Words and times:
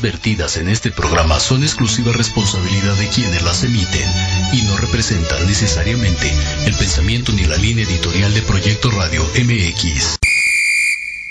vertidas 0.00 0.56
en 0.56 0.68
este 0.68 0.90
programa 0.90 1.40
son 1.40 1.62
exclusiva 1.62 2.12
responsabilidad 2.12 2.94
de 2.96 3.08
quienes 3.08 3.42
las 3.42 3.62
emiten 3.64 4.10
y 4.52 4.62
no 4.62 4.76
representan 4.76 5.46
necesariamente 5.46 6.32
el 6.66 6.74
pensamiento 6.74 7.32
ni 7.32 7.44
la 7.44 7.56
línea 7.56 7.84
editorial 7.84 8.32
de 8.34 8.42
Proyecto 8.42 8.90
Radio 8.90 9.24
MX. 9.24 10.18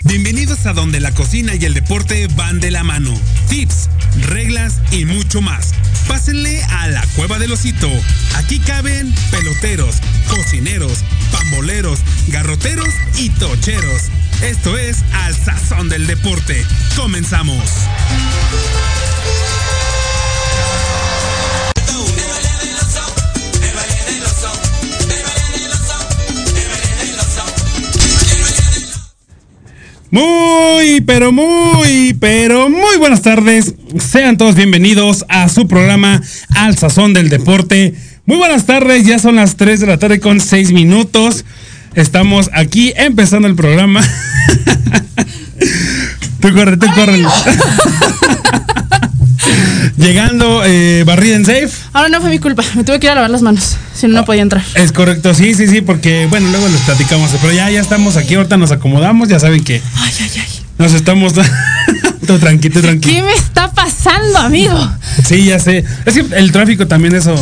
Bienvenidos 0.05 0.65
a 0.65 0.73
donde 0.73 0.99
la 0.99 1.13
cocina 1.13 1.53
y 1.55 1.65
el 1.65 1.73
deporte 1.73 2.27
van 2.35 2.59
de 2.59 2.71
la 2.71 2.83
mano. 2.83 3.13
Tips, 3.49 3.89
reglas 4.27 4.79
y 4.91 5.05
mucho 5.05 5.41
más. 5.41 5.73
Pásenle 6.07 6.63
a 6.63 6.87
la 6.87 7.05
cueva 7.15 7.37
del 7.39 7.51
osito. 7.51 7.89
Aquí 8.35 8.59
caben 8.59 9.13
peloteros, 9.31 9.97
cocineros, 10.29 11.03
pamboleros, 11.31 11.99
garroteros 12.29 12.89
y 13.17 13.29
tocheros. 13.29 14.03
Esto 14.41 14.77
es 14.77 15.03
Al 15.11 15.35
Sazón 15.35 15.89
del 15.89 16.07
Deporte. 16.07 16.65
Comenzamos. 16.95 17.61
Muy, 30.09 31.01
pero 31.01 31.33
muy, 31.33 32.13
pero 32.13 32.69
muy 32.69 32.97
buenas 32.97 33.21
tardes. 33.21 33.75
Sean 33.99 34.37
todos 34.37 34.55
bienvenidos 34.55 35.25
a 35.27 35.49
su 35.49 35.67
programa 35.67 36.21
Al 36.55 36.77
Sazón 36.77 37.13
del 37.13 37.27
Deporte. 37.27 37.93
Muy 38.25 38.37
buenas 38.37 38.65
tardes, 38.65 39.05
ya 39.05 39.19
son 39.19 39.35
las 39.35 39.57
3 39.57 39.81
de 39.81 39.87
la 39.87 39.99
tarde 39.99 40.21
con 40.21 40.39
6 40.39 40.71
minutos. 40.71 41.43
Estamos 41.93 42.49
aquí 42.53 42.93
empezando 42.95 43.49
el 43.49 43.55
programa. 43.55 44.01
tú 46.41 46.53
corre, 46.53 46.77
tú 46.77 46.87
corre. 46.95 47.23
Llegando 49.97 50.63
eh, 50.65 51.03
barrida 51.05 51.35
en 51.35 51.45
safe. 51.45 51.69
Ahora 51.93 52.09
no 52.09 52.21
fue 52.21 52.29
mi 52.29 52.39
culpa, 52.39 52.63
me 52.75 52.83
tuve 52.83 52.99
que 52.99 53.07
ir 53.07 53.11
a 53.11 53.15
lavar 53.15 53.29
las 53.29 53.41
manos, 53.41 53.75
si 53.93 54.07
no, 54.07 54.13
no 54.19 54.25
podía 54.25 54.43
entrar. 54.43 54.63
Es 54.75 54.91
correcto, 54.91 55.33
sí, 55.33 55.53
sí, 55.53 55.67
sí, 55.67 55.81
porque 55.81 56.27
bueno, 56.29 56.49
luego 56.49 56.67
les 56.69 56.81
platicamos, 56.81 57.31
pero 57.41 57.53
ya, 57.53 57.69
ya 57.69 57.81
estamos 57.81 58.15
aquí, 58.15 58.35
ahorita 58.35 58.57
nos 58.57 58.71
acomodamos, 58.71 59.27
ya 59.27 59.39
saben 59.39 59.63
que 59.63 59.81
Ay, 59.95 60.13
ay, 60.21 60.31
ay. 60.35 60.47
nos 60.77 60.93
estamos... 60.93 61.33
todo 62.29 62.37
tranquilo, 62.37 62.79
tranquilo. 62.79 63.15
¿Qué 63.15 63.23
me 63.23 63.33
está 63.33 63.71
pasando, 63.71 64.37
amigo? 64.37 64.77
Sí, 65.25 65.45
ya 65.45 65.57
sé. 65.57 65.83
Es 66.05 66.13
que 66.13 66.25
el 66.35 66.51
tráfico 66.51 66.85
también 66.85 67.15
eso... 67.15 67.33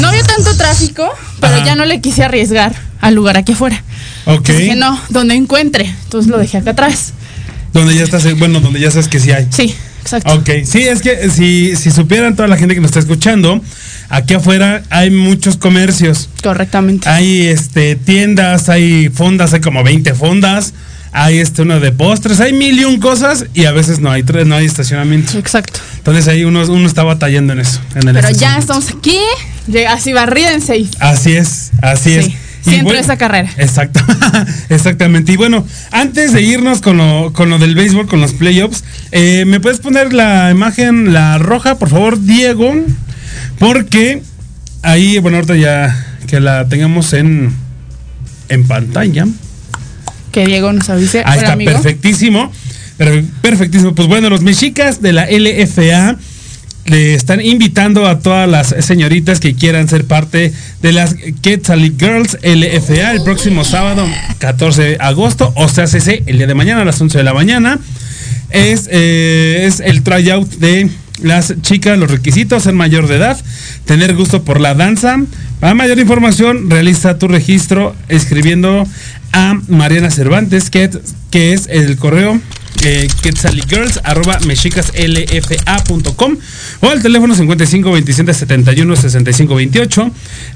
No 0.00 0.08
había 0.08 0.24
tanto 0.24 0.56
tráfico, 0.56 1.08
pero 1.40 1.54
Ajá. 1.54 1.64
ya 1.64 1.76
no 1.76 1.84
le 1.84 2.00
quise 2.00 2.24
arriesgar 2.24 2.74
al 3.00 3.14
lugar 3.14 3.36
aquí 3.36 3.52
afuera. 3.52 3.83
Ok. 4.26 4.48
Dije, 4.48 4.76
no, 4.76 5.00
donde 5.10 5.34
encuentre. 5.34 5.86
Entonces 6.04 6.30
lo 6.30 6.38
dejé 6.38 6.58
acá 6.58 6.70
atrás. 6.70 7.12
Donde 7.72 7.94
ya 7.94 8.04
estás, 8.04 8.38
bueno, 8.38 8.60
donde 8.60 8.80
ya 8.80 8.90
sabes 8.90 9.08
que 9.08 9.18
sí 9.18 9.32
hay. 9.32 9.48
Sí, 9.50 9.74
exacto. 10.00 10.32
Ok, 10.32 10.48
sí, 10.64 10.82
es 10.82 11.02
que 11.02 11.28
si, 11.28 11.74
si 11.76 11.90
supieran 11.90 12.36
toda 12.36 12.48
la 12.48 12.56
gente 12.56 12.74
que 12.74 12.80
nos 12.80 12.90
está 12.90 13.00
escuchando, 13.00 13.60
aquí 14.08 14.34
afuera 14.34 14.82
hay 14.90 15.10
muchos 15.10 15.56
comercios. 15.56 16.28
Correctamente. 16.42 17.08
Hay 17.08 17.46
este 17.46 17.96
tiendas, 17.96 18.68
hay 18.68 19.08
fondas, 19.08 19.52
hay 19.54 19.60
como 19.60 19.82
20 19.82 20.14
fondas, 20.14 20.72
hay 21.10 21.38
este 21.38 21.62
uno 21.62 21.80
de 21.80 21.90
postres, 21.90 22.40
hay 22.40 22.52
mil 22.52 22.78
y 22.78 22.84
un 22.84 23.00
cosas 23.00 23.46
y 23.54 23.64
a 23.64 23.72
veces 23.72 23.98
no 23.98 24.10
hay 24.10 24.22
tres, 24.22 24.46
no 24.46 24.54
hay 24.54 24.66
estacionamiento. 24.66 25.36
Exacto. 25.36 25.80
Entonces 25.98 26.28
ahí 26.28 26.44
uno, 26.44 26.64
uno 26.64 26.86
está 26.86 27.02
batallando 27.02 27.54
en 27.54 27.60
eso. 27.60 27.80
En 27.96 28.08
el 28.08 28.14
Pero 28.14 28.30
ya 28.30 28.56
estamos 28.56 28.90
aquí, 28.90 29.18
así 29.88 30.12
barrida 30.12 30.52
en 30.52 30.60
safe. 30.60 30.86
Así 31.00 31.32
es, 31.32 31.72
así 31.82 32.12
es. 32.14 32.30
Sí 32.64 32.76
entró 32.76 32.96
esa 32.96 33.16
carrera. 33.18 33.50
Exacto, 33.58 34.00
exactamente. 34.70 35.32
Y 35.32 35.36
bueno, 35.36 35.66
antes 35.90 36.32
de 36.32 36.42
irnos 36.42 36.80
con 36.80 36.96
lo, 36.96 37.32
con 37.32 37.50
lo 37.50 37.58
del 37.58 37.74
béisbol, 37.74 38.06
con 38.06 38.20
los 38.20 38.32
playoffs, 38.32 38.84
eh, 39.12 39.44
¿me 39.46 39.60
puedes 39.60 39.80
poner 39.80 40.12
la 40.14 40.50
imagen, 40.50 41.12
la 41.12 41.38
roja, 41.38 41.78
por 41.78 41.90
favor, 41.90 42.20
Diego? 42.20 42.72
Porque 43.58 44.22
ahí, 44.82 45.18
bueno, 45.18 45.36
ahorita 45.36 45.56
ya 45.56 46.06
que 46.26 46.40
la 46.40 46.66
tengamos 46.68 47.12
en, 47.12 47.52
en 48.48 48.66
pantalla. 48.66 49.26
Que 50.32 50.46
Diego 50.46 50.72
nos 50.72 50.88
avise. 50.90 51.18
Ahí 51.18 51.24
Hola, 51.24 51.36
está, 51.36 51.52
amigo. 51.52 51.72
perfectísimo. 51.72 52.50
Perfectísimo. 53.42 53.94
Pues 53.94 54.08
bueno, 54.08 54.30
los 54.30 54.42
mexicas 54.42 55.02
de 55.02 55.12
la 55.12 55.26
LFA 55.26 56.16
le 56.86 57.14
están 57.14 57.40
invitando 57.40 58.06
a 58.06 58.18
todas 58.18 58.48
las 58.48 58.74
señoritas 58.84 59.40
que 59.40 59.54
quieran 59.54 59.88
ser 59.88 60.04
parte 60.04 60.52
de 60.82 60.92
las 60.92 61.14
Quetzalí 61.42 61.94
Girls 61.98 62.38
LFA 62.42 63.12
el 63.12 63.22
próximo 63.22 63.64
sábado 63.64 64.06
14 64.38 64.82
de 64.82 64.96
agosto, 65.00 65.52
o 65.56 65.68
sea, 65.68 65.86
CC, 65.86 66.22
el 66.26 66.38
día 66.38 66.46
de 66.46 66.54
mañana 66.54 66.82
a 66.82 66.84
las 66.84 67.00
11 67.00 67.18
de 67.18 67.24
la 67.24 67.34
mañana. 67.34 67.78
Es, 68.50 68.88
eh, 68.92 69.64
es 69.66 69.80
el 69.80 70.02
tryout 70.02 70.48
de 70.58 70.88
las 71.22 71.54
chicas, 71.62 71.98
los 71.98 72.10
requisitos, 72.10 72.64
ser 72.64 72.74
mayor 72.74 73.08
de 73.08 73.16
edad, 73.16 73.40
tener 73.84 74.14
gusto 74.14 74.44
por 74.44 74.60
la 74.60 74.74
danza. 74.74 75.18
Para 75.60 75.74
mayor 75.74 75.98
información, 75.98 76.70
realiza 76.70 77.18
tu 77.18 77.28
registro 77.28 77.96
escribiendo 78.08 78.86
a 79.32 79.58
Mariana 79.68 80.10
Cervantes, 80.10 80.70
que, 80.70 80.90
que 81.30 81.52
es 81.52 81.66
el 81.68 81.96
correo 81.96 82.40
eh, 82.84 83.08
quetzaligirls 83.22 84.00
arroba 84.04 84.38
mexicaslfa.com 84.46 86.36
o 86.80 86.88
al 86.88 87.02
teléfono 87.02 87.34
55 87.34 87.90
27 87.92 88.34
71 88.34 88.96
65 88.96 89.54
28 89.54 90.10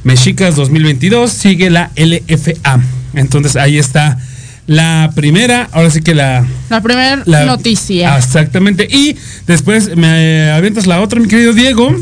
mexicas 0.05 0.55
2022 0.57 1.31
sigue 1.33 1.71
la 1.71 1.91
LFA 1.97 2.81
entonces 3.15 3.57
ahí 3.57 3.79
está 3.79 4.19
la 4.67 5.11
primera 5.15 5.69
ahora 5.73 5.91
sí 5.91 6.03
que 6.03 6.15
la 6.15 6.47
La 6.69 6.83
primera 6.83 7.23
la- 7.25 7.47
noticia. 7.47 8.19
Exactamente. 8.19 8.87
Y 8.91 9.17
después 9.47 9.97
me 9.97 10.51
avientas 10.51 10.87
la 10.87 11.01
otra, 11.01 11.19
mi 11.21 11.27
querido 11.29 11.55
Diego. 11.55 11.97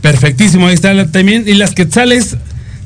Perfectísimo, 0.00 0.66
ahí 0.66 0.74
está 0.74 0.92
la- 0.94 1.06
también. 1.10 1.44
Y 1.46 1.54
las 1.54 1.72
Quetzales 1.72 2.36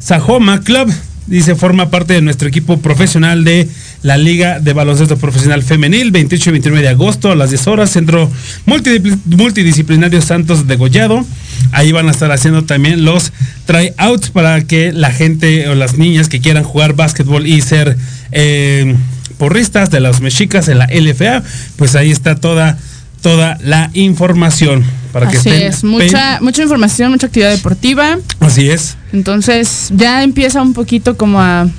Sajoma 0.00 0.60
Club, 0.62 0.92
dice, 1.26 1.54
forma 1.54 1.88
parte 1.90 2.12
de 2.14 2.20
nuestro 2.20 2.46
equipo 2.48 2.78
profesional 2.80 3.42
de 3.44 3.68
la 4.04 4.18
Liga 4.18 4.60
de 4.60 4.74
Baloncesto 4.74 5.16
Profesional 5.16 5.62
Femenil, 5.62 6.10
28 6.10 6.50
y 6.50 6.52
29 6.52 6.82
de 6.82 6.90
agosto 6.90 7.32
a 7.32 7.34
las 7.34 7.48
10 7.48 7.66
horas, 7.68 7.90
Centro 7.90 8.30
Multidisciplinario 8.66 10.20
Santos 10.20 10.66
de 10.66 10.76
Gollado. 10.76 11.24
Ahí 11.72 11.90
van 11.90 12.08
a 12.08 12.10
estar 12.10 12.30
haciendo 12.30 12.64
también 12.64 13.06
los 13.06 13.32
tryouts 13.64 14.28
para 14.28 14.62
que 14.64 14.92
la 14.92 15.10
gente 15.10 15.68
o 15.68 15.74
las 15.74 15.96
niñas 15.96 16.28
que 16.28 16.40
quieran 16.40 16.64
jugar 16.64 16.92
básquetbol 16.92 17.46
y 17.46 17.62
ser 17.62 17.96
eh, 18.30 18.94
porristas 19.38 19.90
de 19.90 20.00
las 20.00 20.20
mexicas 20.20 20.68
en 20.68 20.80
la 20.80 20.86
LFA, 20.86 21.42
pues 21.76 21.96
ahí 21.96 22.10
está 22.10 22.34
toda, 22.34 22.76
toda 23.22 23.56
la 23.62 23.90
información 23.94 24.84
para 25.14 25.30
que 25.30 25.38
Así 25.38 25.48
estén 25.48 25.66
es, 25.66 25.82
mucha, 25.82 26.40
mucha 26.42 26.62
información, 26.62 27.10
mucha 27.10 27.28
actividad 27.28 27.52
deportiva. 27.52 28.18
Así 28.40 28.68
es. 28.68 28.98
Entonces 29.14 29.88
ya 29.96 30.22
empieza 30.22 30.60
un 30.60 30.74
poquito 30.74 31.16
como 31.16 31.40
a 31.40 31.70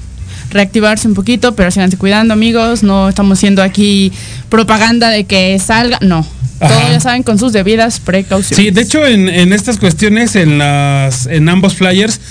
reactivarse 0.50 1.08
un 1.08 1.14
poquito, 1.14 1.56
pero 1.56 1.72
síganse 1.72 1.98
cuidando 1.98 2.34
amigos, 2.34 2.84
no 2.84 3.10
estamos 3.10 3.38
haciendo 3.38 3.62
aquí 3.64 4.12
propaganda 4.50 5.10
de 5.10 5.26
que 5.26 5.58
salga, 5.60 6.00
no. 6.02 6.26
Ajá. 6.60 6.74
Todo 6.74 6.90
ya 6.90 7.00
saben 7.00 7.24
con 7.24 7.38
sus 7.38 7.52
debidas 7.52 8.00
precauciones. 8.00 8.66
Sí, 8.66 8.72
de 8.72 8.82
hecho 8.82 9.06
en, 9.06 9.28
en 9.28 9.52
estas 9.52 9.78
cuestiones, 9.78 10.36
en 10.36 10.58
las, 10.58 11.26
en 11.26 11.50
ambos 11.50 11.76
flyers, 11.76 12.22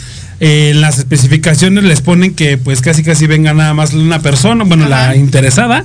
eh, 0.41 0.71
en 0.71 0.81
las 0.81 0.99
especificaciones 0.99 1.85
les 1.85 2.01
ponen 2.01 2.35
que 2.35 2.57
pues 2.57 2.81
casi 2.81 3.03
casi 3.03 3.27
venga 3.27 3.53
nada 3.55 3.75
más 3.75 3.93
una 3.93 4.21
persona, 4.21 4.65
bueno, 4.65 4.85
Ajá. 4.87 5.09
la 5.09 5.17
interesada. 5.17 5.85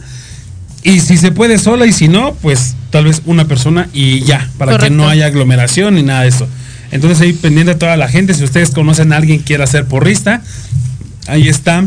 Y 0.82 1.02
si 1.02 1.18
se 1.18 1.32
puede 1.32 1.60
sola 1.60 1.86
y 1.86 1.92
si 1.92 2.08
no, 2.08 2.34
pues 2.36 2.76
tal 2.90 3.06
vez 3.06 3.22
una 3.26 3.46
persona 3.46 3.90
y 3.94 4.22
ya, 4.22 4.50
para 4.58 4.78
que 4.78 4.90
no 4.90 5.10
haya 5.10 5.26
aglomeración 5.26 5.96
ni 5.96 6.04
nada 6.04 6.22
de 6.22 6.30
eso. 6.30 6.48
Entonces 6.92 7.20
ahí 7.22 7.34
pendiente 7.34 7.74
a 7.74 7.78
toda 7.78 7.98
la 7.98 8.08
gente, 8.08 8.34
si 8.34 8.44
ustedes 8.44 8.72
conocen 8.72 9.12
a 9.12 9.18
alguien 9.18 9.40
que 9.40 9.46
quiera 9.46 9.68
ser 9.68 9.86
porrista, 9.86 10.42
ahí 11.28 11.50
está 11.50 11.86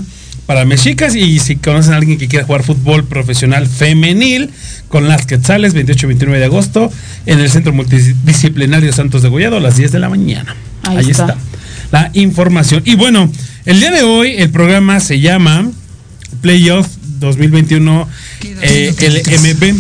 para 0.52 0.66
mexicas 0.66 1.14
y 1.14 1.38
si 1.38 1.56
conocen 1.56 1.94
a 1.94 1.96
alguien 1.96 2.19
que 2.19 2.28
quiera 2.28 2.44
jugar 2.44 2.62
fútbol 2.62 3.04
profesional 3.06 3.66
femenil 3.66 4.50
con 4.88 5.08
las 5.08 5.25
Quetzales 5.25 5.74
28-29 5.74 6.26
de 6.26 6.44
agosto 6.44 6.93
en 7.24 7.41
el 7.41 7.48
Centro 7.48 7.72
Multidisciplinario 7.72 8.93
Santos 8.93 9.22
de 9.22 9.31
Gollado 9.31 9.56
a 9.56 9.60
las 9.60 9.79
10 9.79 9.93
de 9.93 9.98
la 9.98 10.10
mañana. 10.10 10.55
Ahí 10.82 10.98
Ahí, 10.98 11.10
está. 11.10 11.24
está. 11.24 11.38
la 11.91 12.10
información. 12.12 12.82
Y 12.84 12.96
bueno, 12.96 13.32
el 13.65 13.81
día 13.81 13.93
de 13.93 14.03
hoy 14.03 14.34
el 14.36 14.50
programa 14.50 15.00
se 15.00 15.20
llama 15.20 15.70
Playoff 16.43 16.86
2021 17.19 18.06
eh, 18.60 18.94
LMB 19.24 19.74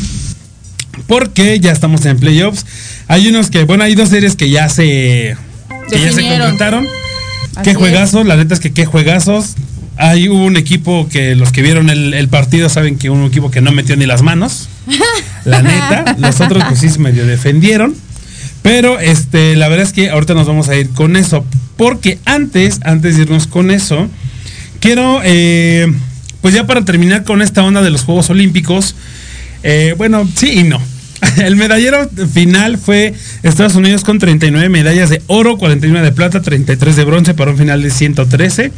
porque 1.06 1.60
ya 1.60 1.72
estamos 1.72 2.06
en 2.06 2.18
playoffs. 2.18 2.64
Hay 3.08 3.28
unos 3.28 3.50
que, 3.50 3.64
bueno, 3.64 3.84
hay 3.84 3.94
dos 3.94 4.08
series 4.08 4.36
que 4.36 4.48
ya 4.48 4.70
se, 4.70 5.36
que 5.90 6.00
ya 6.00 6.12
se 6.12 6.22
concretaron. 6.22 6.86
Así 7.56 7.64
Qué 7.64 7.70
es. 7.72 7.76
juegazos, 7.76 8.24
la 8.24 8.36
neta 8.36 8.54
es 8.54 8.60
que 8.60 8.72
qué 8.72 8.86
juegazos. 8.86 9.54
Hay 9.96 10.28
un 10.28 10.56
equipo 10.56 11.08
que 11.08 11.34
los 11.34 11.52
que 11.52 11.62
vieron 11.62 11.90
el, 11.90 12.14
el 12.14 12.28
partido 12.28 12.68
saben 12.68 12.98
que 12.98 13.10
un 13.10 13.24
equipo 13.24 13.50
que 13.50 13.60
no 13.60 13.72
metió 13.72 13.96
ni 13.96 14.06
las 14.06 14.22
manos. 14.22 14.68
La 15.44 15.62
neta. 15.62 16.16
Los 16.18 16.40
otros 16.40 16.62
pues 16.68 16.80
sí 16.80 16.88
se 16.88 16.98
medio 16.98 17.26
defendieron. 17.26 17.94
Pero 18.62 19.00
este, 19.00 19.56
la 19.56 19.68
verdad 19.68 19.86
es 19.86 19.92
que 19.92 20.10
ahorita 20.10 20.34
nos 20.34 20.46
vamos 20.46 20.68
a 20.68 20.76
ir 20.76 20.90
con 20.90 21.16
eso. 21.16 21.44
Porque 21.76 22.18
antes, 22.24 22.80
antes 22.84 23.16
de 23.16 23.22
irnos 23.22 23.46
con 23.46 23.70
eso, 23.70 24.08
quiero 24.80 25.20
eh, 25.24 25.92
pues 26.40 26.54
ya 26.54 26.66
para 26.66 26.84
terminar 26.84 27.24
con 27.24 27.42
esta 27.42 27.62
onda 27.62 27.82
de 27.82 27.90
los 27.90 28.02
Juegos 28.02 28.30
Olímpicos, 28.30 28.94
eh, 29.62 29.94
bueno, 29.96 30.28
sí 30.34 30.60
y 30.60 30.62
no. 30.64 30.80
El 31.38 31.56
medallero 31.56 32.08
final 32.32 32.78
fue 32.78 33.14
Estados 33.42 33.74
Unidos 33.74 34.04
con 34.04 34.18
39 34.18 34.68
medallas 34.68 35.10
de 35.10 35.22
oro, 35.26 35.58
49 35.58 36.04
de 36.04 36.12
plata, 36.12 36.42
33 36.42 36.96
de 36.96 37.04
bronce 37.04 37.34
para 37.34 37.52
un 37.52 37.58
final 37.58 37.82
de 37.82 37.90
113. 37.90 38.72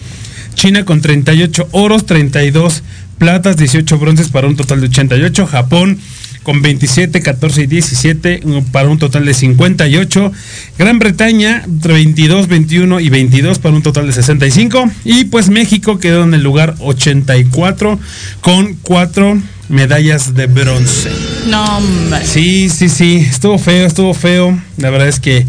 China 0.55 0.85
con 0.85 1.01
38 1.01 1.69
oros, 1.73 2.07
32 2.07 2.83
platas, 3.19 3.57
18 3.57 3.99
bronces 3.99 4.29
para 4.29 4.47
un 4.47 4.57
total 4.57 4.81
de 4.81 4.87
88. 4.89 5.47
Japón 5.47 5.99
con 6.45 6.61
27, 6.63 7.23
14 7.23 7.63
y 7.63 7.67
17 7.67 8.43
para 8.71 8.89
un 8.89 8.99
total 8.99 9.25
de 9.25 9.35
58. 9.35 10.33
Gran 10.79 10.99
Bretaña 11.01 11.65
22, 11.67 12.47
21 12.47 13.01
y 13.01 13.09
22 13.09 13.59
para 13.59 13.75
un 13.75 13.83
total 13.83 14.07
de 14.07 14.13
65. 14.13 14.91
Y 15.05 15.25
pues 15.25 15.49
México 15.49 15.99
quedó 15.99 16.23
en 16.23 16.35
el 16.35 16.43
lugar 16.43 16.77
84 16.79 17.99
con 18.43 18.75
4 18.83 19.43
medallas 19.71 20.35
de 20.35 20.47
bronce. 20.47 21.11
No, 21.49 21.79
hombre. 21.79 22.25
Sí, 22.25 22.69
sí, 22.69 22.89
sí, 22.89 23.27
estuvo 23.29 23.59
feo, 23.59 23.87
estuvo 23.87 24.13
feo. 24.13 24.57
La 24.77 24.91
verdad 24.91 25.09
es 25.09 25.21
que 25.21 25.47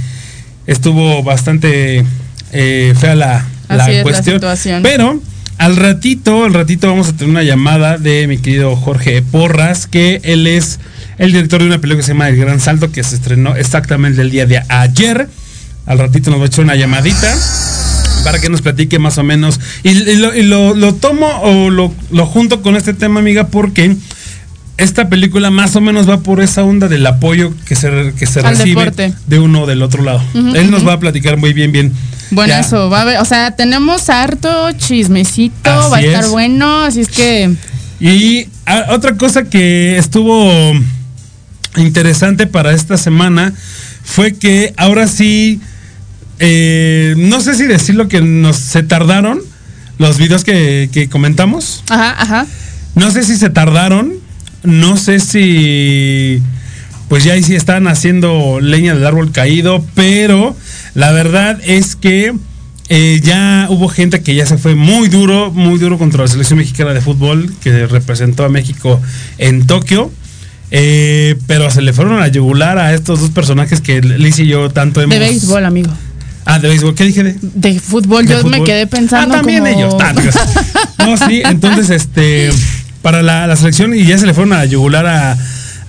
estuvo 0.65 1.21
bastante 1.23 2.05
eh, 2.53 2.93
fea 2.97 3.15
la, 3.15 3.45
la 3.69 4.03
cuestión. 4.03 4.35
situación. 4.37 4.83
Pero 4.83 5.21
al 5.57 5.75
ratito, 5.77 6.43
al 6.45 6.53
ratito 6.53 6.87
vamos 6.87 7.07
a 7.09 7.13
tener 7.13 7.29
una 7.29 7.43
llamada 7.43 7.97
de 7.97 8.27
mi 8.27 8.37
querido 8.37 8.75
Jorge 8.75 9.21
Porras, 9.21 9.87
que 9.87 10.19
él 10.23 10.47
es 10.47 10.79
el 11.17 11.31
director 11.31 11.61
de 11.61 11.67
una 11.67 11.79
película 11.79 12.01
que 12.01 12.03
se 12.05 12.11
llama 12.13 12.27
El 12.29 12.35
Gran 12.37 12.59
Salto, 12.59 12.91
que 12.91 13.03
se 13.03 13.15
estrenó 13.15 13.55
exactamente 13.55 14.21
el 14.21 14.29
día 14.31 14.45
de 14.45 14.61
ayer. 14.69 15.29
Al 15.85 15.99
ratito 15.99 16.29
nos 16.31 16.39
va 16.39 16.43
a 16.45 16.47
echar 16.47 16.65
una 16.65 16.75
llamadita 16.75 17.33
para 18.23 18.39
que 18.41 18.49
nos 18.49 18.61
platique 18.61 18.97
más 18.99 19.17
o 19.17 19.23
menos. 19.23 19.59
Y, 19.83 19.89
y 19.91 20.15
lo, 20.15 20.35
y 20.35 20.41
lo- 20.43 20.73
lo 20.75 20.95
tomo 20.95 21.27
o 21.41 21.69
lo, 21.69 21.93
lo 22.11 22.25
junto 22.25 22.61
con 22.61 22.75
este 22.75 22.93
tema, 22.93 23.19
amiga, 23.19 23.47
porque 23.47 23.95
esta 24.77 25.07
película 25.09 25.51
más 25.51 25.75
o 25.75 25.81
menos 25.81 26.09
va 26.09 26.19
por 26.19 26.41
esa 26.41 26.63
onda 26.63 26.87
del 26.87 27.05
apoyo 27.07 27.53
que 27.65 27.75
se, 27.75 28.13
que 28.17 28.25
se 28.25 28.39
Al 28.41 28.57
recibe 28.57 28.81
deporte. 28.81 29.13
de 29.27 29.39
uno 29.39 29.61
o 29.63 29.65
del 29.65 29.81
otro 29.81 30.03
lado. 30.03 30.21
Él 30.33 30.69
nos 30.71 30.85
va 30.85 30.93
a 30.93 30.99
platicar 30.99 31.37
muy 31.37 31.53
bien, 31.53 31.71
bien. 31.71 31.93
Bueno, 32.31 32.49
Ya. 32.53 32.59
eso, 32.59 32.89
va 32.89 32.99
a 32.99 33.01
haber, 33.03 33.19
o 33.19 33.25
sea, 33.25 33.55
tenemos 33.55 34.09
harto 34.09 34.71
chismecito, 34.73 35.69
Así 35.69 35.91
va 35.91 35.97
a 35.97 36.01
estar 36.01 36.23
es. 36.25 36.29
bueno, 36.31 36.81
así 36.83 37.01
es 37.01 37.07
que 37.07 37.53
Y 37.99 38.47
otra 38.89 39.15
cosa 39.15 39.43
que 39.43 39.97
estuvo 39.97 40.51
interesante 41.77 42.47
para 42.47 42.71
esta 42.73 42.97
semana 42.97 43.53
fue 44.03 44.33
que 44.35 44.73
ahora 44.77 45.07
sí, 45.07 45.59
eh, 46.39 47.13
no 47.17 47.41
sé 47.41 47.55
si 47.55 47.65
decirlo 47.65 48.07
que 48.07 48.21
nos 48.21 48.57
se 48.57 48.83
tardaron 48.83 49.39
los 49.97 50.17
videos 50.17 50.43
que, 50.43 50.89
que 50.91 51.09
comentamos. 51.09 51.83
Ajá, 51.89 52.15
ajá. 52.21 52.45
No 52.95 53.11
sé 53.11 53.23
si 53.23 53.35
se 53.37 53.49
tardaron, 53.49 54.13
no 54.65 54.97
sé 54.97 55.19
si 55.19 56.41
pues 57.07 57.23
ya 57.23 57.33
ahí 57.33 57.43
sí 57.43 57.55
están 57.55 57.87
haciendo 57.87 58.59
leña 58.59 58.95
del 58.95 59.05
árbol 59.05 59.31
caído, 59.31 59.85
pero 59.93 60.55
la 60.95 61.11
verdad 61.11 61.59
es 61.63 61.95
que 61.95 62.33
eh, 62.89 63.19
ya 63.23 63.67
hubo 63.69 63.87
gente 63.87 64.21
que 64.21 64.35
ya 64.35 64.45
se 64.45 64.57
fue 64.57 64.75
muy 64.75 65.07
duro, 65.07 65.51
muy 65.51 65.79
duro 65.79 65.97
contra 65.97 66.23
la 66.23 66.27
selección 66.27 66.59
mexicana 66.59 66.93
de 66.93 67.01
fútbol 67.01 67.53
que 67.61 67.87
representó 67.87 68.43
a 68.43 68.49
México 68.49 68.99
en 69.37 69.67
Tokio. 69.67 70.11
Eh, 70.71 71.35
pero 71.45 71.69
se 71.69 71.81
le 71.81 71.93
fueron 71.93 72.21
a 72.21 72.27
yugular 72.27 72.79
a 72.79 72.93
estos 72.93 73.21
dos 73.21 73.29
personajes 73.29 73.81
que 73.81 74.01
Liz 74.01 74.39
y 74.39 74.47
yo 74.47 74.69
tanto 74.71 74.99
hemos. 75.01 75.13
De 75.13 75.19
béisbol, 75.19 75.63
amigo. 75.63 75.91
Ah, 76.43 76.59
de 76.59 76.67
béisbol. 76.67 76.95
¿Qué 76.95 77.05
dije 77.05 77.23
de? 77.23 77.35
De 77.41 77.79
fútbol, 77.79 78.25
de 78.25 78.33
yo 78.33 78.43
me 78.45 78.63
quedé 78.63 78.87
pensando. 78.87 79.35
Ah, 79.35 79.37
también 79.37 79.63
como- 79.63 79.77
ellos. 79.77 79.95
No, 81.05 81.17
sí, 81.17 81.43
entonces, 81.45 81.91
este, 81.91 82.49
para 83.05 83.21
la, 83.21 83.45
la 83.45 83.55
selección 83.55 83.93
y 83.93 84.03
ya 84.03 84.17
se 84.17 84.25
le 84.25 84.33
fueron 84.33 84.53
a 84.53 84.65
yugular 84.65 85.05
a, 85.05 85.37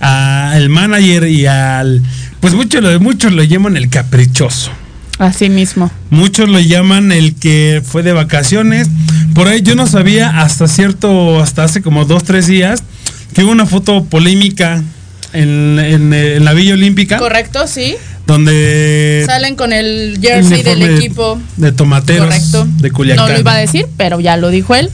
a 0.01 0.53
el 0.55 0.69
manager 0.69 1.27
y 1.27 1.47
al, 1.47 2.03
pues 2.39 2.53
muchos 2.53 2.83
lo, 2.83 2.99
muchos 2.99 3.33
lo 3.33 3.41
llaman 3.41 3.75
el 3.75 3.89
caprichoso. 3.89 4.69
Así 5.17 5.49
mismo. 5.49 5.89
Muchos 6.11 6.47
lo 6.47 6.59
llaman 6.59 7.11
el 7.11 7.33
que 7.33 7.81
fue 7.83 8.03
de 8.03 8.13
vacaciones. 8.13 8.87
Por 9.33 9.47
ahí 9.47 9.63
yo 9.63 9.73
no 9.73 9.87
sabía 9.87 10.41
hasta 10.41 10.67
cierto, 10.67 11.41
hasta 11.41 11.63
hace 11.63 11.81
como 11.81 12.05
dos, 12.05 12.23
tres 12.23 12.45
días, 12.45 12.83
que 13.33 13.43
hubo 13.43 13.51
una 13.51 13.65
foto 13.65 14.03
polémica 14.05 14.83
en, 15.33 15.79
en, 15.79 16.13
en 16.13 16.45
la 16.45 16.53
Villa 16.53 16.75
Olímpica, 16.75 17.17
Correcto, 17.17 17.65
sí. 17.65 17.95
donde 18.27 19.23
Salen 19.25 19.55
con 19.55 19.73
el 19.73 20.19
jersey 20.21 20.61
del 20.61 20.77
uniforme 20.77 20.87
de- 20.87 20.95
equipo. 20.97 21.41
de 21.57 21.71
tomateros 21.71 22.27
Correcto. 22.27 22.67
de 22.77 22.91
Culiacán. 22.91 23.25
No 23.25 23.33
lo 23.33 23.39
iba 23.39 23.53
a 23.53 23.57
decir, 23.57 23.87
pero 23.97 24.19
ya 24.19 24.37
lo 24.37 24.51
dijo 24.51 24.75
él. 24.75 24.91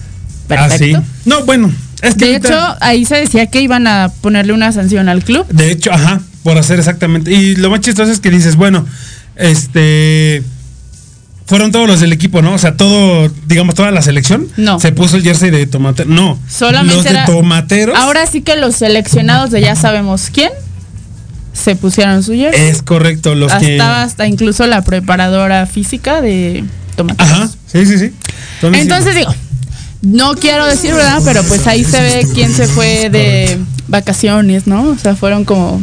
Ah, 0.50 0.70
sí. 0.70 0.78
Perfecto. 0.94 1.04
No, 1.26 1.44
bueno, 1.46 1.70
es 2.04 2.14
que 2.16 2.26
De 2.26 2.32
ahorita- 2.34 2.48
hecho, 2.48 2.78
ahí 2.82 3.06
se 3.06 3.16
decía 3.16 3.48
que 3.48 3.62
iban 3.62 3.88
a 3.88 4.12
ponerle 4.22 4.54
una 4.54 4.72
sanción 4.72 5.10
al 5.10 5.24
club. 5.24 5.48
De 5.50 5.72
hecho, 5.72 5.92
ajá, 5.92 6.22
por 6.44 6.58
hacer 6.58 6.78
exactamente. 6.80 7.32
Y 7.32 7.56
lo 7.56 7.70
más 7.72 7.80
chistoso 7.80 8.12
es 8.12 8.20
que 8.20 8.30
dices, 8.30 8.56
bueno, 8.56 8.86
este. 9.36 10.44
Fueron 11.46 11.74
todos 11.74 11.88
los 11.88 12.00
del 12.00 12.14
equipo, 12.14 12.42
¿no? 12.42 12.54
O 12.54 12.58
sea, 12.58 12.78
todo, 12.78 13.30
digamos, 13.48 13.76
toda 13.76 13.92
la 13.92 14.02
selección. 14.02 14.48
No. 14.56 14.80
Se 14.80 14.94
puso 14.94 15.18
el 15.18 15.24
jersey 15.24 15.50
de 15.52 15.66
tomatero. 15.68 16.10
No. 16.10 16.40
Solamente 16.50 16.96
los 16.96 17.04
de 17.04 17.10
era- 17.10 17.26
tomateros. 17.26 17.98
Ahora 17.98 18.26
sí 18.28 18.42
que 18.42 18.56
los 18.56 18.76
seleccionados 18.78 19.52
de 19.52 19.60
ya 19.60 19.76
sabemos 19.76 20.30
quién 20.32 20.52
se 21.52 21.76
pusieron 21.76 22.24
su 22.24 22.34
jersey. 22.34 22.70
Es 22.70 22.82
correcto, 22.82 23.36
los 23.36 23.52
que. 23.56 23.74
Estaba 23.74 24.04
hasta 24.04 24.26
incluso 24.26 24.66
la 24.68 24.84
preparadora 24.84 25.66
física 25.66 26.22
de 26.22 26.64
tomateros. 26.96 27.32
Ajá, 27.32 27.50
sí, 27.68 27.86
sí, 27.86 27.98
sí. 28.00 28.12
Entonces 28.62 29.14
digo, 29.14 29.34
no 30.04 30.36
quiero 30.36 30.66
decir 30.66 30.94
verdad, 30.94 31.22
pero 31.26 31.44
pues 31.44 31.66
ahí 31.66 31.84
se 31.84 32.00
ve 32.00 32.28
quién 32.34 32.54
se 32.54 32.68
fue 32.68 33.10
de 33.10 33.58
vacaciones, 33.88 34.68
¿no? 34.68 34.90
O 34.90 34.98
sea, 34.98 35.16
fueron 35.16 35.46
como 35.46 35.82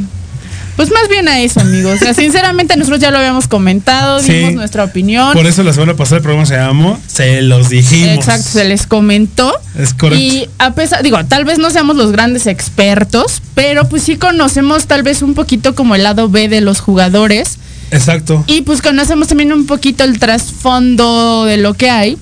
pues 0.77 0.91
más 0.93 1.09
bien 1.11 1.29
a 1.29 1.41
eso, 1.41 1.61
amigos. 1.61 1.97
O 1.97 1.99
sea, 1.99 2.15
sinceramente 2.15 2.75
nosotros 2.77 3.00
ya 3.00 3.11
lo 3.11 3.19
habíamos 3.19 3.49
comentado, 3.49 4.21
Sí. 4.21 4.33
dimos 4.33 4.55
nuestra 4.55 4.85
opinión. 4.85 5.35
Por 5.35 5.47
eso 5.47 5.62
la 5.62 5.75
semana 5.75 5.95
pasada 5.95 6.19
el 6.19 6.23
programa 6.23 6.47
se 6.47 6.57
llamó 6.57 6.99
Se 7.07 7.43
los 7.43 7.69
dijimos. 7.69 8.15
Exacto, 8.15 8.49
se 8.53 8.65
les 8.65 8.87
comentó. 8.87 9.53
Es 9.79 9.93
correcto. 9.93 10.25
Y 10.25 10.49
a 10.59 10.73
pesar, 10.75 11.03
digo, 11.03 11.23
tal 11.27 11.45
vez 11.45 11.59
no 11.59 11.69
seamos 11.71 11.97
los 11.97 12.12
grandes 12.12 12.47
expertos, 12.47 13.43
pero 13.55 13.91
pues 13.91 14.05
sí 14.05 14.17
conocemos 14.17 14.87
tal 14.87 15.03
vez 15.03 15.21
un 15.21 15.35
poquito 15.35 15.75
como 15.75 15.97
el 15.97 16.03
lado 16.03 16.31
B 16.31 16.49
de 16.49 16.62
los 16.62 16.81
jugadores. 16.81 17.59
Exacto. 17.91 18.45
Y 18.47 18.62
pues 18.62 18.81
conocemos 18.81 19.29
también 19.29 19.53
un 19.53 19.67
poquito 19.67 20.05
el 20.05 20.19
trasfondo 20.19 21.45
de 21.45 21.59
lo 21.59 21.75
que 21.75 21.91
hay. 21.91 22.17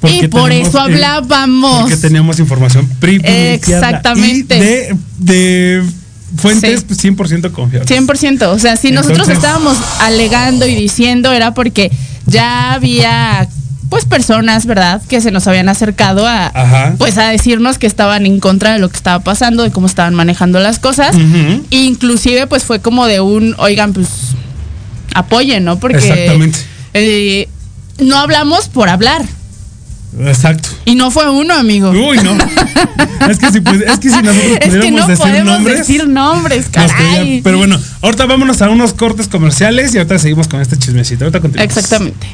Porque 0.00 0.16
y 0.24 0.28
por 0.28 0.48
tenemos, 0.50 0.68
eso 0.68 0.80
hablábamos. 0.80 1.80
Porque 1.82 1.96
teníamos 1.96 2.38
información 2.38 2.88
privilegiada. 3.00 3.54
Exactamente. 3.88 4.56
Y 4.56 4.60
de, 4.60 4.96
de 5.18 5.82
fuentes 6.36 6.80
Sí. 6.80 7.10
pues, 7.12 7.32
100% 7.32 7.50
confiables. 7.52 7.90
100%. 7.90 8.42
O 8.48 8.58
sea, 8.58 8.76
si 8.76 8.92
nosotros 8.92 9.28
estábamos 9.28 9.76
alegando 10.00 10.66
y 10.66 10.74
diciendo 10.74 11.32
era 11.32 11.52
porque 11.54 11.90
ya 12.26 12.72
había 12.72 13.48
pues 13.90 14.04
personas, 14.04 14.66
¿verdad? 14.66 15.02
Que 15.08 15.20
se 15.20 15.32
nos 15.32 15.48
habían 15.48 15.68
acercado 15.68 16.24
a 16.26 16.46
Ajá. 16.46 16.94
pues 16.96 17.18
a 17.18 17.28
decirnos 17.30 17.76
que 17.76 17.88
estaban 17.88 18.24
en 18.24 18.38
contra 18.38 18.72
de 18.72 18.78
lo 18.78 18.88
que 18.88 18.96
estaba 18.96 19.18
pasando, 19.24 19.64
de 19.64 19.72
cómo 19.72 19.88
estaban 19.88 20.14
manejando 20.14 20.60
las 20.60 20.78
cosas. 20.78 21.16
Inclusive 21.70 22.46
pues 22.46 22.62
fue 22.62 22.80
como 22.80 23.06
de 23.06 23.20
un, 23.20 23.56
oigan, 23.58 23.92
pues 23.92 24.06
apoyen, 25.12 25.64
¿no? 25.64 25.80
Porque 25.80 25.98
Exactamente. 25.98 26.58
eh, 26.94 27.48
no 27.98 28.16
hablamos 28.16 28.68
por 28.68 28.88
hablar. 28.88 29.24
Exacto. 30.18 30.68
Y 30.84 30.94
no 30.96 31.10
fue 31.10 31.30
uno, 31.30 31.54
amigo. 31.54 31.90
Uy, 31.90 32.18
no. 32.18 32.32
es, 33.30 33.38
que 33.38 33.50
si, 33.52 33.60
pu- 33.60 33.82
es 33.86 33.98
que 34.00 34.10
si 34.10 34.16
nosotros 34.22 34.44
es 34.52 34.58
que 34.58 34.68
pudiéramos 34.68 35.00
no 35.00 35.06
decir 35.06 35.18
podemos 35.26 35.52
nombres. 35.54 35.78
decir 35.78 36.08
nombres, 36.08 36.66
caray. 36.70 37.40
pero 37.42 37.58
bueno, 37.58 37.78
ahorita 38.02 38.26
vámonos 38.26 38.60
a 38.62 38.70
unos 38.70 38.92
cortes 38.94 39.28
comerciales 39.28 39.94
y 39.94 39.98
ahorita 39.98 40.18
seguimos 40.18 40.48
con 40.48 40.60
este 40.60 40.76
chismecito. 40.76 41.24
Ahorita 41.24 41.40
continuamos. 41.40 41.76
Exactamente. 41.76 42.26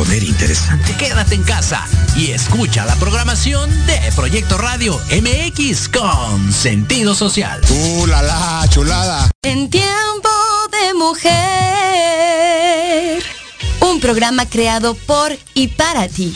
Poner 0.00 0.24
interesante. 0.24 0.96
Quédate 0.96 1.34
en 1.34 1.42
casa 1.42 1.86
y 2.16 2.30
escucha 2.30 2.86
la 2.86 2.96
programación 2.96 3.68
de 3.84 4.00
Proyecto 4.16 4.56
Radio 4.56 4.98
MX 5.10 5.90
con 5.90 6.50
sentido 6.54 7.14
social. 7.14 7.60
¡Uh, 7.68 8.06
la, 8.06 8.22
la, 8.22 8.66
chulada! 8.70 9.30
En 9.42 9.68
tiempo 9.68 10.30
de 10.72 10.94
mujer. 10.94 11.32
Un 13.82 14.00
programa 14.00 14.46
creado 14.46 14.94
por 14.94 15.36
y 15.52 15.68
para 15.68 16.08
ti. 16.08 16.34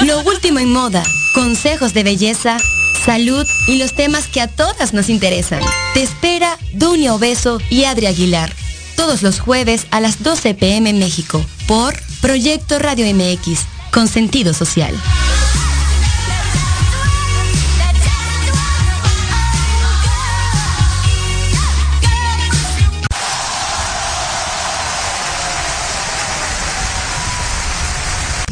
Lo 0.00 0.20
último 0.20 0.58
en 0.58 0.72
moda, 0.72 1.04
consejos 1.34 1.92
de 1.92 2.04
belleza, 2.04 2.56
salud 3.04 3.46
y 3.66 3.76
los 3.76 3.94
temas 3.94 4.28
que 4.28 4.40
a 4.40 4.48
todas 4.48 4.94
nos 4.94 5.10
interesan. 5.10 5.60
Te 5.92 6.02
espera 6.02 6.56
Dunia 6.72 7.12
Obeso 7.12 7.60
y 7.68 7.84
Adri 7.84 8.06
Aguilar. 8.06 8.50
Todos 8.96 9.20
los 9.20 9.40
jueves 9.40 9.86
a 9.90 10.00
las 10.00 10.22
12 10.22 10.54
pm 10.54 10.88
en 10.88 10.98
México 11.00 11.44
por 11.66 11.94
Proyecto 12.24 12.78
Radio 12.78 13.04
MX, 13.14 13.66
con 13.92 14.08
sentido 14.08 14.54
social. 14.54 14.94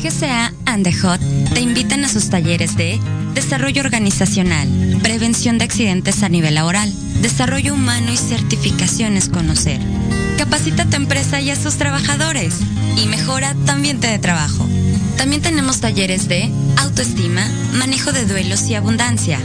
GCA 0.02 0.52
and 0.66 0.84
the 0.84 0.92
Hot 1.00 1.18
te 1.54 1.60
invitan 1.60 2.04
a 2.04 2.10
sus 2.10 2.28
talleres 2.28 2.76
de 2.76 3.00
Desarrollo 3.32 3.80
Organizacional, 3.80 4.68
Prevención 5.02 5.56
de 5.56 5.64
Accidentes 5.64 6.22
a 6.22 6.28
nivel 6.28 6.56
laboral, 6.56 6.92
Desarrollo 7.22 7.72
Humano 7.72 8.12
y 8.12 8.18
Certificaciones 8.18 9.30
Conocer. 9.30 9.80
Capacita 10.42 10.82
a 10.82 10.86
tu 10.86 10.96
empresa 10.96 11.40
y 11.40 11.50
a 11.50 11.54
sus 11.54 11.76
trabajadores 11.76 12.56
y 12.96 13.06
mejora 13.06 13.54
tu 13.54 13.70
ambiente 13.70 14.08
de 14.08 14.18
trabajo. 14.18 14.66
También 15.16 15.40
tenemos 15.40 15.78
talleres 15.80 16.26
de 16.26 16.50
autoestima, 16.78 17.48
manejo 17.74 18.10
de 18.10 18.26
duelos 18.26 18.62
y 18.62 18.74
abundancia. 18.74 19.38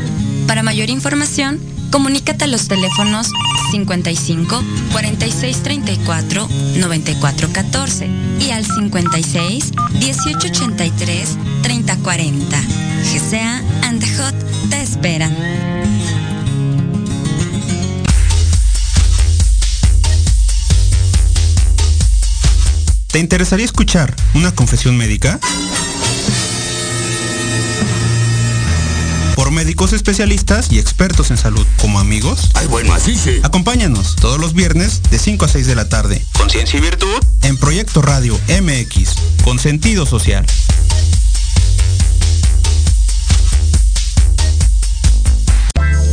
Para 0.48 0.63
mayor 0.63 0.89
información, 0.89 1.60
comunícate 1.92 2.46
a 2.46 2.48
los 2.48 2.68
teléfonos 2.68 3.30
55 3.70 4.63
46 4.92 5.62
34 5.62 6.50
94 6.77 7.54
14 7.54 8.10
y 8.39 8.50
al 8.50 8.66
56 8.66 9.74
18 10.00 10.48
83 10.48 11.38
30 11.62 11.96
40. 11.98 12.58
GCA 13.04 13.62
and 13.84 14.01
the 14.01 14.18
Hot 14.18 14.36
te 14.72 14.82
esperan. 14.82 15.32
¿Te 23.17 23.21
interesaría 23.21 23.65
escuchar 23.65 24.15
una 24.36 24.53
confesión 24.53 24.95
médica? 24.95 25.39
Por 29.33 29.50
médicos 29.50 29.91
especialistas 29.91 30.71
y 30.71 30.77
expertos 30.77 31.31
en 31.31 31.38
salud, 31.38 31.65
como 31.81 32.00
amigos. 32.00 32.51
Ay, 32.53 32.67
bueno, 32.67 32.93
así 32.93 33.15
sí. 33.15 33.39
Acompáñanos 33.41 34.17
todos 34.17 34.39
los 34.39 34.53
viernes 34.53 35.01
de 35.09 35.17
5 35.17 35.45
a 35.45 35.47
6 35.47 35.65
de 35.65 35.74
la 35.74 35.89
tarde. 35.89 36.24
Conciencia 36.38 36.77
y 36.77 36.81
virtud. 36.81 37.17
En 37.41 37.57
Proyecto 37.57 38.03
Radio 38.03 38.39
MX, 38.62 39.15
con 39.43 39.57
sentido 39.57 40.05
social. 40.05 40.45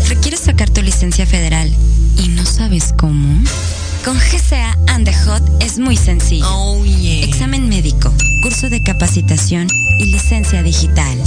¿Requieres 0.08 0.40
sacar 0.40 0.70
tu 0.70 0.80
licencia 0.80 1.26
federal 1.26 1.70
y 2.16 2.28
no 2.28 2.46
sabes 2.46 2.94
cómo? 2.96 3.42
Con 4.04 4.18
GCA 4.18 4.76
and 4.88 5.06
the 5.06 5.14
Hot 5.24 5.42
es 5.60 5.78
muy 5.78 5.96
sencillo. 5.96 6.44
Oh, 6.46 6.84
yeah. 6.84 7.24
Examen 7.24 7.70
médico, 7.70 8.12
curso 8.42 8.68
de 8.68 8.82
capacitación 8.82 9.66
y 9.98 10.04
licencia 10.04 10.62
digital. 10.62 11.18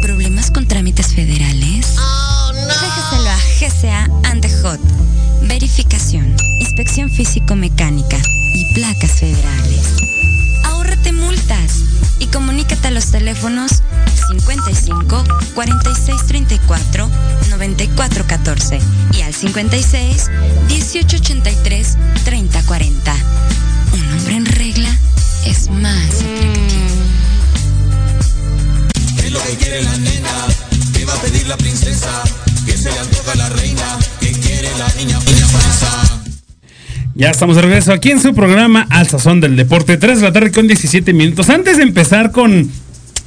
¿Problemas 0.00 0.50
con 0.50 0.66
trámites 0.66 1.14
federales? 1.14 1.96
Oh, 1.98 2.52
no. 2.54 2.66
Déjaselo 2.66 3.28
a 3.28 3.38
GCA 3.60 4.30
and 4.30 4.40
the 4.40 4.48
Hot. 4.62 4.80
Verificación, 5.42 6.34
inspección 6.60 7.10
físico-mecánica 7.10 8.16
y 8.54 8.72
placas 8.72 9.10
federales. 9.20 9.82
Ahórrate 10.64 11.12
multas 11.12 11.83
y 12.18 12.26
comunícate 12.26 12.88
a 12.88 12.90
los 12.90 13.06
teléfonos 13.06 13.82
55 14.28 15.24
46 15.54 16.26
34 16.26 17.10
94 17.50 18.26
14 18.26 18.78
y 19.12 19.22
al 19.22 19.34
56 19.34 20.30
18 20.68 21.16
83 21.16 21.98
30 22.24 22.62
40. 22.62 23.14
Un 23.92 24.12
hombre 24.12 24.36
en 24.36 24.46
regla 24.46 24.98
es 25.46 25.70
más 25.70 26.14
atractivo. 26.14 26.84
Es 29.18 29.32
lo 29.32 29.42
que 29.42 29.56
quiere 29.56 29.82
la 29.82 29.96
nena. 29.98 30.46
¿Qué 30.92 31.04
va 31.04 31.14
a 31.14 31.20
pedir 31.20 31.46
la 31.46 31.56
princesa? 31.56 32.22
¿Qué 32.66 32.76
se 32.76 32.90
le 32.90 32.98
antoja 32.98 33.34
la 33.36 33.48
reina? 33.50 33.98
¿Qué 34.20 34.32
quiere 34.32 34.70
la 34.78 34.88
niña 34.94 35.18
princesa? 35.20 36.23
Ya 37.16 37.30
estamos 37.30 37.54
de 37.56 37.62
regreso 37.62 37.92
aquí 37.92 38.10
en 38.10 38.20
su 38.20 38.34
programa 38.34 38.86
Al 38.90 39.06
Sazón 39.08 39.40
del 39.40 39.54
Deporte, 39.56 39.96
3 39.96 40.18
de 40.18 40.24
la 40.26 40.32
tarde 40.32 40.50
con 40.50 40.66
17 40.66 41.12
minutos. 41.12 41.48
Antes 41.48 41.76
de 41.76 41.84
empezar 41.84 42.32
con, 42.32 42.68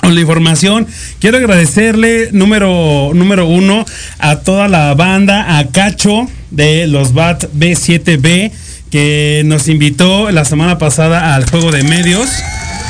con 0.01 0.13
la 0.13 0.19
información, 0.21 0.85
quiero 1.21 1.37
agradecerle 1.37 2.29
número, 2.33 3.11
número 3.13 3.47
uno 3.47 3.85
a 4.19 4.39
toda 4.39 4.67
la 4.67 4.93
banda, 4.93 5.57
a 5.57 5.67
Cacho 5.67 6.27
de 6.51 6.87
los 6.87 7.13
BAT 7.13 7.45
B7B, 7.55 8.51
que 8.91 9.43
nos 9.45 9.69
invitó 9.69 10.31
la 10.31 10.43
semana 10.43 10.77
pasada 10.77 11.33
al 11.35 11.49
juego 11.49 11.71
de 11.71 11.83
medios. 11.83 12.27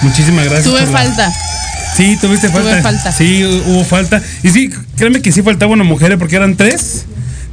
Muchísimas 0.02 0.46
gracias. 0.46 0.66
Tuve 0.66 0.80
por 0.82 0.92
la- 0.92 0.98
falta. 1.00 1.34
Sí, 1.96 2.18
tuviste 2.20 2.50
Tuve 2.50 2.62
falta. 2.64 2.82
falta. 2.82 3.12
Sí, 3.12 3.44
hubo 3.68 3.84
falta. 3.84 4.22
Y 4.44 4.50
sí, 4.50 4.70
créeme 4.98 5.22
que 5.22 5.32
sí 5.32 5.44
faltaba 5.44 5.72
una 5.74 5.84
mujer 5.84 6.18
porque 6.18 6.36
eran 6.38 6.56
tres. 6.56 7.06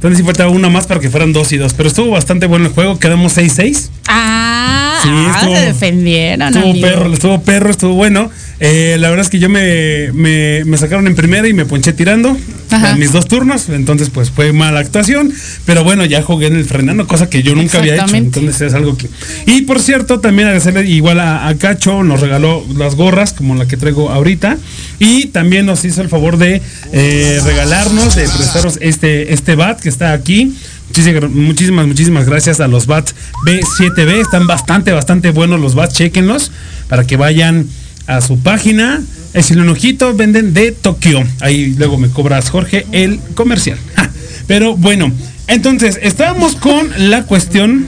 Entonces 0.05 0.19
sí 0.19 0.23
faltaba 0.23 0.51
una 0.51 0.69
más 0.69 0.85
para 0.85 0.99
que 0.99 1.09
fueran 1.09 1.33
dos 1.33 1.51
y 1.51 1.57
dos. 1.57 1.73
Pero 1.73 1.89
estuvo 1.89 2.11
bastante 2.11 2.45
bueno 2.45 2.67
el 2.67 2.71
juego, 2.73 2.99
quedamos 2.99 3.35
6-6. 3.35 3.89
Ah, 4.07 4.99
Sí, 5.01 5.09
ah, 5.11 5.31
estuvo- 5.39 5.55
se 5.55 5.65
defendieron. 5.65 6.47
Estuvo 6.49 6.69
amigo. 6.71 6.87
perro, 6.87 7.11
estuvo 7.13 7.41
perro, 7.41 7.71
estuvo 7.71 7.93
bueno. 7.95 8.29
Eh, 8.59 8.97
la 8.99 9.09
verdad 9.09 9.25
es 9.25 9.31
que 9.31 9.39
yo 9.39 9.49
me, 9.49 10.11
me, 10.13 10.63
me 10.65 10.77
sacaron 10.77 11.07
en 11.07 11.15
primera 11.15 11.47
y 11.47 11.53
me 11.53 11.65
ponché 11.65 11.91
tirando 11.91 12.37
Ajá. 12.71 12.91
en 12.91 12.99
mis 12.99 13.11
dos 13.11 13.27
turnos. 13.27 13.69
Entonces, 13.69 14.09
pues 14.09 14.29
fue 14.31 14.53
mala 14.53 14.79
actuación. 14.79 15.31
Pero 15.65 15.83
bueno, 15.83 16.05
ya 16.05 16.21
jugué 16.21 16.47
en 16.47 16.55
el 16.55 16.65
frenando, 16.65 17.07
cosa 17.07 17.29
que 17.29 17.43
yo 17.43 17.55
nunca 17.55 17.79
había 17.79 17.95
hecho. 17.95 18.15
Entonces 18.15 18.61
es 18.61 18.73
algo 18.73 18.97
que. 18.97 19.09
Y 19.45 19.61
por 19.61 19.79
cierto, 19.79 20.19
también 20.19 20.47
agradecerle 20.47 20.87
igual 20.89 21.19
a, 21.19 21.47
a 21.47 21.55
Cacho, 21.55 22.03
nos 22.03 22.21
regaló 22.21 22.65
las 22.75 22.95
gorras, 22.95 23.33
como 23.33 23.55
la 23.55 23.67
que 23.67 23.77
traigo 23.77 24.09
ahorita. 24.09 24.57
Y 24.99 25.27
también 25.27 25.65
nos 25.65 25.83
hizo 25.85 26.01
el 26.01 26.09
favor 26.09 26.37
de 26.37 26.61
eh, 26.91 27.41
regalarnos, 27.43 28.15
de 28.15 28.27
prestaros 28.27 28.77
este, 28.81 29.33
este 29.33 29.55
bat 29.55 29.79
que 29.79 29.89
está 29.89 30.13
aquí. 30.13 30.55
Muchísimas, 30.87 31.29
muchísimas, 31.31 31.87
muchísimas 31.87 32.25
gracias 32.25 32.59
a 32.59 32.67
los 32.67 32.85
bats 32.87 33.15
B7B. 33.45 34.21
Están 34.21 34.47
bastante, 34.47 34.91
bastante 34.91 35.31
buenos 35.31 35.59
los 35.59 35.75
bats. 35.75 35.95
Chequenlos 35.95 36.51
para 36.87 37.05
que 37.05 37.17
vayan 37.17 37.67
a 38.07 38.21
su 38.21 38.39
página. 38.39 39.01
Es 39.35 39.51
el 39.51 39.67
ojito, 39.69 40.15
venden 40.15 40.53
de 40.53 40.71
Tokio. 40.71 41.23
Ahí 41.41 41.75
luego 41.77 41.97
me 41.97 42.07
cobras, 42.09 42.49
Jorge, 42.49 42.85
el 42.91 43.19
comercial. 43.35 43.77
Pero 44.47 44.75
bueno, 44.77 45.11
entonces 45.47 45.99
estábamos 46.01 46.55
con 46.55 46.89
la 47.09 47.25
cuestión 47.25 47.85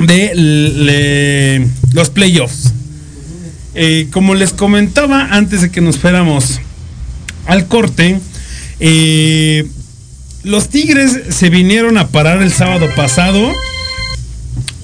de 0.00 0.32
le- 0.34 1.68
los 1.94 2.10
playoffs. 2.10 2.72
Eh, 3.74 4.08
como 4.10 4.34
les 4.34 4.52
comentaba 4.52 5.28
antes 5.30 5.62
de 5.62 5.70
que 5.70 5.80
nos 5.80 5.96
fuéramos 5.98 6.60
al 7.46 7.66
corte, 7.68 8.18
eh, 8.80 9.64
los 10.42 10.68
Tigres 10.68 11.20
se 11.30 11.48
vinieron 11.48 11.96
a 11.96 12.08
parar 12.08 12.42
el 12.42 12.52
sábado 12.52 12.88
pasado 12.96 13.52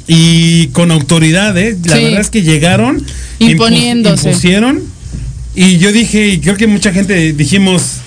y 0.06 0.68
con 0.68 0.90
autoridad, 0.90 1.58
¿eh? 1.58 1.76
La 1.84 1.96
Sí. 1.96 2.04
verdad 2.04 2.20
es 2.20 2.30
que 2.30 2.42
llegaron, 2.42 3.04
Imponiéndose. 3.40 4.28
impusieron 4.28 4.82
y 5.64 5.78
yo 5.78 5.92
dije, 5.92 6.28
y 6.28 6.40
creo 6.40 6.56
que 6.56 6.66
mucha 6.66 6.92
gente 6.92 7.32
dijimos, 7.32 7.98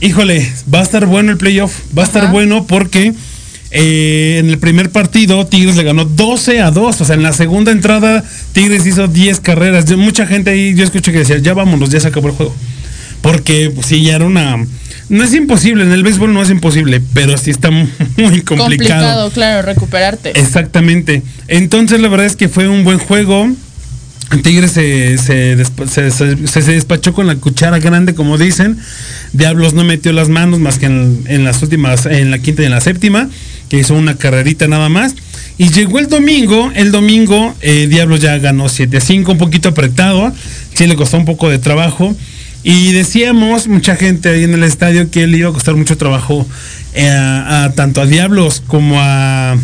híjole, 0.00 0.50
va 0.72 0.80
a 0.80 0.82
estar 0.82 1.06
bueno 1.06 1.30
el 1.32 1.38
playoff, 1.38 1.72
va 1.96 2.02
a 2.02 2.06
estar 2.06 2.24
Ajá. 2.24 2.32
bueno 2.32 2.66
porque 2.66 3.12
eh, 3.70 4.38
en 4.40 4.48
el 4.50 4.58
primer 4.58 4.90
partido 4.90 5.46
Tigres 5.46 5.76
le 5.76 5.84
ganó 5.84 6.04
12 6.04 6.60
a 6.60 6.70
2, 6.70 7.00
o 7.00 7.04
sea, 7.04 7.14
en 7.14 7.22
la 7.22 7.32
segunda 7.32 7.70
entrada 7.70 8.24
Tigres 8.52 8.86
hizo 8.86 9.06
10 9.06 9.40
carreras. 9.40 9.84
Yo- 9.84 9.96
mucha 9.96 10.26
gente 10.26 10.50
ahí, 10.50 10.74
yo 10.74 10.84
escuché 10.84 11.12
que 11.12 11.18
decía, 11.18 11.38
ya 11.38 11.54
vámonos, 11.54 11.90
ya 11.90 12.00
se 12.00 12.08
acabó 12.08 12.28
el 12.28 12.34
juego. 12.34 12.54
Porque 13.22 13.70
pues, 13.74 13.86
sí, 13.86 14.02
ya 14.02 14.16
era 14.16 14.24
una... 14.24 14.56
No 15.08 15.24
es 15.24 15.34
imposible, 15.34 15.82
en 15.84 15.92
el 15.92 16.02
béisbol 16.04 16.32
no 16.32 16.40
es 16.40 16.50
imposible, 16.50 17.02
pero 17.12 17.36
sí 17.36 17.50
está 17.50 17.70
muy 17.70 17.86
complicado. 18.42 18.56
Complicado, 18.56 19.30
claro, 19.30 19.62
recuperarte. 19.66 20.38
Exactamente. 20.38 21.22
Entonces 21.48 22.00
la 22.00 22.08
verdad 22.08 22.26
es 22.26 22.36
que 22.36 22.48
fue 22.48 22.68
un 22.68 22.82
buen 22.84 22.98
juego. 22.98 23.48
Tigres 24.42 24.70
se, 24.72 25.18
se, 25.18 25.56
se- 25.88 26.10
se- 26.46 26.72
despachó 26.72 27.12
con 27.12 27.26
la 27.26 27.34
cuchara 27.36 27.78
grande, 27.80 28.14
como 28.14 28.38
dicen. 28.38 28.78
Diablos 29.32 29.74
no 29.74 29.84
metió 29.84 30.12
las 30.12 30.28
manos 30.28 30.60
más 30.60 30.78
que 30.78 30.86
en, 30.86 31.24
en 31.26 31.44
las 31.44 31.62
últimas, 31.62 32.06
en 32.06 32.30
la 32.30 32.38
quinta 32.38 32.62
y 32.62 32.66
en 32.66 32.70
la 32.70 32.80
séptima, 32.80 33.28
que 33.68 33.78
hizo 33.78 33.94
una 33.94 34.16
carrerita 34.16 34.68
nada 34.68 34.88
más. 34.88 35.14
Y 35.58 35.70
llegó 35.70 35.98
el 35.98 36.08
domingo, 36.08 36.70
el 36.74 36.90
domingo 36.92 37.54
eh, 37.60 37.86
Diablos 37.90 38.20
ya 38.20 38.38
ganó 38.38 38.68
7 38.68 38.96
a 38.96 39.00
5, 39.00 39.32
un 39.32 39.38
poquito 39.38 39.68
apretado, 39.70 40.32
sí 40.74 40.86
le 40.86 40.96
costó 40.96 41.16
un 41.16 41.24
poco 41.26 41.48
de 41.50 41.58
trabajo. 41.58 42.16
Y 42.62 42.92
decíamos, 42.92 43.68
mucha 43.68 43.96
gente 43.96 44.28
ahí 44.28 44.44
en 44.44 44.54
el 44.54 44.64
estadio, 44.64 45.10
que 45.10 45.26
le 45.26 45.38
iba 45.38 45.48
a 45.48 45.52
costar 45.52 45.74
mucho 45.76 45.96
trabajo 45.96 46.46
eh, 46.94 47.68
tanto 47.74 48.00
a 48.00 48.06
Diablos 48.06 48.62
como 48.66 48.96
a, 49.00 49.56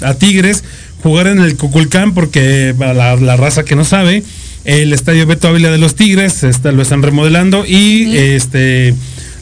a 0.00 0.14
Tigres 0.14 0.64
jugar 1.02 1.26
en 1.28 1.40
el 1.40 1.56
Cuculcán, 1.56 2.14
porque 2.14 2.74
para 2.76 2.94
la, 2.94 3.16
la 3.16 3.36
raza 3.36 3.64
que 3.64 3.76
no 3.76 3.84
sabe, 3.84 4.22
el 4.64 4.92
estadio 4.92 5.26
Beto 5.26 5.48
Ávila 5.48 5.70
de 5.70 5.78
los 5.78 5.94
Tigres 5.94 6.42
está, 6.42 6.72
lo 6.72 6.82
están 6.82 7.02
remodelando 7.02 7.64
y 7.66 8.16
este 8.16 8.94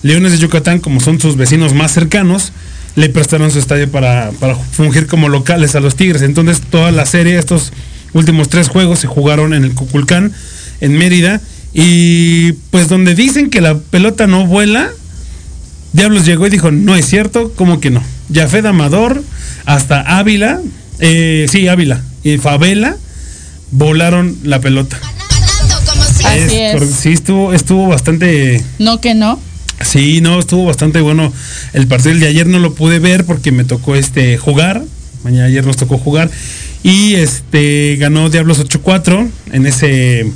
Leones 0.03 0.33
de 0.33 0.39
Yucatán, 0.39 0.79
como 0.79 1.01
son 1.01 1.21
sus 1.21 1.37
vecinos 1.37 1.75
más 1.75 1.93
cercanos, 1.93 2.53
le 2.95 3.09
prestaron 3.09 3.51
su 3.51 3.59
estadio 3.59 3.91
para, 3.91 4.31
para 4.39 4.55
fungir 4.55 5.07
como 5.07 5.29
locales 5.29 5.75
a 5.75 5.81
los 5.81 5.97
Tigres. 5.97 6.23
Entonces 6.23 6.61
toda 6.61 6.93
la 6.93 7.07
serie, 7.07 7.39
estos 7.39 7.73
últimos 8.13 8.49
tres 8.49 8.69
juegos 8.69 9.01
se 9.01 9.07
jugaron 9.07 9.53
en 9.53 9.65
el 9.65 9.75
Cuculcán, 9.75 10.33
en 10.81 10.97
Mérida. 10.97 11.41
Y 11.75 12.53
pues 12.71 12.89
donde 12.89 13.15
dicen 13.15 13.51
que 13.51 13.61
la 13.61 13.77
pelota 13.77 14.27
no 14.27 14.47
vuela, 14.47 14.91
Diablos 15.97 16.27
llegó 16.27 16.47
y 16.47 16.51
dijo, 16.51 16.71
no 16.71 16.95
es 16.95 17.07
cierto, 17.07 17.53
¿cómo 17.57 17.81
que 17.81 17.89
no? 17.89 18.03
Jafet 18.33 18.67
Amador, 18.67 19.25
hasta 19.65 20.19
Ávila, 20.19 20.61
eh, 20.99 21.47
sí, 21.51 21.69
Ávila 21.69 22.03
y 22.23 22.37
Favela 22.37 22.97
volaron 23.71 24.37
la 24.45 24.61
pelota. 24.61 25.01
Así 26.23 26.57
es. 26.57 26.91
Sí, 26.91 27.13
estuvo, 27.13 27.55
estuvo 27.55 27.89
bastante. 27.89 28.63
No 28.79 29.01
que 29.01 29.15
no. 29.15 29.41
Sí, 29.81 30.21
no, 30.21 30.39
estuvo 30.39 30.67
bastante 30.67 31.01
bueno 31.01 31.33
el 31.73 31.87
partido 31.87 32.13
el 32.13 32.21
de 32.21 32.29
ayer 32.29 32.47
no 32.47 32.59
lo 32.59 32.75
pude 32.75 32.99
ver 32.99 33.25
porque 33.25 33.51
me 33.51 33.65
tocó 33.65 33.95
este 33.97 34.37
jugar. 34.37 34.83
Mañana 35.25 35.47
ayer 35.47 35.65
nos 35.65 35.79
tocó 35.79 35.97
jugar 35.97 36.31
y 36.83 37.15
este 37.15 37.97
ganó 37.99 38.29
Diablos 38.29 38.63
8-4 38.63 39.29
en 39.53 39.67
ese 39.67 40.31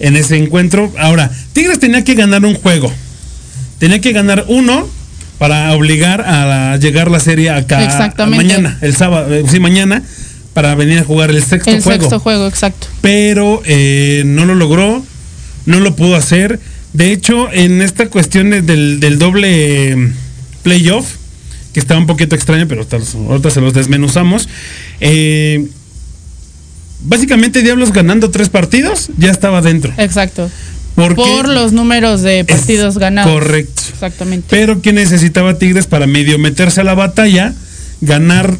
en 0.00 0.16
ese 0.16 0.36
encuentro. 0.36 0.92
Ahora, 0.98 1.30
Tigres 1.52 1.78
tenía 1.78 2.02
que 2.02 2.14
ganar 2.14 2.44
un 2.44 2.54
juego. 2.54 2.92
Tenía 3.80 4.00
que 4.00 4.12
ganar 4.12 4.44
uno 4.46 4.88
para 5.38 5.72
obligar 5.72 6.20
a 6.20 6.76
llegar 6.76 7.10
la 7.10 7.18
serie 7.18 7.50
acá 7.50 7.82
Exactamente. 7.82 8.44
mañana, 8.44 8.78
el 8.82 8.94
sábado, 8.94 9.34
eh, 9.34 9.42
sí, 9.50 9.58
mañana 9.58 10.02
para 10.52 10.74
venir 10.74 10.98
a 10.98 11.04
jugar 11.04 11.30
el 11.30 11.42
sexto 11.42 11.70
El 11.70 11.80
juego 11.82 12.02
sexto 12.02 12.20
juego, 12.20 12.46
exacto. 12.46 12.86
pero 13.00 13.62
eh, 13.64 14.22
no 14.26 14.44
lo 14.44 14.54
logró, 14.54 15.02
no 15.66 15.80
lo 15.80 15.96
pudo 15.96 16.14
hacer. 16.14 16.60
De 16.92 17.12
hecho, 17.12 17.50
en 17.52 17.80
esta 17.82 18.08
cuestión 18.08 18.50
de- 18.50 18.60
del, 18.62 19.00
del 19.00 19.18
doble 19.18 20.12
playoff, 20.62 21.14
que 21.72 21.80
estaba 21.80 21.98
un 22.00 22.06
poquito 22.06 22.34
extraño, 22.34 22.66
pero 22.68 22.82
ahorita, 22.82 22.98
ahorita 23.28 23.50
se 23.50 23.60
los 23.60 23.72
desmenuzamos, 23.72 24.48
eh, 25.00 25.68
básicamente 27.02 27.62
Diablos 27.62 27.92
ganando 27.92 28.30
tres 28.30 28.48
partidos 28.48 29.08
ya 29.16 29.30
estaba 29.30 29.62
dentro. 29.62 29.92
Exacto. 29.96 30.50
Porque 31.08 31.22
Por 31.22 31.48
los 31.48 31.72
números 31.72 32.22
de 32.22 32.44
partidos 32.44 32.98
ganados. 32.98 33.32
Correcto. 33.32 33.82
Exactamente. 33.92 34.46
Pero 34.50 34.80
que 34.82 34.92
necesitaba 34.92 35.58
Tigres 35.58 35.86
para 35.86 36.06
medio 36.06 36.38
meterse 36.38 36.80
a 36.80 36.84
la 36.84 36.94
batalla, 36.94 37.54
ganar 38.00 38.56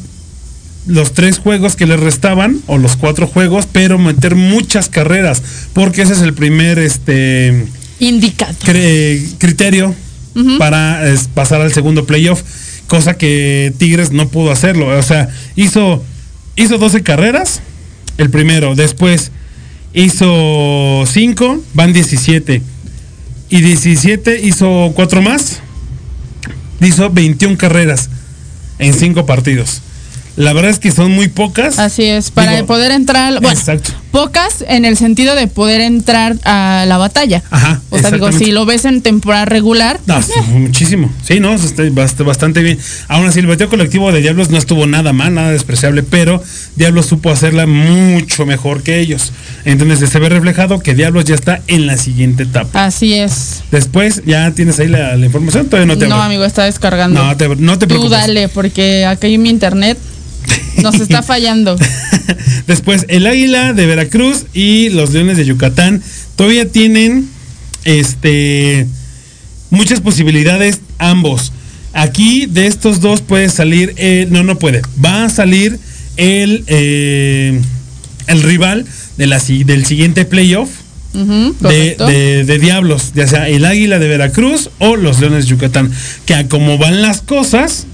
los 0.86 1.12
tres 1.12 1.38
juegos 1.38 1.76
que 1.76 1.86
le 1.86 1.96
restaban, 1.96 2.60
o 2.66 2.78
los 2.78 2.96
cuatro 2.96 3.26
juegos, 3.26 3.66
pero 3.70 3.98
meter 3.98 4.34
muchas 4.34 4.88
carreras, 4.88 5.42
porque 5.72 6.02
ese 6.02 6.14
es 6.14 6.20
el 6.22 6.34
primer 6.34 6.78
este 6.78 7.66
Indicado. 7.98 8.54
cre- 8.64 9.22
criterio 9.38 9.94
para 10.58 11.06
es, 11.08 11.28
pasar 11.28 11.60
al 11.60 11.72
segundo 11.72 12.06
playoff, 12.06 12.42
cosa 12.86 13.14
que 13.14 13.72
Tigres 13.78 14.10
no 14.12 14.28
pudo 14.28 14.50
hacerlo. 14.50 14.88
O 14.98 15.02
sea, 15.02 15.28
hizo, 15.54 16.02
hizo 16.56 16.78
12 16.78 17.02
carreras, 17.02 17.60
el 18.16 18.30
primero, 18.30 18.74
después 18.74 19.32
hizo 19.94 21.04
5, 21.06 21.62
van 21.74 21.92
17. 21.92 22.62
Y 23.48 23.60
17 23.60 24.40
hizo 24.42 24.92
4 24.94 25.22
más, 25.22 25.60
hizo 26.80 27.10
21 27.10 27.56
carreras 27.56 28.08
en 28.78 28.94
5 28.94 29.26
partidos. 29.26 29.82
La 30.36 30.52
verdad 30.52 30.70
es 30.70 30.78
que 30.78 30.92
son 30.92 31.12
muy 31.12 31.28
pocas. 31.28 31.78
Así 31.78 32.04
es, 32.04 32.30
para 32.30 32.54
Digo, 32.54 32.66
poder 32.66 32.92
entrar, 32.92 33.32
bueno, 33.40 33.50
Exacto. 33.50 33.92
Pocas 34.10 34.64
en 34.68 34.84
el 34.84 34.96
sentido 34.96 35.34
de 35.34 35.46
poder 35.46 35.80
entrar 35.80 36.36
a 36.44 36.84
la 36.88 36.98
batalla. 36.98 37.42
Ajá. 37.50 37.80
O 37.90 37.98
sea, 37.98 38.10
digo, 38.10 38.30
si 38.32 38.50
lo 38.52 38.66
ves 38.66 38.84
en 38.84 39.02
temporada 39.02 39.44
regular, 39.44 40.00
No, 40.06 40.20
sí, 40.22 40.32
muchísimo. 40.52 41.10
Sí, 41.22 41.40
no, 41.40 41.54
está 41.54 41.82
bast- 41.84 42.24
bastante 42.24 42.62
bien. 42.62 42.78
Aún 43.08 43.26
así, 43.26 43.38
el 43.40 43.46
bateo 43.46 43.68
colectivo 43.68 44.10
de 44.12 44.20
Diablos 44.20 44.50
no 44.50 44.58
estuvo 44.58 44.86
nada 44.86 45.12
mal, 45.12 45.34
nada 45.34 45.50
despreciable, 45.52 46.02
pero 46.02 46.42
Diablos 46.76 47.06
supo 47.06 47.30
hacerla 47.30 47.66
mucho 47.66 48.46
mejor 48.46 48.82
que 48.82 49.00
ellos. 49.00 49.32
Entonces 49.64 50.10
se 50.10 50.18
ve 50.18 50.28
reflejado 50.28 50.80
que 50.80 50.94
Diablos 50.94 51.24
ya 51.24 51.34
está 51.34 51.60
en 51.66 51.86
la 51.86 51.96
siguiente 51.96 52.42
etapa. 52.44 52.84
así 52.86 53.14
es. 53.14 53.62
Después, 53.70 54.22
¿ya 54.26 54.50
tienes 54.52 54.78
ahí 54.80 54.88
la, 54.88 55.16
la 55.16 55.26
información? 55.26 55.66
Todavía 55.66 55.86
no 55.94 55.98
te 55.98 56.08
No, 56.08 56.20
amigo, 56.20 56.44
está 56.44 56.64
descargando. 56.64 57.22
No 57.24 57.36
te, 57.36 57.48
no 57.48 57.78
te 57.78 57.86
Tú 57.86 57.90
preocupes. 57.90 58.10
dale, 58.10 58.48
porque 58.48 59.04
acá 59.04 59.26
en 59.28 59.42
mi 59.42 59.50
internet 59.50 59.96
nos 60.82 60.96
está 61.00 61.22
fallando. 61.24 61.76
Después, 62.66 63.04
el 63.08 63.26
Águila 63.26 63.72
de 63.72 63.86
Veracruz 63.86 64.46
y 64.54 64.88
los 64.90 65.12
Leones 65.12 65.36
de 65.36 65.44
Yucatán 65.44 66.02
todavía 66.36 66.68
tienen 66.70 67.28
este 67.84 68.86
muchas 69.70 70.00
posibilidades 70.00 70.80
ambos. 70.98 71.52
Aquí 71.92 72.46
de 72.46 72.66
estos 72.66 73.00
dos 73.00 73.20
puede 73.20 73.48
salir, 73.48 73.94
eh, 73.96 74.26
no, 74.30 74.42
no 74.44 74.58
puede. 74.58 74.82
Va 75.04 75.24
a 75.24 75.28
salir 75.28 75.78
el, 76.16 76.64
eh, 76.68 77.60
el 78.28 78.42
rival 78.42 78.84
de 79.16 79.26
la, 79.26 79.38
del 79.40 79.84
siguiente 79.86 80.24
playoff 80.24 80.68
de, 81.12 81.96
de- 82.06 82.44
de 82.44 82.58
Diablos, 82.60 83.10
ya 83.16 83.26
sea 83.26 83.48
el 83.48 83.64
Águila 83.64 83.98
de 83.98 84.06
Veracruz 84.06 84.70
o 84.78 84.94
los 84.94 85.18
Leones 85.18 85.44
de 85.44 85.50
Yucatán. 85.50 85.90
Que 86.26 86.34
a 86.34 86.46
como 86.48 86.78
van 86.78 87.02
las 87.02 87.22
cosas, 87.22 87.86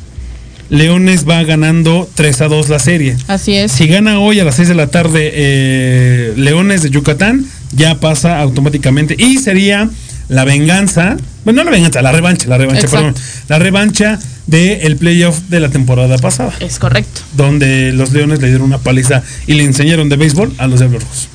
Leones 0.69 1.29
va 1.29 1.43
ganando 1.45 2.09
3 2.15 2.41
a 2.43 2.49
2 2.49 2.69
la 2.69 2.79
serie. 2.79 3.17
Así 3.29 3.55
es. 3.55 3.73
Si 3.73 3.87
gana 3.87 4.19
hoy 4.21 4.41
a 4.41 4.45
las 4.45 4.57
6 4.57 4.69
de 4.69 4.75
la 4.75 4.89
tarde 4.89 5.31
eh, 5.33 6.33
Leones 6.37 6.83
de 6.83 6.91
Yucatán, 6.91 7.47
ya 7.73 8.01
pasa 8.01 8.41
automáticamente. 8.41 9.15
Y 9.19 9.39
sería 9.39 9.89
la 10.29 10.45
venganza, 10.45 11.17
bueno, 11.45 11.59
no 11.63 11.71
la 11.71 11.77
venganza, 11.77 12.03
la 12.03 12.11
revancha, 12.13 12.49
la 12.49 12.59
revancha, 12.59 12.83
Exacto. 12.87 13.07
perdón. 13.13 13.23
La 13.49 13.59
revancha 13.61 14.19
del 14.49 14.97
playoff 14.97 15.39
de 15.49 15.61
la 15.61 15.69
temporada 15.71 16.19
pasada, 16.19 16.53
Es 16.61 16.79
correcto. 16.79 17.21
donde 17.37 17.93
los 17.93 18.13
Leones 18.13 18.41
le 18.41 18.49
dieron 18.49 18.67
una 18.67 18.79
paliza 18.79 19.23
y 19.47 19.55
le 19.55 19.65
enseñaron 19.65 20.09
de 20.09 20.17
béisbol 20.17 20.53
a 20.59 20.67
los 20.67 20.81
Diablos 20.81 21.03
Rojos. 21.03 21.29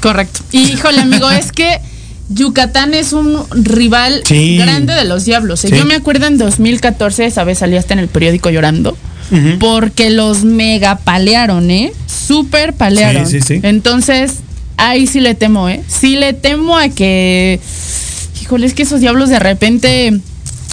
Correcto. 0.00 0.40
Y 0.52 0.60
híjole, 0.72 1.00
amigo, 1.00 1.30
es 1.30 1.52
que 1.52 1.78
Yucatán 2.30 2.94
es 2.94 3.12
un 3.12 3.38
rival 3.52 4.22
Sí. 4.24 4.58
grande 4.58 4.92
de 4.94 5.04
los 5.04 5.24
diablos. 5.24 5.64
¿eh? 5.64 5.68
Sí. 5.70 5.76
Yo 5.76 5.84
me 5.86 5.94
acuerdo 5.94 6.26
en 6.26 6.38
2014, 6.38 7.24
esa 7.26 7.44
vez 7.44 7.58
salí 7.58 7.76
hasta 7.76 7.94
en 7.94 8.00
el 8.00 8.08
periódico 8.08 8.50
llorando. 8.50 8.96
Porque 9.60 10.08
los 10.08 10.44
mega 10.44 10.96
palearon, 10.96 11.70
¿eh? 11.70 11.92
Súper 12.06 12.72
palearon. 12.72 13.26
Sí, 13.26 13.40
sí, 13.40 13.46
sí. 13.56 13.60
Entonces, 13.62 14.36
ahí 14.78 15.06
sí 15.06 15.20
le 15.20 15.34
temo, 15.34 15.68
¿eh? 15.68 15.82
Sí 15.86 16.16
le 16.16 16.32
temo 16.32 16.78
a 16.78 16.88
que. 16.88 17.60
Híjole, 18.40 18.66
es 18.66 18.72
que 18.72 18.84
esos 18.84 19.00
diablos 19.00 19.28
de 19.28 19.38
repente 19.38 20.18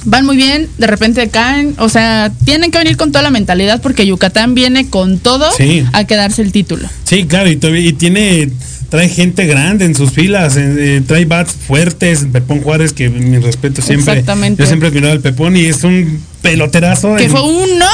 van 0.06 0.26
muy 0.26 0.38
bien, 0.38 0.70
de 0.78 0.88
repente 0.88 1.28
caen. 1.28 1.76
O 1.80 1.90
sea, 1.90 2.32
tienen 2.46 2.72
que 2.72 2.78
venir 2.78 2.96
con 2.96 3.12
toda 3.12 3.24
la 3.24 3.30
mentalidad 3.30 3.82
porque 3.82 4.06
Yucatán 4.08 4.56
viene 4.56 4.90
con 4.90 5.20
todo 5.20 5.52
Sí. 5.58 5.84
a 5.92 6.06
quedarse 6.06 6.42
el 6.42 6.54
título. 6.54 6.88
Sí, 7.04 7.26
claro, 7.26 7.50
y, 7.50 7.60
y 7.78 7.92
tiene, 7.94 8.50
trae 8.90 9.10
gente 9.10 9.46
grande 9.46 9.86
en 9.86 9.96
sus 9.96 10.12
filas, 10.12 10.56
eh, 10.58 11.02
trae 11.06 11.26
bats 11.26 11.54
fuertes, 11.54 12.26
Pepón 12.32 12.62
Juárez, 12.62 12.94
que 12.94 13.10
mi 13.10 13.38
respeto 13.40 13.82
siempre. 13.82 14.14
Exactamente. 14.14 14.62
Yo 14.64 14.68
siempre 14.68 14.88
he 14.88 14.92
admirado 14.92 15.14
al 15.14 15.22
Pepón 15.22 15.56
y 15.58 15.66
es 15.66 15.84
un 15.84 16.22
peloterazo. 16.42 17.16
Que 17.16 17.26
en- 17.26 17.32
fue 17.32 17.42
uno 17.42 17.86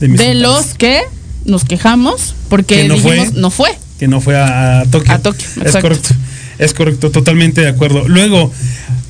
de 0.00 0.34
los 0.34 0.74
que 0.74 1.02
nos 1.44 1.64
quejamos 1.64 2.34
porque 2.48 2.76
Que 2.82 2.88
no 2.88 2.94
dijimos 2.94 3.28
fue. 3.30 3.40
no 3.40 3.50
fue. 3.50 3.70
que 3.98 4.08
no 4.08 4.20
fue 4.20 4.36
a, 4.36 4.80
a 4.80 4.84
Tokio. 4.86 5.12
A 5.12 5.18
Tokio, 5.18 5.46
Es 5.64 5.76
correcto. 5.76 6.10
Es 6.58 6.72
correcto, 6.72 7.10
totalmente 7.10 7.62
de 7.62 7.68
acuerdo. 7.68 8.06
Luego, 8.08 8.52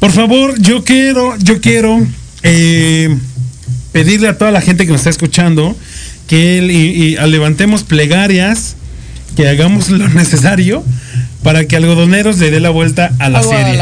por 0.01 0.13
favor, 0.13 0.59
yo 0.61 0.83
quiero, 0.85 1.37
yo 1.39 1.61
quiero 1.61 2.01
eh, 2.43 3.15
pedirle 3.93 4.29
a 4.29 4.39
toda 4.39 4.51
la 4.51 4.61
gente 4.63 4.87
que 4.87 4.93
nos 4.93 5.01
está 5.03 5.11
escuchando 5.11 5.77
que 6.27 6.57
y 6.57 7.17
levantemos 7.29 7.83
plegarias, 7.83 8.77
que 9.37 9.47
hagamos 9.49 9.91
lo 9.91 10.09
necesario 10.09 10.83
para 11.45 11.65
que 11.67 11.77
Algodoneros 11.77 12.39
le 12.39 12.51
dé 12.51 12.59
la 12.59 12.71
vuelta 12.71 13.13
a 13.21 13.29
la 13.29 13.39
a 13.39 13.43
serie 13.45 13.79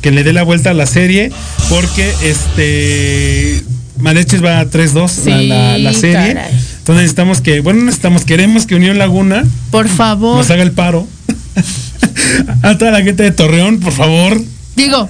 que 0.00 0.10
le 0.10 0.22
dé 0.24 0.32
la 0.32 0.42
vuelta 0.44 0.70
a 0.70 0.74
la 0.74 0.86
serie 0.86 1.30
porque 1.68 2.10
este 2.22 3.62
Mariachis 3.98 4.42
va 4.42 4.60
a 4.60 4.64
3-2 4.70 4.94
la, 4.94 5.08
Sí, 5.08 5.46
la- 5.48 5.78
la 5.78 5.92
serie. 5.92 6.34
caray. 6.34 6.52
Entonces 6.78 7.02
necesitamos 7.02 7.40
que, 7.40 7.60
bueno, 7.60 7.82
necesitamos, 7.84 8.24
queremos 8.24 8.66
que 8.66 8.74
Unión 8.74 8.98
Laguna 8.98 9.44
Por 9.70 9.88
favor. 9.88 10.36
nos 10.38 10.50
haga 10.50 10.62
el 10.62 10.72
paro. 10.72 11.06
a 12.62 12.78
toda 12.78 12.90
la 12.90 13.02
gente 13.02 13.22
de 13.22 13.30
Torreón, 13.30 13.78
por 13.80 13.92
favor. 13.92 14.40
Digo, 14.76 15.08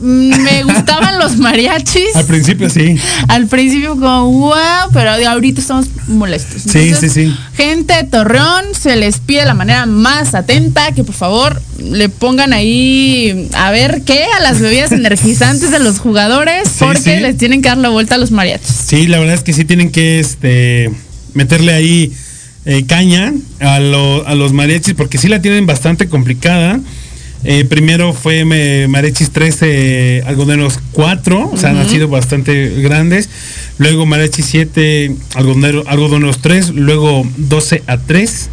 me 0.00 0.64
gustaban 0.64 1.18
los 1.18 1.36
mariachis. 1.36 2.14
Al 2.16 2.24
principio 2.26 2.68
sí. 2.68 2.96
Al 3.28 3.46
principio 3.46 3.90
como 3.90 4.30
wow, 4.30 4.90
pero 4.92 5.10
ahorita 5.28 5.60
estamos 5.60 5.86
molestos. 6.08 6.62
Sí, 6.62 6.92
sí, 6.98 7.08
sí. 7.08 7.34
Gente 7.56 7.94
de 7.94 8.04
Torreón, 8.04 8.64
se 8.78 8.96
les 8.96 9.18
pide 9.18 9.40
de 9.40 9.46
la 9.46 9.54
manera 9.54 9.86
más 9.86 10.34
atenta 10.34 10.92
que 10.92 11.04
por 11.04 11.14
favor 11.14 11.62
le 11.78 12.08
pongan 12.08 12.52
ahí 12.52 13.48
a 13.54 13.70
ver 13.70 14.02
qué 14.04 14.24
a 14.36 14.40
las 14.40 14.60
bebidas 14.60 14.92
energizantes 14.92 15.70
de 15.70 15.78
los 15.78 15.98
jugadores 15.98 16.68
Sí, 16.68 16.84
porque 16.84 17.16
sí. 17.16 17.20
les 17.20 17.36
tienen 17.38 17.62
que 17.62 17.68
dar 17.68 17.78
la 17.78 17.88
vuelta 17.90 18.16
a 18.16 18.18
los 18.18 18.30
mariachis. 18.30 18.74
Sí, 18.86 19.06
la 19.06 19.18
verdad 19.18 19.34
es 19.36 19.42
que 19.42 19.52
sí 19.52 19.64
tienen 19.64 19.90
que 19.90 20.18
este 20.20 20.90
meterle 21.34 21.72
ahí 21.72 22.12
eh, 22.66 22.84
caña 22.86 23.32
a, 23.60 23.78
lo- 23.80 24.26
a 24.26 24.34
los 24.34 24.52
mariachis 24.52 24.94
porque 24.94 25.18
sí 25.18 25.28
la 25.28 25.40
tienen 25.40 25.66
bastante 25.66 26.08
complicada. 26.08 26.80
Eh, 27.46 27.64
primero 27.66 28.12
fue 28.14 28.44
me- 28.46 28.88
mariachis 28.88 29.30
13, 29.30 30.22
algodoneros 30.26 30.78
4, 30.92 31.50
o 31.52 31.56
sea, 31.58 31.70
han 31.70 31.88
sido 31.90 32.08
bastante 32.08 32.70
grandes. 32.80 33.28
Luego 33.78 34.06
mariachis 34.06 34.46
7, 34.46 35.14
algodonero- 35.34 35.84
algodoneros 35.86 36.38
3, 36.40 36.70
luego 36.70 37.26
12 37.36 37.82
a 37.86 37.98
3. 37.98 38.48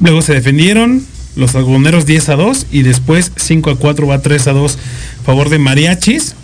Luego 0.00 0.22
se 0.22 0.34
defendieron 0.34 1.04
los 1.36 1.54
algodoneros 1.54 2.04
10 2.06 2.28
a 2.30 2.36
2 2.36 2.66
y 2.72 2.82
después 2.82 3.30
5 3.36 3.70
a 3.70 3.76
4 3.76 4.06
va 4.06 4.20
3 4.22 4.46
a 4.48 4.52
2 4.52 4.76
a 5.20 5.24
favor 5.24 5.48
de 5.48 5.58
mariachis. 5.58 6.34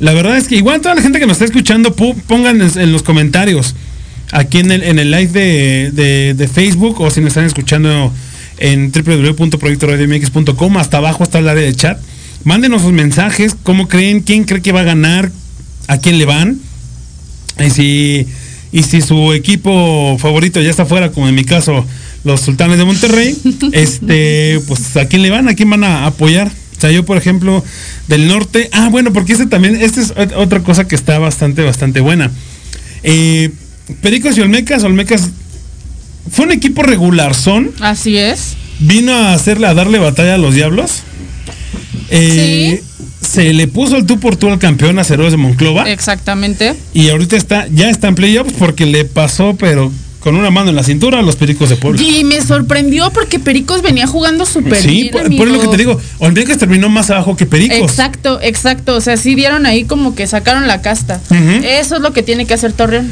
La 0.00 0.12
verdad 0.14 0.36
es 0.38 0.48
que 0.48 0.56
igual 0.56 0.80
toda 0.80 0.94
la 0.94 1.02
gente 1.02 1.18
que 1.18 1.26
nos 1.26 1.34
está 1.36 1.44
escuchando, 1.46 1.94
pongan 1.94 2.60
en, 2.62 2.78
en 2.78 2.92
los 2.92 3.02
comentarios 3.02 3.74
aquí 4.32 4.58
en 4.58 4.70
el, 4.72 4.82
en 4.82 4.98
el 4.98 5.10
live 5.10 5.28
de, 5.32 5.90
de- 5.92 6.34
de 6.34 6.48
Facebook 6.48 7.00
o 7.00 7.10
si 7.10 7.20
nos 7.20 7.28
están 7.28 7.44
escuchando 7.44 8.12
en 8.58 8.92
www.proyectoradiomx.com. 8.92 10.76
Hasta 10.76 10.98
abajo 10.98 11.24
está 11.24 11.38
el 11.38 11.48
área 11.48 11.62
de 11.64 11.74
chat. 11.74 11.98
Mándenos 12.44 12.82
sus 12.82 12.92
mensajes, 12.92 13.56
cómo 13.62 13.88
creen, 13.88 14.20
quién 14.20 14.44
cree 14.44 14.62
que 14.62 14.72
va 14.72 14.80
a 14.80 14.84
ganar, 14.84 15.30
a 15.88 15.98
quién 15.98 16.18
le 16.18 16.24
van. 16.26 16.58
Y 17.64 17.70
si, 17.70 18.26
y 18.72 18.82
si 18.82 19.00
su 19.00 19.32
equipo 19.32 20.16
favorito 20.18 20.60
ya 20.60 20.70
está 20.70 20.86
fuera, 20.86 21.10
como 21.10 21.28
en 21.28 21.34
mi 21.34 21.44
caso, 21.44 21.84
los 22.24 22.40
sultanes 22.40 22.78
de 22.78 22.84
Monterrey, 22.84 23.36
este, 23.72 24.60
pues 24.68 24.96
a 24.96 25.06
quién 25.06 25.22
le 25.22 25.30
van, 25.30 25.48
a 25.48 25.54
quién 25.54 25.70
van 25.70 25.82
a 25.84 26.06
apoyar. 26.06 26.48
O 26.76 26.80
sea, 26.80 26.90
yo, 26.92 27.04
por 27.06 27.16
ejemplo, 27.16 27.64
del 28.06 28.28
norte. 28.28 28.68
Ah, 28.72 28.90
bueno, 28.90 29.12
porque 29.12 29.32
este 29.32 29.46
también, 29.46 29.76
esta 29.76 30.00
es 30.02 30.14
ot- 30.14 30.34
otra 30.36 30.60
cosa 30.60 30.86
que 30.86 30.94
está 30.94 31.18
bastante, 31.18 31.62
bastante 31.62 32.00
buena. 32.00 32.30
Eh, 33.02 33.50
Pericos 34.02 34.36
y 34.36 34.42
Olmecas, 34.42 34.84
Olmecas 34.84 35.30
fue 36.30 36.44
un 36.46 36.52
equipo 36.52 36.82
regular, 36.82 37.34
son. 37.34 37.70
Así 37.80 38.16
es. 38.16 38.56
Vino 38.78 39.12
a 39.12 39.32
hacerle, 39.34 39.66
a 39.66 39.74
darle 39.74 39.98
batalla 39.98 40.34
a 40.34 40.38
los 40.38 40.54
diablos. 40.54 41.02
Eh, 42.10 42.82
Se 43.20 43.52
le 43.52 43.66
puso 43.68 43.96
el 43.96 44.06
tú 44.06 44.20
por 44.20 44.36
tú 44.36 44.48
al 44.48 44.58
campeón 44.58 44.98
a 44.98 45.04
Ceros 45.04 45.30
de 45.32 45.36
Monclova. 45.36 45.90
Exactamente. 45.90 46.74
Y 46.94 47.08
ahorita 47.08 47.36
está, 47.36 47.66
ya 47.68 47.90
está 47.90 48.08
en 48.08 48.14
playoffs 48.14 48.52
porque 48.58 48.86
le 48.86 49.04
pasó, 49.04 49.56
pero 49.58 49.90
con 50.20 50.36
una 50.36 50.50
mano 50.50 50.70
en 50.70 50.76
la 50.76 50.82
cintura 50.82 51.20
a 51.20 51.22
los 51.22 51.36
Pericos 51.36 51.68
de 51.68 51.76
Puebla. 51.76 52.02
Y 52.02 52.24
me 52.24 52.40
sorprendió 52.42 53.10
porque 53.12 53.38
Pericos 53.38 53.82
venía 53.82 54.06
jugando 54.06 54.44
súper 54.44 54.76
Sí, 54.80 54.88
bien. 54.88 55.10
por, 55.10 55.36
por 55.36 55.48
lo 55.48 55.60
que 55.60 55.68
te 55.68 55.76
digo, 55.76 56.00
Olmecas 56.18 56.58
terminó 56.58 56.88
más 56.88 57.10
abajo 57.10 57.36
que 57.36 57.46
Pericos. 57.46 57.78
Exacto, 57.90 58.38
exacto. 58.42 58.94
O 58.96 59.00
sea, 59.00 59.16
sí 59.16 59.34
dieron 59.34 59.66
ahí 59.66 59.84
como 59.84 60.14
que 60.14 60.26
sacaron 60.26 60.66
la 60.68 60.82
casta. 60.82 61.20
Eso 61.64 61.96
es 61.96 62.02
lo 62.02 62.12
que 62.12 62.22
tiene 62.22 62.44
que 62.46 62.54
hacer 62.54 62.72
Torreón. 62.72 63.10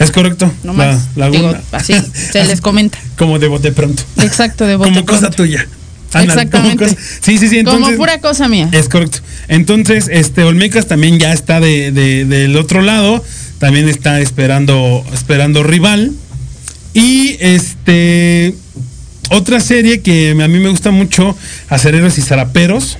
Es 0.00 0.10
correcto. 0.10 0.52
No 0.64 0.72
La 0.72 0.92
más. 0.92 1.02
laguna. 1.14 1.38
Digo, 1.38 1.56
así, 1.72 1.94
se 2.32 2.44
les 2.44 2.60
comenta. 2.62 2.98
Como 3.16 3.38
de 3.38 3.46
bote 3.48 3.70
pronto. 3.70 4.02
Exacto, 4.20 4.66
de 4.66 4.74
bote 4.76 4.90
como 4.90 5.04
cosa 5.06 5.30
tuya. 5.30 5.66
Ándale, 6.12 6.42
Exactamente. 6.42 6.84
como 6.84 6.96
cosa- 6.96 7.02
Sí, 7.20 7.38
sí, 7.38 7.48
sí. 7.48 7.58
Entonces, 7.58 7.84
Como 7.84 7.96
pura 7.96 8.18
cosa 8.20 8.48
mía. 8.48 8.68
Es 8.72 8.88
correcto. 8.88 9.18
Entonces, 9.46 10.08
este 10.10 10.42
Olmecas 10.42 10.86
también 10.88 11.18
ya 11.20 11.32
está 11.32 11.60
de, 11.60 11.92
de- 11.92 12.24
del 12.24 12.56
otro 12.56 12.82
lado. 12.82 13.24
También 13.58 13.88
está 13.88 14.20
esperando, 14.20 15.04
esperando 15.12 15.62
rival. 15.62 16.12
Y 16.94 17.36
este 17.38 18.54
otra 19.30 19.60
serie 19.60 20.00
que 20.00 20.30
a 20.30 20.48
mí 20.48 20.58
me 20.58 20.70
gusta 20.70 20.90
mucho, 20.90 21.36
Acereros 21.68 22.18
y 22.18 22.22
Zaraperos. 22.22 22.98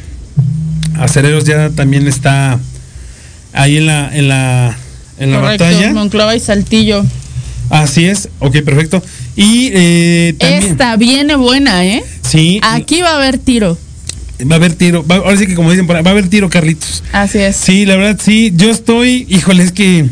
Acereros 0.99 1.45
ya 1.45 1.71
también 1.71 2.07
está 2.07 2.61
ahí 3.53 3.79
en 3.79 3.87
la, 3.87 4.11
en 4.17 4.29
la, 4.29 4.77
en 5.21 5.31
la 5.31 5.39
batalla. 5.39 5.93
Monclova 5.93 6.35
y 6.35 6.41
Saltillo. 6.41 7.05
Así 7.69 8.05
es, 8.07 8.29
ok, 8.41 8.63
perfecto. 8.63 9.01
Y 9.37 9.71
eh, 9.73 10.35
también, 10.39 10.63
Esta 10.73 10.97
viene 10.97 11.37
buena, 11.37 11.87
¿eh? 11.87 12.03
sí, 12.29 12.61
Aquí 12.65 13.01
va 13.01 13.11
a 13.13 13.17
haber 13.17 13.39
tiro. 13.39 13.79
va 14.51 14.55
a 14.55 14.59
haber 14.59 14.75
tiro. 14.75 15.07
va- 15.07 15.17
ahora 15.17 15.37
sí 15.37 15.47
que 15.47 15.55
como 15.55 15.71
dicen, 15.71 15.89
va 15.89 15.97
a 15.99 16.11
haber 16.11 16.29
tiro, 16.29 16.51
Carlitos. 16.51 17.05
Así 17.13 17.39
es. 17.39 17.55
Sí, 17.55 17.87
la 17.87 17.95
verdad, 17.97 18.19
sí. 18.21 18.53
Yo 18.57 18.71
estoy, 18.71 19.25
híjole, 19.29 19.63
es 19.63 19.71
que 19.71 20.07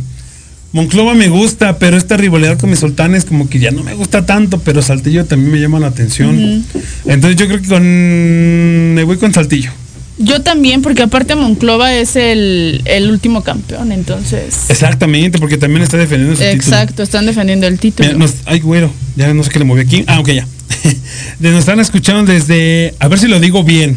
Monclova 0.72 1.14
me 1.14 1.28
gusta, 1.28 1.78
pero 1.78 1.96
esta 1.96 2.16
rivalidad 2.16 2.58
con 2.58 2.70
mis 2.70 2.78
sultanes 2.78 3.24
como 3.24 3.48
que 3.48 3.58
ya 3.58 3.70
no 3.72 3.82
me 3.82 3.94
gusta 3.94 4.24
tanto, 4.24 4.60
pero 4.60 4.80
Saltillo 4.82 5.24
también 5.24 5.50
me 5.50 5.58
llama 5.60 5.80
la 5.80 5.88
atención. 5.88 6.64
Entonces 7.06 7.36
yo 7.40 7.46
creo 7.48 7.60
que 7.60 7.68
con... 7.68 8.94
Me 8.94 9.02
voy 9.02 9.16
con 9.16 9.32
Saltillo. 9.34 9.72
Yo 10.18 10.42
también, 10.42 10.82
porque 10.82 11.02
aparte 11.02 11.34
Monclova 11.36 11.94
es 11.94 12.16
el, 12.16 12.82
el 12.86 13.10
último 13.10 13.44
campeón, 13.44 13.92
entonces. 13.92 14.56
Exactamente, 14.68 15.38
porque 15.38 15.56
también 15.58 15.82
está 15.82 15.96
defendiendo 15.96 16.34
su 16.36 16.42
título. 16.42 16.56
Exacto, 16.60 17.02
están 17.04 17.26
defendiendo 17.26 17.66
el 17.68 17.78
título. 17.78 18.08
Mira, 18.08 18.18
nos- 18.18 18.34
ay, 18.46 18.58
güero, 18.60 18.92
ya 19.16 19.32
no 19.32 19.44
sé 19.44 19.50
qué 19.50 19.60
le 19.60 19.64
moví 19.64 19.80
aquí. 19.82 20.04
Ah, 20.08 20.18
ok, 20.20 20.28
ya. 20.30 20.46
Nos 21.40 21.60
están 21.60 21.80
escuchando 21.80 22.30
desde, 22.32 22.94
a 22.98 23.08
ver 23.08 23.18
si 23.18 23.26
lo 23.28 23.40
digo 23.40 23.62
bien, 23.64 23.96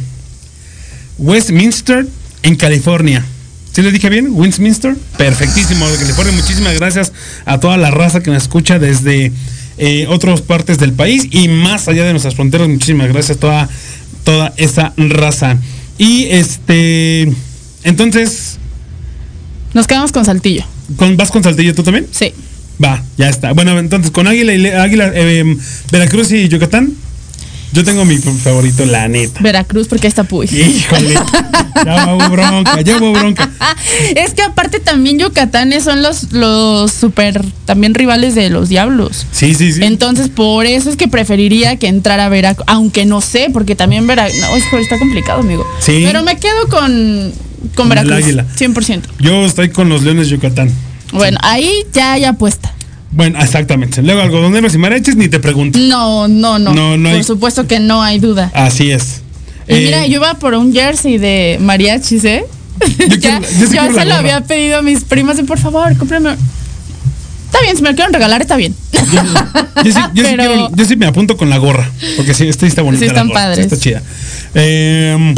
Westminster, 1.17 2.05
en 2.43 2.55
California. 2.55 3.23
¿Sí 3.73 3.81
le 3.81 3.91
dije 3.91 4.09
bien? 4.09 4.27
Westminster. 4.31 4.95
Perfectísimo, 5.17 5.87
de 5.89 5.97
California. 5.97 6.33
Muchísimas 6.33 6.75
gracias 6.77 7.13
a 7.45 7.59
toda 7.59 7.77
la 7.77 7.89
raza 7.91 8.21
que 8.21 8.31
nos 8.31 8.43
escucha 8.43 8.79
desde 8.79 9.31
eh, 9.77 10.05
otras 10.09 10.41
partes 10.41 10.77
del 10.77 10.93
país 10.93 11.27
y 11.31 11.47
más 11.47 11.87
allá 11.87 12.03
de 12.03 12.11
nuestras 12.11 12.35
fronteras. 12.35 12.67
Muchísimas 12.67 13.07
gracias 13.07 13.37
a 13.37 13.39
toda, 13.39 13.69
toda 14.23 14.53
esa 14.57 14.93
raza. 14.97 15.57
Y 16.01 16.25
este, 16.31 17.31
entonces, 17.83 18.57
Nos 19.75 19.85
quedamos 19.85 20.11
con 20.11 20.25
Saltillo. 20.25 20.63
¿con, 20.97 21.15
¿vas 21.15 21.29
con 21.29 21.43
Saltillo 21.43 21.75
tú 21.75 21.83
también? 21.83 22.07
Sí. 22.11 22.33
Va, 22.83 23.03
ya 23.17 23.29
está. 23.29 23.53
Bueno, 23.53 23.77
entonces 23.77 24.09
con 24.09 24.25
Águila, 24.27 24.51
y 24.51 24.57
Le- 24.57 24.73
Águila 24.75 25.11
eh, 25.13 25.55
Veracruz 25.91 26.31
y 26.31 26.47
Yucatán, 26.49 26.91
yo 27.73 27.83
tengo 27.83 28.03
mi 28.05 28.17
favorito, 28.17 28.85
la 28.85 29.07
neta. 29.07 29.39
Veracruz, 29.41 29.87
porque 29.87 30.07
ahí 30.07 30.09
está 30.09 30.23
Puy. 30.23 30.47
Híjole, 30.47 31.15
ya 31.85 32.15
hubo 32.15 32.29
bronca, 32.29 32.81
ya 32.81 32.97
hubo 32.97 33.13
bronca. 33.13 33.49
es 34.15 34.33
que 34.33 34.41
aparte 34.41 34.79
también 34.79 35.19
Yucatanes 35.19 35.83
son 35.83 36.01
los, 36.01 36.33
los 36.33 36.91
super 36.91 37.41
también 37.65 37.93
rivales 37.93 38.35
de 38.35 38.49
los 38.49 38.69
diablos. 38.69 39.25
Sí, 39.31 39.55
sí, 39.55 39.71
sí. 39.71 39.83
Entonces, 39.83 40.29
por 40.29 40.65
eso 40.65 40.89
es 40.89 40.97
que 40.97 41.07
preferiría 41.07 41.77
que 41.77 41.87
entrara 41.87 42.27
Veracruz. 42.29 42.65
Aunque 42.67 43.05
no 43.05 43.21
sé, 43.21 43.49
porque 43.53 43.75
también 43.75 44.05
Veracruz. 44.05 44.39
No, 44.41 44.57
híjole, 44.57 44.83
está 44.83 44.99
complicado, 44.99 45.39
amigo. 45.39 45.65
Sí. 45.79 46.03
Pero 46.05 46.23
me 46.23 46.37
quedo 46.37 46.67
con, 46.69 47.31
con 47.75 47.87
Con 47.89 47.97
el 47.97 48.05
Veracruz. 48.05 48.25
Águila. 48.25 48.45
100%. 48.57 49.01
Yo 49.19 49.45
estoy 49.45 49.69
con 49.69 49.87
los 49.89 50.03
Leones 50.03 50.27
Yucatán. 50.27 50.71
Bueno, 51.13 51.37
ahí 51.41 51.71
ya 51.93 52.13
hay 52.13 52.25
apuesta. 52.25 52.73
Bueno, 53.11 53.39
exactamente. 53.41 54.01
Luego 54.01 54.21
algodoneros 54.21 54.73
y 54.73 54.77
mariachis, 54.77 55.15
ni 55.15 55.27
te 55.27 55.39
pregunto. 55.39 55.77
No, 55.79 56.27
no, 56.27 56.57
no. 56.59 56.73
No, 56.73 56.97
no 56.97 57.09
Por 57.09 57.17
hay- 57.17 57.23
supuesto 57.23 57.67
que 57.67 57.79
no 57.79 58.01
hay 58.01 58.19
duda. 58.19 58.51
Así 58.53 58.89
es. 58.91 59.21
Y 59.67 59.73
Eh, 59.73 59.81
mira, 59.85 60.07
yo 60.07 60.15
iba 60.15 60.33
por 60.35 60.53
un 60.53 60.73
jersey 60.73 61.17
de 61.17 61.57
mariachis, 61.61 62.23
¿eh? 62.23 62.45
Yo 62.97 63.05
ya 63.19 63.39
yo 63.41 63.47
yo 63.65 63.67
se 63.67 63.93
la 63.95 64.05
lo 64.05 64.13
había 64.15 64.41
pedido 64.41 64.77
a 64.77 64.81
mis 64.81 65.03
primas 65.03 65.37
y 65.39 65.43
por 65.43 65.59
favor, 65.59 65.95
cómprame. 65.97 66.31
Está 67.45 67.61
bien, 67.63 67.75
si 67.75 67.83
me 67.83 67.89
lo 67.89 67.95
quieren 67.95 68.13
regalar, 68.13 68.41
está 68.41 68.55
bien. 68.55 68.73
Yo 69.83 69.91
sí, 69.91 69.99
yo, 70.13 70.23
sí 70.23 70.31
Pero- 70.37 70.43
quiero- 70.43 70.71
yo 70.75 70.85
sí 70.85 70.95
me 70.95 71.05
apunto 71.05 71.35
con 71.35 71.49
la 71.49 71.57
gorra. 71.57 71.91
Porque 72.15 72.33
sí, 72.33 72.47
esta 72.47 72.65
está 72.65 72.81
bonita. 72.81 73.01
Sí, 73.01 73.05
la 73.07 73.11
están 73.11 73.27
gorra, 73.27 73.41
padres. 73.41 73.65
Está 73.65 73.77
chida. 73.77 74.01
Eh, 74.55 75.35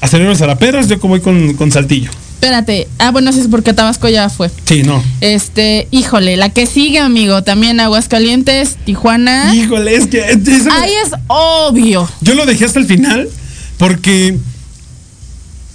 aceleros 0.00 0.38
zaraperos, 0.38 0.88
yo 0.88 0.98
como 0.98 1.12
voy 1.14 1.20
con, 1.20 1.54
con 1.54 1.70
Saltillo. 1.70 2.10
Espérate. 2.46 2.88
Ah, 2.98 3.12
bueno, 3.12 3.30
sí, 3.32 3.38
es 3.38 3.46
porque 3.46 3.72
Tabasco 3.72 4.08
ya 4.08 4.28
fue. 4.28 4.50
Sí, 4.64 4.82
no. 4.82 5.00
Este, 5.20 5.86
híjole, 5.92 6.36
la 6.36 6.48
que 6.48 6.66
sigue, 6.66 6.98
amigo, 6.98 7.44
también 7.44 7.78
Aguascalientes, 7.78 8.78
Tijuana. 8.84 9.54
Híjole, 9.54 9.94
es 9.94 10.08
que. 10.08 10.18
eso 10.18 10.64
me- 10.64 10.72
Ahí 10.72 10.90
es 11.06 11.12
obvio. 11.28 12.10
Yo 12.20 12.34
lo 12.34 12.44
dejé 12.44 12.64
hasta 12.64 12.80
el 12.80 12.86
final 12.86 13.28
porque 13.78 14.36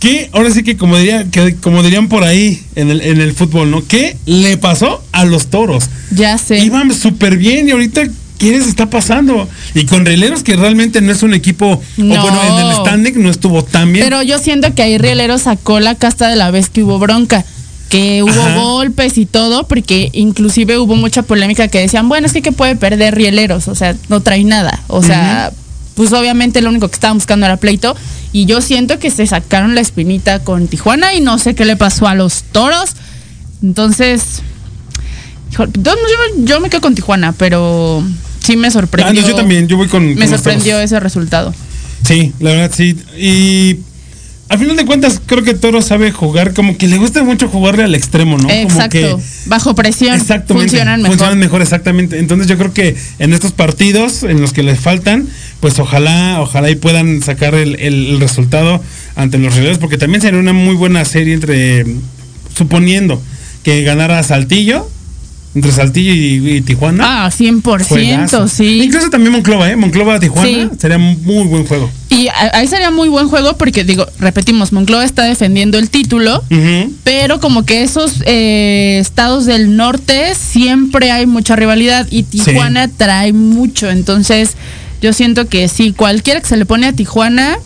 que 0.02 0.30
ahora 0.34 0.52
sí 0.52 0.62
que 0.64 0.76
como 0.76 0.98
diría 0.98 1.32
que 1.32 1.56
como 1.56 1.82
dirían 1.84 2.10
por 2.10 2.26
ahí 2.26 2.62
en 2.76 2.92
el, 2.92 3.00
en 3.00 3.22
el 3.22 3.32
fútbol, 3.34 3.72
¿no? 3.72 3.88
¿Qué 3.88 4.18
le 4.26 4.58
pasó 4.58 5.02
a 5.14 5.24
los 5.24 5.48
toros? 5.48 5.86
Ya 6.12 6.38
sé. 6.38 6.60
Iban 6.60 6.94
súper 6.94 7.38
bien 7.38 7.70
y 7.70 7.72
ahorita 7.72 8.04
¿qué 8.38 8.52
les 8.52 8.68
está 8.68 8.90
pasando? 8.90 9.48
Y 9.74 9.86
con 9.86 10.06
Rieleros 10.06 10.44
que 10.44 10.56
realmente 10.56 11.02
no 11.02 11.12
es 11.12 11.24
un 11.24 11.34
equipo 11.34 11.82
No. 11.98 12.16
o 12.16 12.22
bueno, 12.22 12.60
en 12.60 12.66
el 12.68 12.76
standing 12.76 13.24
no 13.24 13.30
estuvo 13.30 13.64
tan 13.64 13.92
bien. 13.94 14.06
Pero 14.06 14.22
yo 14.24 14.40
siento 14.40 14.74
que 14.74 14.82
ahí 14.84 14.98
Rielero 14.98 15.38
sacó 15.38 15.80
la 15.80 15.96
casta 15.96 16.30
de 16.30 16.36
la 16.36 16.52
vez 16.52 16.70
que 16.70 16.84
hubo 16.84 17.00
bronca. 17.00 17.44
Que 17.90 18.22
hubo 18.22 18.32
Ajá. 18.32 18.56
golpes 18.58 19.18
y 19.18 19.26
todo, 19.26 19.66
porque 19.68 20.10
inclusive 20.14 20.78
hubo 20.78 20.96
mucha 20.98 21.22
polémica 21.24 21.70
que 21.70 21.80
decían, 21.80 22.10
bueno, 22.10 22.28
es 22.28 22.34
que 22.34 22.42
¿qué 22.42 22.52
puede 22.52 22.76
perder 22.76 23.16
Rieleros? 23.16 23.68
O 23.70 23.76
sea, 23.76 23.96
no 24.10 24.22
trae 24.22 24.44
nada. 24.44 24.84
O 24.88 25.02
sea, 25.02 25.52
pues 25.96 26.12
obviamente 26.12 26.62
lo 26.62 26.70
único 26.70 26.90
que 26.90 26.96
estaban 26.96 27.18
buscando 27.18 27.46
era 27.46 27.58
pleito. 27.58 27.96
Y 28.34 28.46
yo 28.46 28.60
siento 28.60 29.00
que 29.00 29.10
se 29.10 29.26
sacaron 29.26 29.74
la 29.74 29.80
espinita 29.82 30.40
con 30.44 30.68
Tijuana 30.68 31.14
y 31.14 31.22
no 31.22 31.40
sé 31.40 31.56
qué 31.56 31.64
le 31.64 31.78
pasó 31.78 32.08
a 32.08 32.14
los 32.14 32.44
toros. 32.52 32.92
Entonces, 33.64 34.42
yo 36.44 36.60
me 36.60 36.70
quedo 36.70 36.82
con 36.82 36.94
Tijuana, 36.94 37.32
pero 37.32 38.04
sí 38.48 38.58
me 38.58 38.68
Ah, 38.68 38.72
sorprendió. 38.72 39.22
no, 39.22 39.28
yo 39.28 39.36
también, 39.36 39.68
yo 39.68 39.78
voy 39.78 39.88
con 39.88 40.08
Me 40.16 40.16
con 40.16 40.30
sorprendió 40.30 40.80
ese 40.80 41.00
resultado. 41.00 41.54
Sí, 42.04 42.34
la 42.40 42.52
verdad 42.52 42.72
sí. 42.76 42.96
Y 43.20 43.78
al 44.50 44.60
final 44.60 44.78
de 44.78 44.86
cuentas 44.86 45.20
creo 45.26 45.44
que 45.44 45.54
Toro 45.54 45.82
sabe 45.82 46.12
jugar 46.12 46.54
como 46.54 46.78
que 46.78 46.88
le 46.88 46.98
gusta 46.98 47.22
mucho 47.24 47.50
jugarle 47.50 47.84
al 47.84 47.94
extremo, 47.96 48.38
¿no? 48.38 48.48
Como 48.48 48.54
Exacto. 48.62 48.90
que 48.92 49.16
Bajo 49.48 49.76
presión. 49.76 50.16
Exactamente. 50.16 50.70
Funcionan 50.70 51.02
mejor. 51.02 51.18
Funcionan 51.18 51.40
mejor, 51.40 51.62
exactamente. 51.62 52.18
Entonces 52.20 52.48
yo 52.48 52.58
creo 52.58 52.74
que 52.74 52.96
en 53.20 53.34
estos 53.34 53.52
partidos 53.52 54.24
en 54.24 54.40
los 54.40 54.54
que 54.54 54.64
les 54.64 54.80
faltan, 54.80 55.28
pues 55.60 55.78
ojalá, 55.80 56.40
ojalá 56.40 56.70
y 56.70 56.76
puedan 56.76 57.22
sacar 57.22 57.56
el, 57.56 57.76
el- 57.80 58.08
el 58.08 58.20
resultado 58.22 58.82
ante 59.16 59.38
los 59.38 59.54
rivales, 59.56 59.80
porque 59.80 59.98
también 59.98 60.22
sería 60.22 60.40
una 60.40 60.54
muy 60.54 60.76
buena 60.76 61.04
serie 61.04 61.34
entre, 61.34 61.86
suponiendo 62.56 63.22
que 63.64 63.84
ganara 63.84 64.22
Saltillo, 64.24 64.90
entre 65.56 65.72
Saltillo 65.72 66.14
y, 66.14 66.58
y 66.58 66.62
Tijuana. 66.62 67.26
Ah, 67.26 67.30
100%, 67.32 67.84
juegazo. 67.88 68.48
sí. 68.48 68.82
Incluso 68.84 69.10
también 69.10 69.32
Monclova, 69.32 69.70
¿eh? 69.70 69.76
Monclova, 69.76 70.20
Tijuana, 70.20 70.48
Sí. 70.48 70.70
sería 70.78 70.98
muy 71.00 71.48
buen 71.48 71.66
juego. 71.66 71.90
Y 72.10 72.28
a- 72.28 72.52
ahí 72.54 72.68
sería 72.68 72.92
muy 72.92 73.10
buen 73.10 73.28
juego 73.28 73.58
porque, 73.58 73.84
digo, 73.84 74.06
repetimos, 74.20 74.72
Monclova 74.72 75.04
está 75.04 75.24
defendiendo 75.24 75.78
el 75.80 75.90
título, 75.90 76.44
pero 77.04 77.40
como 77.40 77.66
que 77.66 77.82
esos 77.84 78.22
eh, 78.26 78.98
estados 79.00 79.46
del 79.46 79.76
norte 79.76 80.34
siempre 80.36 81.12
hay 81.12 81.26
mucha 81.26 81.56
rivalidad 81.56 82.08
y 82.12 82.24
Tijuana 82.24 82.88
trae 82.88 83.34
mucho. 83.34 83.90
Entonces, 83.90 84.56
yo 85.02 85.12
siento 85.14 85.48
que 85.48 85.68
sí, 85.68 85.92
cualquiera 85.94 86.40
que 86.40 86.48
se 86.48 86.58
le 86.58 86.66
pone 86.66 86.88
a 86.88 86.94
Tijuana, 86.94 87.58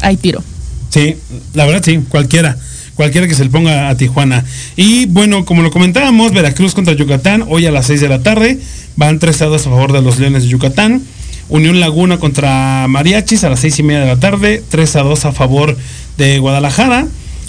hay 0.00 0.16
tiro. 0.16 0.42
Sí, 0.90 1.16
la 1.54 1.66
verdad 1.66 1.82
sí, 1.84 2.00
cualquiera. 2.08 2.56
Cualquiera 2.94 3.26
que 3.26 3.34
se 3.34 3.44
le 3.44 3.50
ponga 3.50 3.88
a 3.88 3.96
Tijuana. 3.96 4.44
Y 4.76 5.06
bueno, 5.06 5.44
como 5.44 5.62
lo 5.62 5.70
comentábamos, 5.70 6.32
Veracruz 6.32 6.74
contra 6.74 6.94
Yucatán, 6.94 7.44
hoy 7.48 7.66
a 7.66 7.72
las 7.72 7.86
6 7.86 8.00
de 8.00 8.08
la 8.08 8.22
tarde. 8.22 8.58
Van 8.96 9.18
3 9.18 9.42
a 9.42 9.46
2 9.46 9.66
a 9.66 9.70
favor 9.70 9.92
de 9.92 10.00
los 10.00 10.18
Leones 10.18 10.44
de 10.44 10.48
Yucatán. 10.48 11.02
Unión 11.48 11.80
Laguna 11.80 12.18
contra 12.18 12.86
Mariachis 12.88 13.44
a 13.44 13.50
las 13.50 13.60
6 13.60 13.80
y 13.80 13.82
media 13.82 14.00
de 14.00 14.06
la 14.06 14.20
tarde. 14.20 14.62
3 14.68 14.96
a 14.96 15.02
2 15.02 15.24
a 15.24 15.32
favor 15.32 15.76
de 16.16 16.38
Guadalajara. 16.38 17.06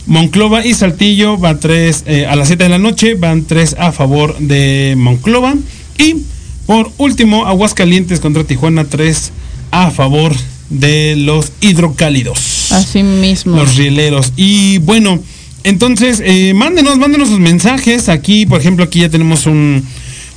Monclova 0.08 0.66
y 0.66 0.74
Saltillo 0.74 1.38
van 1.38 1.60
3 1.60 2.04
eh, 2.08 2.26
a 2.26 2.36
las 2.36 2.48
7 2.48 2.64
de 2.64 2.70
la 2.70 2.78
noche. 2.80 3.14
Van 3.16 3.46
3 3.46 3.76
a 3.80 3.92
favor 3.92 4.38
de 4.40 4.96
Monclova. 4.98 5.54
Y 5.98 6.18
por 6.66 6.92
último, 6.98 7.46
Aguascalientes 7.46 8.20
contra 8.20 8.44
Tijuana 8.44 8.86
3 8.86 9.32
a 9.72 9.92
favor 9.92 10.36
de 10.70 11.16
los 11.16 11.52
hidrocálidos. 11.62 12.72
Así 12.72 13.04
mismo. 13.04 13.56
Los 13.56 13.76
rieleros. 13.76 14.34
Y 14.36 14.80
bueno, 14.80 15.20
entonces, 15.66 16.22
eh, 16.24 16.54
mándenos, 16.54 17.00
mándenos 17.00 17.30
sus 17.30 17.40
mensajes. 17.40 18.08
Aquí, 18.08 18.46
por 18.46 18.60
ejemplo, 18.60 18.86
aquí 18.86 19.00
ya 19.00 19.10
tenemos 19.10 19.48
un, 19.48 19.84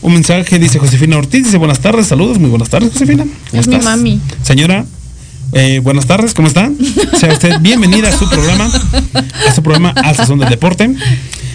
un 0.01 0.13
mensaje, 0.15 0.59
dice 0.59 0.79
Josefina 0.79 1.19
Ortiz, 1.19 1.45
dice 1.45 1.59
buenas 1.59 1.81
tardes, 1.81 2.07
saludos, 2.07 2.39
muy 2.39 2.49
buenas 2.49 2.71
tardes, 2.71 2.91
Josefina. 2.93 3.27
¿Cómo 3.51 3.61
Es 3.61 3.69
mi 3.69 3.77
mami. 3.77 4.21
Señora, 4.43 4.87
eh, 5.53 5.81
buenas 5.83 6.07
tardes, 6.07 6.33
¿cómo 6.33 6.49
está? 6.49 6.71
Sea 7.21 7.35
usted 7.35 7.53
bienvenida 7.61 8.09
a 8.09 8.19
su 8.19 8.27
programa, 8.31 8.71
a 9.47 9.55
su 9.55 9.63
programa 9.63 9.91
Al 9.91 10.17
Sazón 10.17 10.39
del 10.39 10.49
Deporte. 10.49 10.95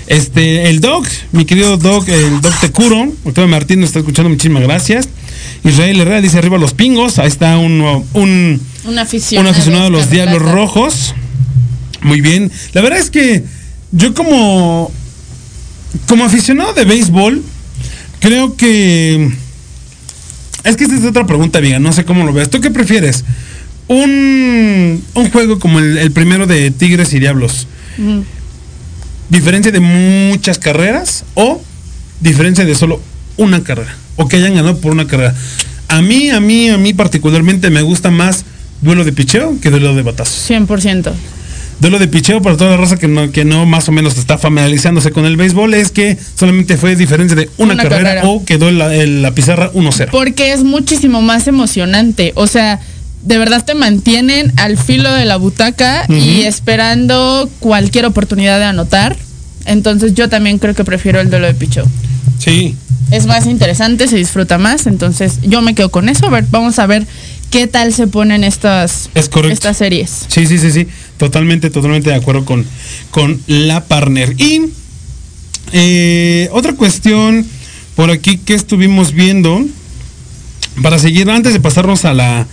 Este, 0.05 0.69
el 0.69 0.79
Doc, 0.79 1.07
mi 1.31 1.45
querido 1.45 1.77
Doc, 1.77 2.07
el 2.09 2.41
Doc 2.41 2.53
Tecuro, 2.61 3.11
Octavio 3.23 3.47
Martín 3.47 3.79
nos 3.79 3.87
está 3.89 3.99
escuchando, 3.99 4.29
muchísimas 4.29 4.61
gracias. 4.61 5.09
Israel 5.63 5.99
Herrera 5.99 6.21
dice 6.21 6.37
arriba 6.37 6.59
los 6.59 6.75
pingos, 6.75 7.17
ahí 7.17 7.27
está 7.27 7.57
un, 7.57 7.81
un, 8.13 8.61
Un 8.85 8.99
aficionado. 8.99 9.49
un 9.49 9.55
aficionado 9.55 9.83
de 9.85 9.89
los. 9.89 10.11
Diablos 10.11 10.43
Rojos. 10.43 11.15
Muy 12.03 12.21
bien. 12.21 12.51
La 12.73 12.81
verdad 12.81 12.99
es 12.99 13.09
que 13.09 13.43
yo 13.93 14.13
como 14.13 14.91
como 16.07 16.25
aficionado 16.25 16.73
de 16.73 16.83
béisbol 16.83 17.41
creo 18.19 18.57
que 18.57 19.31
es 20.63 20.77
que 20.77 20.85
esta 20.85 20.95
es 20.95 21.03
otra 21.03 21.25
pregunta, 21.25 21.59
Viga, 21.59 21.79
no 21.79 21.91
sé 21.91 22.05
cómo 22.05 22.23
lo 22.25 22.31
ves. 22.31 22.49
¿Tú 22.49 22.61
qué 22.61 22.71
prefieres? 22.71 23.25
Un, 23.89 25.03
un 25.13 25.29
juego 25.29 25.59
como 25.59 25.79
el, 25.79 25.97
el 25.97 26.11
primero 26.11 26.47
de 26.47 26.71
Tigres 26.71 27.13
y 27.13 27.19
Diablos. 27.19 27.67
¿Diferencia 29.29 29.71
de 29.71 29.81
muchas 29.81 30.57
carreras 30.57 31.25
o 31.33 31.61
diferencia 32.21 32.63
de 32.63 32.75
solo 32.75 33.01
una 33.35 33.61
carrera? 33.63 33.93
O 34.15 34.27
que 34.29 34.37
hayan 34.37 34.55
ganado 34.55 34.77
por 34.79 34.93
una 34.93 35.05
carrera. 35.05 35.35
A 35.89 36.01
mí, 36.01 36.29
a 36.29 36.39
mí, 36.39 36.69
a 36.69 36.77
mí 36.77 36.93
particularmente 36.93 37.69
me 37.69 37.81
gusta 37.81 38.09
más 38.09 38.45
duelo 38.81 39.03
de 39.03 39.11
picheo 39.11 39.59
que 39.59 39.69
duelo 39.69 39.93
de 39.95 40.01
batazos. 40.01 40.49
100%. 40.49 41.11
Duelo 41.79 41.99
de 41.99 42.07
picheo 42.07 42.41
para 42.41 42.55
toda 42.57 42.71
la 42.71 42.77
raza 42.77 42.97
que 42.97 43.07
no, 43.07 43.31
que 43.31 43.43
no 43.45 43.65
más 43.65 43.89
o 43.89 43.91
menos 43.91 44.17
está 44.17 44.37
familiarizándose 44.37 45.11
con 45.11 45.25
el 45.25 45.35
béisbol 45.37 45.73
es 45.73 45.91
que 45.91 46.17
solamente 46.35 46.77
fue 46.77 46.95
diferencia 46.95 47.35
de 47.35 47.49
una, 47.57 47.73
Una 47.73 47.83
carrera, 47.83 48.03
carrera. 48.15 48.27
o 48.29 48.45
quedó 48.45 48.69
en 48.69 48.77
la, 48.77 48.87
la 48.89 49.31
pizarra 49.31 49.71
1-0. 49.73 50.09
Porque 50.11 50.53
es 50.53 50.63
muchísimo 50.63 51.21
más 51.21 51.47
emocionante. 51.47 52.31
O 52.35 52.47
sea, 52.47 52.79
de 53.23 53.37
verdad 53.37 53.63
te 53.65 53.75
mantienen 53.75 54.51
al 54.57 54.77
filo 54.77 55.11
de 55.13 55.25
la 55.25 55.37
butaca 55.37 56.05
y 56.09 56.41
esperando 56.43 57.49
cualquier 57.59 58.05
oportunidad 58.05 58.59
de 58.59 58.65
anotar. 58.65 59.15
Entonces 59.65 60.13
yo 60.13 60.29
también 60.29 60.59
creo 60.59 60.73
que 60.75 60.83
prefiero 60.83 61.19
el 61.21 61.29
duelo 61.29 61.47
de 61.47 61.53
picheo. 61.53 61.85
Sí, 62.39 62.75
Es 63.11 63.25
más 63.25 63.45
interesante, 63.45 64.07
se 64.07 64.17
disfruta 64.17 64.57
más. 64.57 64.87
Entonces 64.87 65.39
yo 65.43 65.61
me 65.61 65.75
quedo 65.75 65.89
con 65.89 66.09
eso. 66.09 66.25
A 66.27 66.29
ver, 66.29 66.45
vamos 66.51 66.79
a 66.79 66.85
ver 66.85 67.05
qué 67.49 67.67
tal 67.67 67.93
se 67.93 68.07
ponen 68.07 68.43
estas, 68.43 69.09
Es 69.13 69.29
estas 69.51 69.77
series. 69.77 70.25
Sí, 70.27 70.45
sí, 70.47 70.57
sí, 70.57 70.71
sí. 70.71 70.87
Totalmente, 71.23 71.69
totalmente 71.69 72.09
de 72.09 72.17
acuerdo 72.17 72.43
con, 72.43 72.65
con 73.09 73.39
la 73.47 73.85
partner. 73.85 74.35
Y 74.37 74.63
eh, 75.71 76.49
otra 76.51 76.73
cuestión 76.73 77.45
por 77.95 78.11
aquí 78.11 78.39
que 78.39 78.53
estuvimos 78.53 79.13
viendo, 79.13 79.63
para 80.81 80.99
seguir, 80.99 81.29
antes 81.29 81.53
de 81.53 81.61
pasarnos 81.61 82.03
a 82.03 82.13
la, 82.13 82.45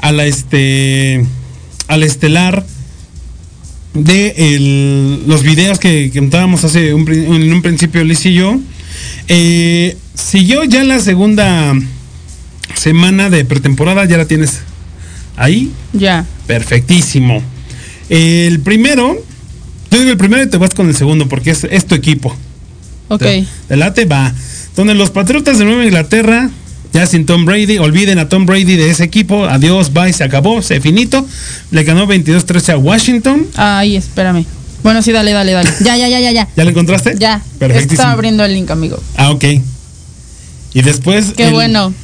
a 0.00 0.12
la 0.12 0.24
este, 0.24 1.22
al 1.86 2.02
estelar 2.02 2.64
de 3.92 4.34
el- 4.38 5.28
los 5.28 5.42
videos 5.42 5.78
que 5.78 6.10
contábamos 6.10 6.64
hace 6.64 6.94
un, 6.94 7.06
en 7.12 7.52
un 7.52 7.60
principio 7.60 8.02
Liz 8.04 8.24
y 8.24 8.32
yo, 8.32 8.58
eh, 9.28 9.98
siguió 10.14 10.64
ya 10.64 10.82
la 10.82 10.98
segunda 10.98 11.74
semana 12.74 13.28
de 13.28 13.44
pretemporada, 13.44 14.06
ya 14.06 14.16
la 14.16 14.24
tienes 14.24 14.60
ahí. 15.36 15.70
Ya. 15.92 16.24
Perfectísimo. 16.46 17.42
El 18.08 18.60
primero, 18.60 19.16
yo 19.90 19.98
digo 19.98 20.10
el 20.10 20.16
primero 20.18 20.42
y 20.42 20.48
te 20.48 20.56
vas 20.58 20.70
con 20.74 20.88
el 20.88 20.96
segundo 20.96 21.28
porque 21.28 21.50
es, 21.50 21.64
es 21.64 21.86
tu 21.86 21.94
equipo. 21.94 22.34
Ok. 23.08 23.20
Te- 23.22 23.46
te 23.68 23.76
late 23.76 24.04
va. 24.04 24.32
Donde 24.76 24.94
los 24.94 25.10
Patriotas 25.10 25.58
de 25.58 25.64
Nueva 25.64 25.84
Inglaterra, 25.84 26.50
ya 26.92 27.06
sin 27.06 27.26
Tom 27.26 27.44
Brady, 27.44 27.78
olviden 27.78 28.18
a 28.18 28.28
Tom 28.28 28.44
Brady 28.46 28.76
de 28.76 28.90
ese 28.90 29.04
equipo. 29.04 29.44
Adiós, 29.44 29.92
bye, 29.92 30.12
se 30.12 30.24
acabó, 30.24 30.62
se 30.62 30.80
finito. 30.80 31.24
Le 31.70 31.84
ganó 31.84 32.06
22-13 32.06 32.72
a 32.74 32.76
Washington. 32.78 33.46
Ay, 33.56 33.96
espérame. 33.96 34.44
Bueno, 34.82 35.00
sí, 35.00 35.12
dale, 35.12 35.32
dale, 35.32 35.52
dale. 35.52 35.70
Ya, 35.82 35.96
ya, 35.96 36.08
ya, 36.08 36.20
ya, 36.20 36.32
ya. 36.32 36.48
¿Ya 36.56 36.64
lo 36.64 36.70
encontraste? 36.70 37.14
Ya. 37.18 37.40
Perfectísimo. 37.58 38.02
Está 38.02 38.10
abriendo 38.12 38.44
el 38.44 38.52
link, 38.52 38.70
amigo. 38.70 39.00
Ah, 39.16 39.30
ok. 39.30 39.44
Y 40.74 40.82
después. 40.82 41.32
Qué 41.36 41.46
el- 41.46 41.52
bueno. 41.52 41.94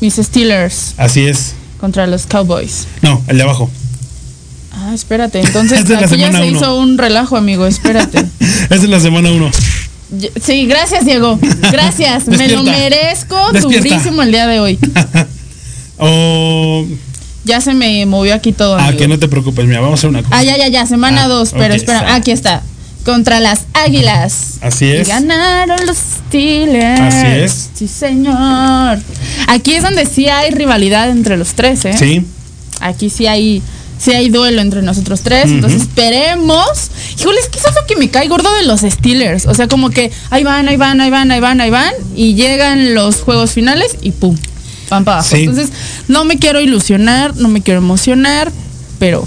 Mis 0.00 0.14
Steelers 0.16 0.94
Así 0.98 1.20
es. 1.26 1.54
contra 1.80 2.06
los 2.06 2.26
Cowboys. 2.26 2.86
No, 3.02 3.22
el 3.28 3.36
de 3.38 3.42
abajo. 3.44 3.70
Ah, 4.86 4.94
espérate. 4.94 5.40
Entonces, 5.40 5.80
Es 5.90 5.90
aquí 6.12 6.16
ya 6.18 6.30
se 6.32 6.38
uno. 6.38 6.44
hizo 6.46 6.76
un 6.78 6.96
relajo, 6.98 7.36
amigo. 7.36 7.66
Espérate. 7.66 8.18
Esa 8.40 8.74
es 8.74 8.88
la 8.88 9.00
semana 9.00 9.30
1. 9.32 9.50
Y- 10.20 10.30
Sí, 10.40 10.66
gracias, 10.66 11.04
Diego. 11.04 11.38
Gracias. 11.72 12.28
Me 12.28 12.48
lo 12.48 12.62
merezco 12.62 13.36
Despierta. 13.52 13.88
durísimo 13.88 14.22
el 14.22 14.30
día 14.30 14.46
de 14.46 14.60
hoy. 14.60 14.78
o. 15.98 16.86
Ya 17.44 17.60
se 17.60 17.74
me 17.74 18.04
movió 18.06 18.34
aquí 18.34 18.52
todo. 18.52 18.76
Ah, 18.76 18.86
amigo. 18.86 18.98
que 18.98 19.08
no 19.08 19.18
te 19.20 19.28
preocupes, 19.28 19.66
mira, 19.66 19.80
vamos 19.80 19.98
a 19.98 20.00
hacer 20.00 20.10
una 20.10 20.22
cosa. 20.22 20.36
Ah, 20.36 20.42
ya, 20.42 20.56
ya, 20.56 20.66
ya. 20.68 20.84
Semana 20.86 21.24
Ah, 21.24 21.28
2. 21.28 21.50
Pero 21.52 21.74
ok, 21.74 21.80
espera, 21.80 21.98
está. 22.00 22.14
aquí 22.16 22.30
está. 22.32 22.62
Contra 23.04 23.38
las 23.38 23.66
Águilas. 23.72 24.58
Así 24.62 24.86
Y 24.86 24.92
es. 24.92 25.06
ganaron 25.08 25.78
los 25.86 25.96
Steelers. 25.96 27.00
Así 27.14 27.26
es. 27.28 27.70
Sí, 27.74 27.86
señor. 27.86 28.98
Aquí 29.46 29.74
es 29.74 29.82
donde 29.84 30.06
sí 30.06 30.26
hay 30.28 30.50
rivalidad 30.50 31.08
entre 31.10 31.36
los 31.36 31.54
tres, 31.54 31.84
¿eh? 31.84 31.94
Sí. 31.96 32.26
Aquí 32.80 33.08
sí 33.08 33.28
hay, 33.28 33.62
sí 33.98 34.12
hay 34.12 34.28
duelo 34.28 34.60
entre 34.60 34.82
nosotros 34.82 35.20
tres. 35.22 35.46
Entonces 35.46 35.82
esperemos. 35.82 36.90
Híjole, 37.18 37.40
es 37.40 37.48
que 37.48 37.58
eso 37.58 37.68
es 37.68 37.74
lo 37.74 37.86
que 37.86 37.96
me 37.96 38.10
cae 38.10 38.28
gordo 38.28 38.52
de 38.54 38.64
los 38.64 38.80
Steelers. 38.80 39.46
O 39.46 39.54
sea, 39.54 39.68
como 39.68 39.90
que 39.90 40.10
ahí 40.30 40.44
van, 40.44 40.68
ahí 40.68 40.76
van, 40.76 41.00
ahí 41.00 41.10
van, 41.10 41.30
ahí 41.30 41.40
van, 41.40 41.60
ahí 41.60 41.70
van. 41.70 41.92
Y 42.14 42.34
llegan 42.34 42.94
los 42.94 43.16
juegos 43.16 43.52
finales 43.52 43.96
y 44.02 44.12
pum. 44.12 44.36
Van 44.90 45.04
para 45.04 45.18
abajo. 45.18 45.34
Sí. 45.34 45.42
Entonces, 45.42 45.70
no 46.08 46.24
me 46.24 46.38
quiero 46.38 46.60
ilusionar, 46.60 47.36
no 47.36 47.48
me 47.48 47.62
quiero 47.62 47.78
emocionar, 47.78 48.52
pero. 48.98 49.26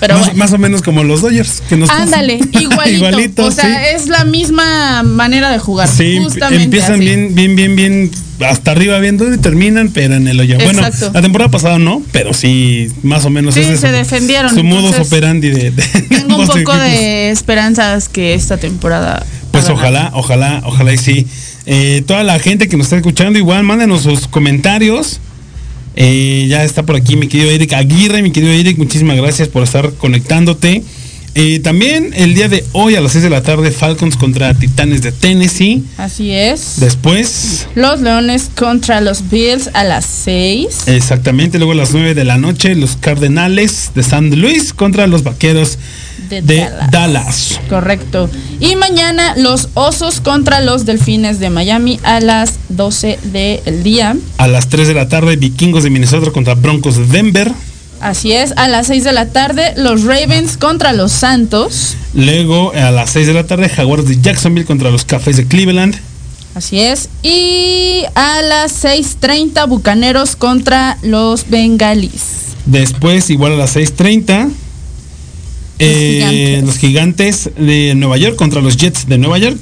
Pero 0.00 0.14
más, 0.14 0.24
bueno. 0.26 0.38
más 0.38 0.52
o 0.52 0.58
menos 0.58 0.82
como 0.82 1.04
los 1.04 1.20
Dodgers. 1.20 1.62
Que 1.68 1.76
nos. 1.76 1.90
Ándale, 1.90 2.34
igualito. 2.52 2.88
Igualito, 2.88 3.46
o 3.46 3.50
sea, 3.50 3.64
sí. 3.64 3.94
es 3.94 4.08
la 4.08 4.24
misma 4.24 5.02
manera 5.02 5.50
de 5.50 5.58
jugar. 5.58 5.88
Sí, 5.88 6.18
justamente 6.22 6.64
empiezan 6.64 6.94
así. 6.94 7.04
bien, 7.04 7.34
bien, 7.34 7.54
bien, 7.56 7.76
bien 7.76 8.10
hasta 8.44 8.70
arriba 8.70 8.98
viendo 8.98 9.32
y 9.32 9.38
terminan, 9.38 9.90
pero 9.90 10.14
en 10.14 10.26
el 10.26 10.40
hoyo. 10.40 10.56
Bueno, 10.62 10.82
la 11.12 11.22
temporada 11.22 11.50
pasada 11.50 11.78
no, 11.78 12.02
pero 12.12 12.32
sí, 12.32 12.90
más 13.02 13.24
o 13.24 13.30
menos 13.30 13.54
Sí, 13.54 13.60
ese 13.60 13.76
se 13.76 13.88
su- 13.88 13.92
defendieron, 13.92 14.50
Su 14.52 14.60
entonces, 14.60 15.06
operandi 15.06 15.50
de, 15.50 15.70
de 15.70 15.82
Tengo 16.08 16.36
un 16.40 16.46
poco 16.46 16.76
de 16.76 17.30
esperanzas 17.30 18.08
que 18.08 18.34
esta 18.34 18.56
temporada. 18.56 19.24
Pues 19.50 19.68
ojalá, 19.68 20.10
ojalá, 20.14 20.62
ojalá 20.64 20.92
y 20.92 20.98
sí. 20.98 21.26
Eh, 21.66 22.02
toda 22.06 22.22
la 22.22 22.38
gente 22.38 22.68
que 22.68 22.76
nos 22.76 22.86
está 22.86 22.96
escuchando, 22.96 23.38
igual 23.38 23.62
mándenos 23.64 24.02
sus 24.02 24.26
comentarios. 24.26 25.20
Eh, 25.96 26.46
ya 26.48 26.64
está 26.64 26.84
por 26.84 26.96
aquí 26.96 27.16
mi 27.16 27.26
querido 27.28 27.50
Eric 27.50 27.72
Aguirre, 27.72 28.22
mi 28.22 28.30
querido 28.30 28.52
Eric, 28.52 28.78
muchísimas 28.78 29.16
gracias 29.16 29.48
por 29.48 29.62
estar 29.64 29.92
conectándote. 29.94 30.82
Eh, 31.36 31.60
también 31.60 32.10
el 32.16 32.34
día 32.34 32.48
de 32.48 32.64
hoy 32.72 32.96
a 32.96 33.00
las 33.00 33.12
6 33.12 33.22
de 33.22 33.30
la 33.30 33.42
tarde, 33.42 33.70
Falcons 33.70 34.16
contra 34.16 34.52
Titanes 34.54 35.02
de 35.02 35.12
Tennessee. 35.12 35.84
Así 35.96 36.32
es. 36.32 36.80
Después, 36.80 37.68
Los 37.76 38.00
Leones 38.00 38.50
contra 38.56 39.00
los 39.00 39.30
Bills 39.30 39.70
a 39.74 39.84
las 39.84 40.06
6. 40.06 40.88
exactamente, 40.88 41.58
luego 41.58 41.72
a 41.72 41.76
las 41.76 41.92
9 41.92 42.14
de 42.14 42.24
la 42.24 42.36
noche, 42.36 42.74
los 42.74 42.96
Cardenales 42.96 43.92
de 43.94 44.02
San 44.02 44.40
Luis 44.40 44.72
contra 44.72 45.06
los 45.06 45.22
Vaqueros 45.22 45.78
De 46.30 46.42
de, 46.42 46.56
Dallas. 46.60 46.90
Dallas. 46.90 47.60
Correcto. 47.68 48.30
Y 48.60 48.76
mañana 48.76 49.34
los 49.36 49.68
Osos 49.74 50.20
contra 50.20 50.60
los 50.60 50.86
Delfines 50.86 51.40
de 51.40 51.50
Miami 51.50 51.98
a 52.04 52.20
las 52.20 52.54
12 52.68 53.18
del 53.24 53.82
día. 53.82 54.16
A 54.38 54.46
las 54.46 54.68
3 54.68 54.88
de 54.88 54.94
la 54.94 55.08
tarde, 55.08 55.36
Vikingos 55.36 55.82
de 55.82 55.90
Minnesota 55.90 56.30
contra 56.30 56.54
Broncos 56.54 56.96
de 56.96 57.06
Denver. 57.06 57.52
Así 58.00 58.32
es. 58.32 58.54
A 58.56 58.68
las 58.68 58.86
6 58.86 59.04
de 59.04 59.12
la 59.12 59.26
tarde 59.26 59.74
los 59.76 60.04
Ravens 60.04 60.56
contra 60.56 60.92
los 60.92 61.12
Santos. 61.12 61.96
Luego 62.14 62.72
a 62.72 62.90
las 62.90 63.10
6 63.10 63.26
de 63.26 63.34
la 63.34 63.44
tarde, 63.44 63.68
Jaguars 63.68 64.06
de 64.06 64.20
Jacksonville 64.20 64.66
contra 64.66 64.90
los 64.90 65.04
Cafés 65.04 65.36
de 65.36 65.46
Cleveland. 65.46 65.96
Así 66.54 66.80
es. 66.80 67.08
Y 67.22 68.04
a 68.14 68.42
las 68.42 68.84
6.30 68.84 69.68
Bucaneros 69.68 70.36
contra 70.36 70.98
los 71.02 71.48
Bengalis. 71.48 72.40
Después, 72.66 73.30
igual 73.30 73.52
a 73.52 73.56
las 73.56 73.76
6.30, 73.76 74.50
eh, 75.80 76.62
los 76.64 76.78
gigantes 76.78 77.50
de 77.56 77.94
Nueva 77.96 78.16
York 78.18 78.36
contra 78.36 78.60
los 78.60 78.76
Jets 78.76 79.06
de 79.08 79.18
Nueva 79.18 79.38
York. 79.38 79.58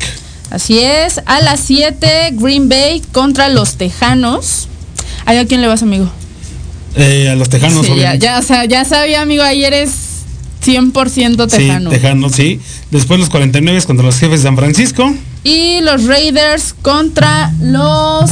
Así 0.51 0.79
es. 0.79 1.21
A 1.27 1.41
las 1.41 1.61
7 1.61 2.31
Green 2.33 2.69
Bay 2.69 3.03
contra 3.12 3.49
los 3.49 3.77
Tejanos. 3.77 4.69
Ay, 5.27 5.39
¿A 5.39 5.47
quién 5.47 5.61
le 5.61 5.66
vas, 5.66 5.83
amigo? 5.83 6.11
Eh, 6.97 7.29
a 7.31 7.37
los 7.37 7.49
Tejanos, 7.49 7.87
Sí, 7.87 7.93
obviamente. 7.93 8.27
ya, 8.69 8.85
sabía, 8.85 9.21
amigo, 9.23 9.43
ayer 9.43 9.73
es 9.75 9.91
100% 10.64 11.49
Sí, 11.51 11.57
tejano. 11.59 11.91
Tejanos, 11.91 12.33
sí. 12.33 12.61
Después 12.91 13.21
los 13.21 13.29
49 13.29 13.83
contra 13.83 14.05
los 14.07 14.16
jefes 14.19 14.41
de 14.41 14.49
San 14.49 14.57
Francisco. 14.57 15.14
y 15.45 15.81
los 15.83 16.05
Raiders 16.05 16.75
contra 16.83 17.53
los... 17.61 18.31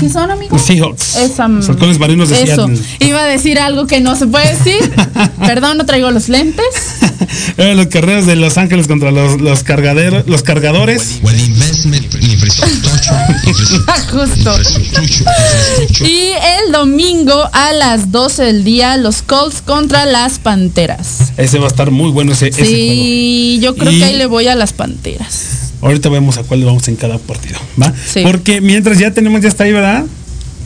¿Qué 0.00 0.08
son, 0.08 0.30
amigo? 0.30 0.56
Los 0.56 0.64
Seahawks. 0.66 1.16
Esa, 1.16 1.46
Los 1.48 1.68
halcones 1.68 1.98
marinos 1.98 2.30
de 2.30 2.42
Eso. 2.42 2.66
Seattle. 2.66 2.78
Iba 3.00 3.22
a 3.22 3.26
decir 3.26 3.58
algo 3.58 3.86
que 3.86 4.00
no 4.00 4.16
se 4.16 4.26
puede 4.26 4.56
decir. 4.56 4.90
Perdón, 5.46 5.76
no 5.76 5.86
traigo 5.86 6.10
los 6.10 6.28
lentes. 6.28 6.64
Eh, 7.58 7.74
los 7.74 7.86
carreros 7.88 8.24
de 8.26 8.34
Los 8.34 8.56
Ángeles 8.56 8.86
contra 8.88 9.10
los, 9.10 9.40
los, 9.40 9.62
cargaderos, 9.62 10.26
los 10.26 10.42
cargadores. 10.42 11.20
Well, 11.22 11.38
investment 11.38 12.14
in 12.14 12.22
infrastructure, 12.30 13.14
infrastructure, 13.46 14.10
Justo. 14.10 16.04
Y 16.04 16.30
el 16.64 16.72
domingo 16.72 17.48
a 17.52 17.72
las 17.72 18.10
12 18.10 18.42
del 18.44 18.64
día, 18.64 18.96
los 18.96 19.20
Colts 19.22 19.60
contra 19.62 20.06
las 20.06 20.38
Panteras. 20.38 21.32
Ese 21.36 21.58
va 21.58 21.66
a 21.66 21.68
estar 21.68 21.90
muy 21.90 22.10
bueno 22.10 22.32
ese, 22.32 22.48
ese 22.48 22.62
juego. 22.62 22.74
Sí, 22.74 23.58
yo 23.62 23.76
creo 23.76 23.92
Y- 23.92 23.98
que 23.98 24.04
ahí 24.04 24.16
le 24.16 24.26
voy 24.26 24.48
a 24.48 24.54
las 24.54 24.72
Panteras. 24.72 25.59
Ahorita 25.82 26.08
vemos 26.08 26.36
a 26.36 26.42
cuál 26.42 26.64
vamos 26.64 26.86
en 26.88 26.96
cada 26.96 27.18
partido, 27.18 27.58
¿va? 27.80 27.92
Sí. 28.06 28.20
Porque 28.22 28.60
mientras 28.60 28.98
ya 28.98 29.12
tenemos, 29.12 29.40
ya 29.40 29.48
está 29.48 29.64
ahí, 29.64 29.72
¿verdad? 29.72 30.04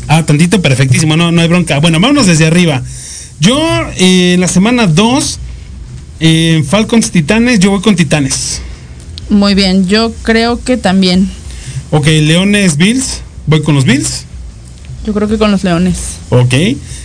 Ah, 0.08 0.26
tantito, 0.26 0.60
perfectísimo, 0.60 1.16
no, 1.16 1.30
no 1.32 1.40
hay 1.40 1.48
bronca. 1.48 1.78
Bueno, 1.78 2.00
vámonos 2.00 2.26
desde 2.26 2.46
arriba. 2.46 2.82
Yo, 3.40 3.58
eh, 3.96 4.34
en 4.34 4.40
la 4.40 4.48
semana 4.48 4.86
2, 4.86 5.38
en 6.20 6.64
Falcons 6.64 7.10
Titanes, 7.10 7.60
yo 7.60 7.70
voy 7.70 7.80
con 7.80 7.96
Titanes. 7.96 8.60
Muy 9.30 9.54
bien, 9.54 9.86
yo 9.86 10.12
creo 10.22 10.62
que 10.62 10.76
también. 10.76 11.28
Ok, 11.90 12.06
Leones 12.06 12.76
Bills, 12.76 13.20
voy 13.46 13.62
con 13.62 13.74
los 13.74 13.84
Bills. 13.84 14.24
Yo 15.06 15.12
creo 15.14 15.28
que 15.28 15.38
con 15.38 15.50
los 15.50 15.64
Leones. 15.64 15.96
Ok, 16.30 16.54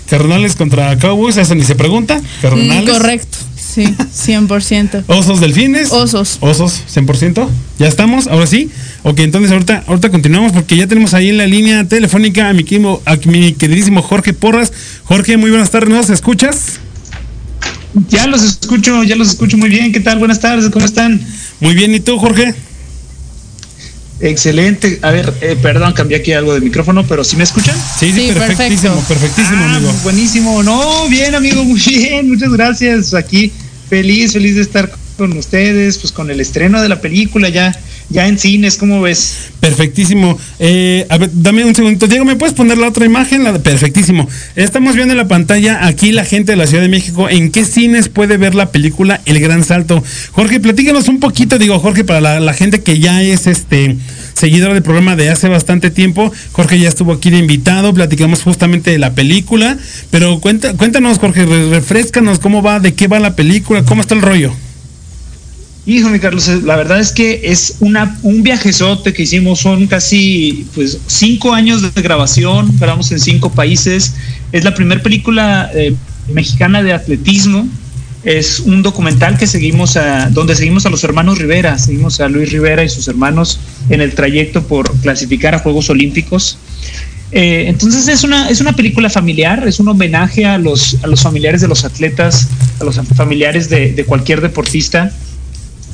Cardenales 0.10 0.56
contra 0.56 0.98
Cowboys, 0.98 1.38
eso 1.38 1.54
ni 1.56 1.64
se 1.64 1.76
pregunta. 1.76 2.18
Mm, 2.20 2.42
Cardenales. 2.42 2.90
correcto, 2.90 3.38
sí, 3.74 3.84
100%. 3.84 5.04
Osos 5.08 5.40
Delfines. 5.40 5.92
Osos. 5.92 6.38
Osos, 6.42 6.84
100%. 6.94 7.48
Ya 7.78 7.88
estamos, 7.88 8.28
ahora 8.28 8.48
sí. 8.48 8.70
Ok, 9.04 9.20
entonces 9.20 9.52
ahorita, 9.52 9.84
ahorita 9.88 10.10
continuamos 10.10 10.52
porque 10.52 10.76
ya 10.76 10.88
tenemos 10.88 11.14
ahí 11.14 11.30
en 11.30 11.38
la 11.38 11.48
línea 11.48 11.86
telefónica 11.88 12.50
a 12.50 12.54
mi, 12.54 12.64
quimo- 12.64 13.02
a 13.06 13.16
mi 13.28 13.54
queridísimo 13.54 14.02
Jorge 14.02 14.34
Porras. 14.34 14.72
Jorge, 15.06 15.38
muy 15.38 15.50
buenas 15.50 15.70
tardes, 15.72 15.90
¿nos 15.90 16.10
escuchas? 16.10 16.80
Ya 18.10 18.28
los 18.28 18.44
escucho, 18.44 19.04
ya 19.04 19.16
los 19.16 19.30
escucho 19.30 19.58
muy 19.58 19.70
bien. 19.70 19.92
¿Qué 19.92 20.00
tal? 20.00 20.20
Buenas 20.20 20.40
tardes, 20.40 20.70
¿cómo 20.70 20.86
están? 20.86 21.20
Muy 21.60 21.74
bien, 21.74 21.94
¿y 21.94 22.00
tú, 22.00 22.18
Jorge? 22.20 22.54
Excelente. 24.22 25.00
A 25.02 25.12
ver, 25.12 25.34
eh, 25.42 25.56
perdón, 25.62 25.94
cambié 25.94 26.18
aquí 26.18 26.34
algo 26.34 26.54
de 26.54 26.62
micrófono, 26.62 27.06
pero 27.08 27.24
¿sí 27.24 27.38
me 27.38 27.44
escuchan? 27.44 27.76
Sí, 28.00 28.12
sí, 28.12 28.28
Sí, 28.28 28.32
perfectísimo, 28.34 28.96
perfecto. 28.96 29.08
perfectísimo, 29.08 29.58
Ah, 29.64 29.76
amigo. 29.76 29.94
buenísimo. 30.04 30.64
No, 30.64 31.08
bien, 31.10 31.36
amigo, 31.36 31.64
muy 31.64 31.80
bien. 31.80 32.30
Muchas 32.30 32.52
gracias. 32.52 33.14
Aquí 33.14 33.52
feliz, 33.90 34.34
feliz 34.34 34.56
de 34.56 34.62
estar 34.62 34.92
con 35.18 35.36
ustedes, 35.38 35.98
pues 35.98 36.12
con 36.12 36.30
el 36.32 36.40
estreno 36.42 36.82
de 36.82 36.90
la 36.90 37.00
película 37.02 37.50
ya, 37.50 37.72
ya 38.10 38.28
en 38.28 38.40
cines, 38.40 38.78
¿cómo 38.78 39.02
ves? 39.02 39.50
Perfectísimo. 39.60 40.38
Eh, 40.60 41.06
a 41.10 41.18
ver, 41.18 41.30
dame 41.34 41.64
un 41.66 41.76
segundito. 41.76 42.08
Diego, 42.08 42.26
¿me 42.26 42.36
puedes 42.36 42.56
poner 42.56 42.78
la 42.78 42.88
otra 42.88 43.06
imagen? 43.06 43.44
La 43.44 43.58
perfectísimo. 43.60 44.28
Estamos 44.56 44.96
viendo 44.96 45.14
en 45.14 45.18
la 45.18 45.28
pantalla 45.28 45.86
aquí 45.86 46.12
la 46.12 46.26
gente 46.26 46.54
de 46.54 46.56
la 46.56 46.66
Ciudad 46.68 46.82
de 46.82 46.90
México. 46.90 47.30
¿En 47.30 47.52
qué 47.52 47.66
cines 47.66 48.10
puede 48.10 48.38
ver 48.38 48.56
la 48.56 48.72
película 48.72 49.22
El 49.26 49.40
Gran 49.40 49.64
Salto? 49.64 50.04
Jorge, 50.32 50.60
platícanos 50.60 51.08
un 51.08 51.20
poquito, 51.20 51.58
digo, 51.60 51.80
Jorge, 51.80 52.04
para 52.04 52.22
la, 52.22 52.40
la 52.40 52.54
gente 52.54 52.82
que 52.82 53.00
ya 53.00 53.22
es 53.22 53.48
este 53.48 53.96
seguidora 54.34 54.74
del 54.74 54.84
programa 54.84 55.16
de 55.16 55.30
hace 55.30 55.50
bastante 55.50 55.92
tiempo. 55.92 56.32
Jorge 56.54 56.80
ya 56.80 56.88
estuvo 56.88 57.14
aquí 57.14 57.30
de 57.30 57.38
invitado, 57.38 57.94
platicamos 57.94 58.42
justamente 58.42 58.92
de 58.92 58.98
la 58.98 59.14
película. 59.14 59.78
Pero 60.10 60.40
cuenta, 60.40 60.74
cuéntanos, 60.76 61.20
Jorge, 61.20 61.46
re- 61.46 61.70
refrescanos 61.70 62.40
cómo 62.40 62.64
va, 62.64 62.80
de 62.80 62.94
qué 62.94 63.08
va 63.08 63.20
la 63.20 63.36
película, 63.36 63.84
cómo 63.84 64.02
está 64.02 64.16
el 64.16 64.22
rollo. 64.22 64.54
Hijo, 65.90 66.10
mi 66.10 66.20
Carlos, 66.20 66.48
la 66.64 66.76
verdad 66.76 67.00
es 67.00 67.12
que 67.12 67.42
es 67.46 67.78
una, 67.80 68.16
un 68.22 68.44
viajezote 68.44 69.12
que 69.12 69.24
hicimos, 69.24 69.58
son 69.58 69.88
casi 69.88 70.68
pues 70.76 71.00
cinco 71.08 71.52
años 71.52 71.82
de 71.82 72.02
grabación, 72.04 72.78
grabamos 72.78 73.12
en 73.12 73.20
cinco 73.20 73.52
países. 73.52 74.14
Es 74.52 74.64
la 74.64 74.76
primera 74.76 75.02
película 75.02 75.72
eh, 75.74 75.96
mexicana 76.32 76.84
de 76.84 76.94
atletismo. 76.94 77.68
Es 78.24 78.60
un 78.60 78.84
documental 78.84 79.40
que 79.40 79.48
seguimos 79.48 79.98
a, 79.98 80.30
donde 80.30 80.56
seguimos 80.56 80.86
a 80.86 80.92
los 80.92 81.04
hermanos 81.04 81.40
Rivera, 81.40 81.80
seguimos 81.80 82.20
a 82.20 82.30
Luis 82.30 82.52
Rivera 82.52 82.84
y 82.84 82.90
sus 82.90 83.08
hermanos 83.08 83.60
en 83.90 84.00
el 84.02 84.14
trayecto 84.14 84.62
por 84.68 84.96
clasificar 84.98 85.56
a 85.56 85.60
Juegos 85.60 85.90
Olímpicos. 85.90 86.60
Eh, 87.32 87.66
entonces 87.68 88.08
es 88.08 88.24
una, 88.24 88.48
es 88.48 88.62
una 88.62 88.74
película 88.74 89.10
familiar, 89.10 89.68
es 89.68 89.80
un 89.80 89.88
homenaje 89.88 90.46
a 90.46 90.60
los, 90.60 90.98
a 91.02 91.08
los 91.08 91.24
familiares 91.24 91.62
de 91.62 91.68
los 91.68 91.84
atletas, 91.84 92.48
a 92.80 92.84
los 92.84 93.02
familiares 93.16 93.70
de 93.70 94.06
cualquier 94.06 94.42
deportista 94.42 95.12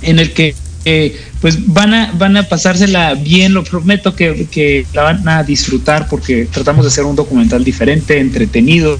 en 0.05 0.19
el 0.19 0.33
que 0.33 0.55
eh, 0.85 1.19
pues 1.41 1.65
van 1.65 1.93
a, 1.93 2.11
van 2.13 2.37
a 2.37 2.43
pasársela 2.47 3.15
bien, 3.15 3.53
lo 3.53 3.63
prometo 3.63 4.15
que, 4.15 4.47
que 4.51 4.85
la 4.93 5.01
van 5.01 5.27
a 5.27 5.43
disfrutar 5.43 6.07
porque 6.07 6.47
tratamos 6.51 6.85
de 6.85 6.89
hacer 6.89 7.05
un 7.05 7.15
documental 7.15 7.63
diferente, 7.63 8.19
entretenido 8.19 8.99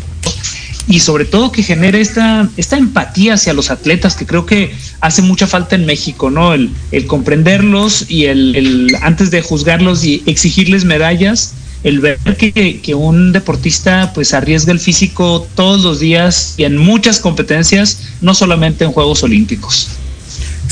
y 0.87 0.99
sobre 0.99 1.25
todo 1.25 1.51
que 1.51 1.63
genere 1.63 1.99
esta, 2.01 2.49
esta 2.57 2.77
empatía 2.77 3.33
hacia 3.35 3.53
los 3.53 3.71
atletas 3.71 4.15
que 4.15 4.25
creo 4.25 4.45
que 4.45 4.71
hace 5.01 5.21
mucha 5.21 5.47
falta 5.47 5.75
en 5.75 5.85
México, 5.85 6.29
¿no? 6.29 6.53
El, 6.53 6.71
comprenderlos 7.07 8.05
y 8.09 8.25
el, 8.25 8.55
el 8.55 8.97
antes 9.01 9.31
de 9.31 9.41
juzgarlos 9.41 10.03
y 10.03 10.23
exigirles 10.25 10.85
medallas, 10.85 11.53
el 11.83 11.99
ver 11.99 12.19
que, 12.37 12.79
que 12.81 12.95
un 12.95 13.31
deportista 13.31 14.11
pues 14.13 14.33
arriesga 14.33 14.71
el 14.71 14.79
físico 14.79 15.47
todos 15.55 15.81
los 15.83 15.99
días 15.99 16.55
y 16.57 16.63
en 16.63 16.77
muchas 16.77 17.19
competencias, 17.19 18.01
no 18.21 18.33
solamente 18.33 18.85
en 18.85 18.91
Juegos 18.91 19.23
Olímpicos. 19.23 19.89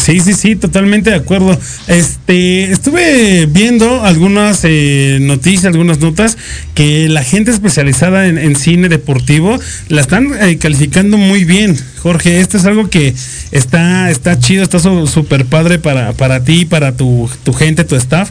Sí, 0.03 0.19
sí, 0.19 0.33
sí, 0.33 0.57
totalmente 0.57 1.11
de 1.11 1.15
acuerdo. 1.15 1.57
Este, 1.87 2.69
estuve 2.73 3.45
viendo 3.45 4.03
algunas 4.03 4.59
eh, 4.63 5.19
noticias, 5.21 5.63
algunas 5.65 5.99
notas 5.99 6.37
que 6.73 7.07
la 7.07 7.23
gente 7.23 7.51
especializada 7.51 8.27
en, 8.27 8.55
cine 8.57 8.89
deportivo 8.89 9.57
la 9.87 10.01
están 10.01 10.27
eh, 10.41 10.57
calificando 10.57 11.17
muy 11.17 11.45
bien. 11.45 11.77
Jorge, 11.99 12.41
esto 12.41 12.57
es 12.57 12.65
algo 12.65 12.89
que 12.89 13.13
está, 13.51 14.11
está 14.11 14.37
chido, 14.37 14.63
está 14.63 14.77
súper 14.79 15.45
padre 15.45 15.79
para, 15.79 16.11
para 16.11 16.43
ti, 16.43 16.65
para 16.65 16.97
tu, 16.97 17.29
gente, 17.57 17.85
tu 17.85 17.95
staff. 17.95 18.29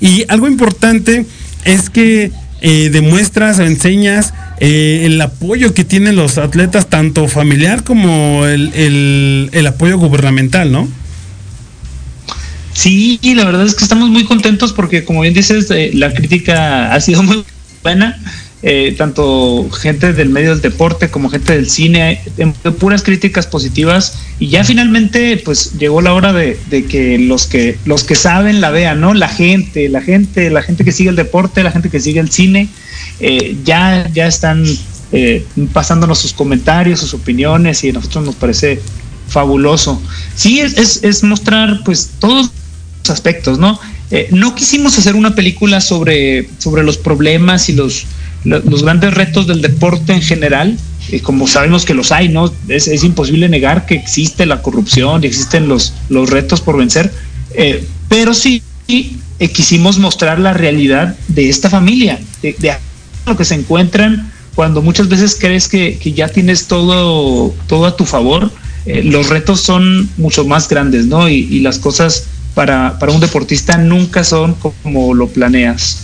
Y 0.00 0.24
algo 0.26 0.48
importante 0.48 1.24
es 1.64 1.88
que 1.88 2.32
eh, 2.62 2.90
demuestras 2.92 3.60
o 3.60 3.62
enseñas 3.62 4.34
eh, 4.58 5.02
el 5.04 5.20
apoyo 5.20 5.72
que 5.72 5.84
tienen 5.84 6.16
los 6.16 6.38
atletas, 6.38 6.88
tanto 6.88 7.28
familiar 7.28 7.84
como 7.84 8.44
el- 8.46 9.50
el 9.52 9.66
apoyo 9.68 9.98
gubernamental, 9.98 10.72
¿no? 10.72 10.88
Sí, 12.74 13.20
la 13.34 13.44
verdad 13.44 13.66
es 13.66 13.74
que 13.74 13.84
estamos 13.84 14.08
muy 14.08 14.24
contentos 14.24 14.72
porque, 14.72 15.04
como 15.04 15.20
bien 15.20 15.34
dices, 15.34 15.70
eh, 15.70 15.90
la 15.94 16.12
crítica 16.12 16.92
ha 16.92 17.00
sido 17.00 17.22
muy 17.22 17.44
buena. 17.82 18.18
Eh, 18.64 18.94
tanto 18.96 19.68
gente 19.70 20.12
del 20.12 20.28
medio 20.28 20.50
del 20.50 20.60
deporte 20.60 21.10
como 21.10 21.28
gente 21.28 21.52
del 21.52 21.68
cine, 21.68 22.20
eh, 22.38 22.52
puras 22.78 23.02
críticas 23.02 23.48
positivas 23.48 24.18
y 24.38 24.50
ya 24.50 24.62
finalmente 24.62 25.36
pues 25.44 25.72
llegó 25.80 26.00
la 26.00 26.14
hora 26.14 26.32
de, 26.32 26.56
de 26.70 26.84
que 26.84 27.18
los 27.18 27.48
que 27.48 27.76
los 27.86 28.04
que 28.04 28.14
saben 28.14 28.60
la 28.60 28.70
vean, 28.70 29.00
¿no? 29.00 29.14
La 29.14 29.26
gente, 29.26 29.88
la 29.88 30.00
gente, 30.00 30.48
la 30.48 30.62
gente 30.62 30.84
que 30.84 30.92
sigue 30.92 31.10
el 31.10 31.16
deporte, 31.16 31.64
la 31.64 31.72
gente 31.72 31.90
que 31.90 31.98
sigue 31.98 32.20
el 32.20 32.30
cine, 32.30 32.68
eh, 33.18 33.56
ya, 33.64 34.08
ya 34.12 34.28
están 34.28 34.64
eh, 35.12 35.44
pasándonos 35.72 36.18
sus 36.18 36.32
comentarios, 36.32 37.00
sus 37.00 37.14
opiniones 37.14 37.82
y 37.84 37.90
a 37.90 37.94
nosotros 37.94 38.24
nos 38.24 38.34
parece 38.36 38.80
fabuloso. 39.28 40.00
Sí, 40.36 40.60
es, 40.60 40.78
es, 40.78 41.02
es 41.02 41.22
mostrar 41.24 41.82
pues 41.84 42.10
todos 42.18 42.50
aspectos, 43.10 43.58
¿no? 43.58 43.78
Eh, 44.10 44.28
no 44.30 44.54
quisimos 44.54 44.98
hacer 44.98 45.14
una 45.14 45.34
película 45.34 45.80
sobre, 45.80 46.48
sobre 46.58 46.82
los 46.82 46.98
problemas 46.98 47.68
y 47.68 47.72
los, 47.72 48.04
lo- 48.44 48.60
los 48.60 48.82
grandes 48.82 49.14
retos 49.14 49.46
del 49.46 49.62
deporte 49.62 50.12
en 50.12 50.22
general, 50.22 50.76
como 51.22 51.48
sabemos 51.48 51.84
que 51.84 51.94
los 51.94 52.12
hay, 52.12 52.28
¿no? 52.28 52.52
Es, 52.68 52.86
es 52.88 53.02
imposible 53.04 53.48
negar 53.48 53.86
que 53.86 53.94
existe 53.94 54.46
la 54.46 54.62
corrupción 54.62 55.24
y 55.24 55.26
existen 55.26 55.66
los, 55.68 55.94
los 56.08 56.30
retos 56.30 56.60
por 56.60 56.76
vencer, 56.76 57.12
eh, 57.54 57.84
pero 58.08 58.34
sí 58.34 58.62
eh, 58.88 59.48
quisimos 59.48 59.98
mostrar 59.98 60.38
la 60.38 60.52
realidad 60.52 61.16
de 61.28 61.48
esta 61.48 61.70
familia, 61.70 62.20
de, 62.42 62.76
lo 63.26 63.36
que 63.36 63.44
se 63.44 63.54
encuentran 63.54 64.30
cuando 64.54 64.82
muchas 64.82 65.08
veces 65.08 65.36
crees 65.40 65.66
que, 65.68 65.98
que 65.98 66.12
ya 66.12 66.28
tienes 66.28 66.66
todo, 66.66 67.54
todo 67.66 67.86
a 67.86 67.96
tu 67.96 68.04
favor, 68.04 68.50
los 68.84 69.28
retos 69.28 69.60
son 69.60 70.10
mucho 70.16 70.44
más 70.44 70.68
grandes, 70.68 71.06
¿no? 71.06 71.28
Y 71.28 71.60
las 71.60 71.78
cosas 71.78 72.24
para, 72.54 72.98
para 72.98 73.12
un 73.12 73.20
deportista 73.20 73.76
nunca 73.78 74.24
son 74.24 74.54
como 74.82 75.14
lo 75.14 75.28
planeas. 75.28 75.98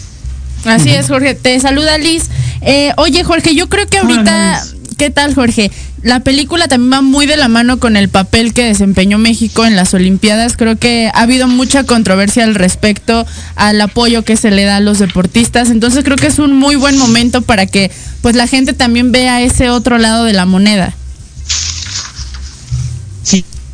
Así 0.65 0.91
es, 0.91 1.09
Jorge. 1.09 1.35
Te 1.35 1.59
saluda 1.61 1.99
Liz. 1.99 2.25
Eh, 2.61 2.93
oye, 2.97 3.23
Jorge, 3.25 3.55
yo 3.55 3.69
creo 3.69 3.87
que 3.87 3.99
ahorita, 3.99 4.63
¿qué 4.97 5.11
tal, 5.11 5.35
Jorge? 5.35 5.71
La 6.03 6.21
película 6.21 6.69
también 6.69 6.93
va 6.93 7.03
muy 7.03 7.27
de 7.27 7.37
la 7.37 7.49
mano 7.49 7.81
con 7.81 7.97
el 7.97 8.09
papel 8.09 8.53
que 8.53 8.65
desempeñó 8.65 9.19
México 9.19 9.67
en 9.67 9.77
las 9.77 9.95
Olimpiadas. 9.95 10.57
Creo 10.57 10.77
que 10.77 11.11
ha 11.13 11.23
habido 11.23 11.49
mucha 11.49 11.85
controversia 11.85 12.45
al 12.45 12.55
respecto 12.55 13.27
al 13.57 13.81
apoyo 13.81 14.23
que 14.23 14.37
se 14.37 14.51
le 14.51 14.65
da 14.65 14.77
a 14.77 14.81
los 14.81 14.99
deportistas. 14.99 15.71
Entonces 15.71 16.05
creo 16.05 16.17
que 16.17 16.29
es 16.29 16.39
un 16.39 16.57
muy 16.57 16.77
buen 16.77 16.97
momento 16.97 17.43
para 17.43 17.67
que 17.67 17.91
pues 18.21 18.37
la 18.37 18.47
gente 18.47 18.73
también 18.73 19.11
vea 19.11 19.43
ese 19.43 19.71
otro 19.71 19.99
lado 19.99 20.25
de 20.25 20.33
la 20.33 20.47
moneda. 20.47 20.95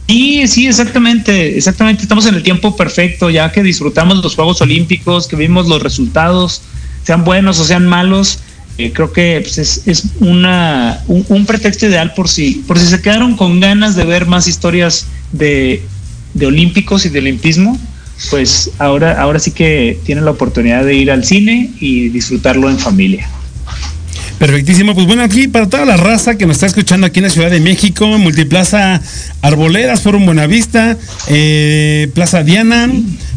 Sí, 0.07 0.46
Sí, 0.46 0.66
exactamente, 0.66 1.57
exactamente. 1.57 2.02
Estamos 2.02 2.26
en 2.26 2.34
el 2.34 2.42
tiempo 2.42 2.76
perfecto, 2.76 3.30
ya 3.30 3.50
que 3.50 3.62
disfrutamos 3.62 4.22
los 4.22 4.34
Juegos 4.34 4.61
Olímpicos, 4.61 5.26
que 5.26 5.36
vimos 5.36 5.68
los 5.68 5.82
resultados, 5.82 6.62
sean 7.02 7.24
buenos 7.24 7.59
o 7.61 7.64
sean 7.64 7.86
malos. 7.86 8.40
Eh, 8.76 8.92
creo 8.92 9.12
que 9.12 9.40
pues, 9.40 9.59
es, 9.59 9.86
es 9.86 10.05
una, 10.20 11.00
un, 11.07 11.24
un, 11.28 11.46
pretexto 11.46 11.86
ideal 11.86 12.12
por 12.14 12.28
si, 12.28 12.64
por 12.66 12.78
si 12.78 12.86
se 12.86 13.00
quedaron 13.00 13.36
con 13.36 13.61
ganas 13.61 13.94
de 13.94 14.05
ver 14.05 14.26
más 14.26 14.48
historias 14.48 15.07
de, 15.30 15.80
de 16.34 16.46
olímpicos 16.46 17.07
y 17.07 17.09
de 17.09 17.20
olimpismo, 17.20 17.78
pues 18.30 18.70
ahora, 18.78 19.20
ahora 19.20 19.38
sí 19.38 19.52
que 19.52 19.98
tienen 20.05 20.24
la 20.24 20.32
oportunidad 20.32 20.84
de 20.84 20.94
ir 20.94 21.11
al 21.11 21.24
cine 21.24 21.70
y 21.80 22.09
disfrutarlo 22.09 22.68
en 22.68 22.78
familia. 22.78 23.28
Perfectísimo, 24.39 24.95
pues 24.95 25.07
bueno, 25.07 25.22
aquí 25.22 25.49
para 25.49 25.68
toda 25.68 25.85
la 25.85 25.97
raza 25.97 26.37
que 26.37 26.45
nos 26.47 26.57
está 26.57 26.66
escuchando 26.66 27.07
aquí 27.07 27.20
en 27.20 27.24
la 27.24 27.30
Ciudad 27.30 27.51
de 27.51 27.61
México, 27.61 28.07
Multiplaza 28.18 29.01
Arboledas, 29.43 30.03
Forum 30.03 30.26
Buenavista, 30.26 30.99
eh, 31.28 32.11
Plaza 32.14 32.43
Diana, 32.43 32.91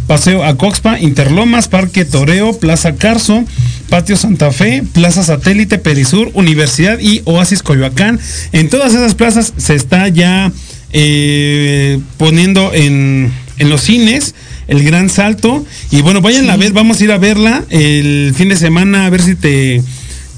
Paseo 0.07 0.43
Acoxpa, 0.43 0.99
Interlomas, 0.99 1.67
Parque 1.67 2.03
Toreo, 2.03 2.57
Plaza 2.57 2.95
Carso, 2.95 3.43
Patio 3.89 4.17
Santa 4.17 4.51
Fe, 4.51 4.83
Plaza 4.93 5.23
Satélite, 5.23 5.77
Perisur, 5.77 6.31
Universidad 6.33 6.97
y 6.99 7.21
Oasis 7.25 7.61
Coyoacán. 7.61 8.19
En 8.51 8.69
todas 8.69 8.93
esas 8.93 9.13
plazas 9.15 9.53
se 9.57 9.75
está 9.75 10.07
ya 10.07 10.51
eh, 10.93 11.99
poniendo 12.17 12.73
en, 12.73 13.31
en 13.59 13.69
los 13.69 13.81
cines 13.81 14.33
el 14.67 14.83
gran 14.83 15.09
salto. 15.09 15.65
Y 15.91 16.01
bueno, 16.01 16.21
vayan 16.21 16.49
a 16.49 16.57
ver, 16.57 16.73
vamos 16.73 16.99
a 16.99 17.03
ir 17.03 17.11
a 17.11 17.17
verla 17.17 17.63
el 17.69 18.33
fin 18.35 18.49
de 18.49 18.55
semana, 18.55 19.05
a 19.05 19.09
ver 19.09 19.21
si 19.21 19.35
te 19.35 19.81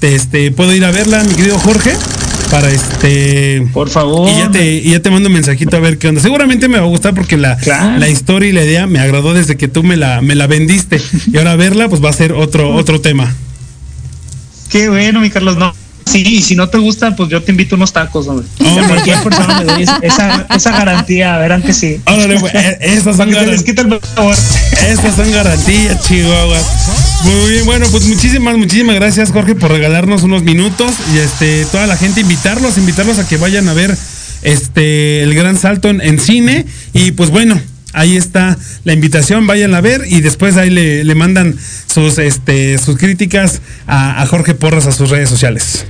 este, 0.02 0.50
puedo 0.50 0.74
ir 0.74 0.84
a 0.84 0.90
verla, 0.90 1.22
mi 1.24 1.34
querido 1.34 1.58
Jorge, 1.58 1.92
para 2.50 2.70
este. 2.70 3.66
Por 3.72 3.90
favor. 3.90 4.28
Y 4.30 4.38
ya 4.38 4.50
te, 4.50 4.74
y 4.76 4.90
ya 4.90 5.00
te 5.00 5.10
mando 5.10 5.28
un 5.28 5.34
mensajito 5.34 5.76
a 5.76 5.80
ver 5.80 5.98
qué 5.98 6.08
onda. 6.08 6.20
Seguramente 6.20 6.68
me 6.68 6.78
va 6.78 6.84
a 6.84 6.88
gustar 6.88 7.14
porque 7.14 7.36
la, 7.36 7.56
claro. 7.56 7.98
la 7.98 8.08
historia 8.08 8.48
y 8.48 8.52
la 8.52 8.64
idea 8.64 8.86
me 8.86 8.98
agradó 8.98 9.34
desde 9.34 9.56
que 9.56 9.68
tú 9.68 9.82
me 9.82 9.96
la, 9.96 10.20
me 10.20 10.34
la 10.34 10.46
vendiste. 10.46 11.00
Y 11.32 11.36
ahora 11.38 11.56
verla, 11.56 11.88
pues 11.88 12.02
va 12.02 12.10
a 12.10 12.14
ser 12.14 12.32
otro, 12.32 12.74
otro 12.74 13.00
tema. 13.00 13.34
Qué 14.70 14.88
bueno, 14.88 15.20
mi 15.20 15.30
Carlos, 15.30 15.56
no. 15.56 15.74
Sí, 16.06 16.24
y 16.26 16.42
si 16.42 16.56
no 16.56 16.68
te 16.68 16.78
gusta, 16.78 17.14
pues 17.14 17.28
yo 17.28 17.42
te 17.42 17.52
invito 17.52 17.76
unos 17.76 17.92
tacos, 17.92 18.26
hombre. 18.26 18.46
Oh, 18.58 18.86
cualquier 18.88 19.22
persona 19.22 19.60
me 19.60 19.64
doy 19.64 19.86
esa, 20.02 20.46
esa 20.52 20.70
garantía, 20.72 21.36
verán 21.38 21.62
que 21.62 21.72
sí. 21.72 22.00
Órale, 22.04 22.40
estas 22.80 23.16
son 23.16 23.30
garantías. 23.30 23.64
Estas 24.88 25.14
son 25.14 25.30
garantías, 25.30 26.02
Chihuahua. 26.08 26.58
Muy 27.24 27.50
bien, 27.50 27.66
bueno, 27.66 27.86
pues 27.90 28.06
muchísimas, 28.06 28.56
muchísimas 28.56 28.94
gracias, 28.96 29.30
Jorge, 29.30 29.54
por 29.54 29.70
regalarnos 29.70 30.22
unos 30.22 30.42
minutos. 30.42 30.92
Y 31.14 31.18
este, 31.18 31.66
toda 31.66 31.86
la 31.86 31.96
gente, 31.96 32.20
invitarlos, 32.20 32.78
invitarlos 32.78 33.18
a 33.18 33.28
que 33.28 33.36
vayan 33.36 33.68
a 33.68 33.74
ver 33.74 33.96
este 34.42 35.22
el 35.22 35.34
gran 35.34 35.58
salto 35.58 35.90
en, 35.90 36.18
cine. 36.18 36.66
Y 36.92 37.12
pues 37.12 37.30
bueno, 37.30 37.60
ahí 37.92 38.16
está 38.16 38.56
la 38.84 38.92
invitación, 38.92 39.46
vayan 39.46 39.74
a 39.74 39.80
ver 39.80 40.04
y 40.06 40.20
después 40.22 40.56
ahí 40.56 40.70
le, 40.70 41.04
le 41.04 41.14
mandan 41.14 41.56
sus, 41.86 42.18
este, 42.18 42.78
sus 42.78 42.96
críticas 42.96 43.60
a, 43.86 44.24
Jorge 44.26 44.54
Porras 44.54 44.86
a 44.86 44.92
sus 44.92 45.10
redes 45.10 45.28
sociales. 45.28 45.84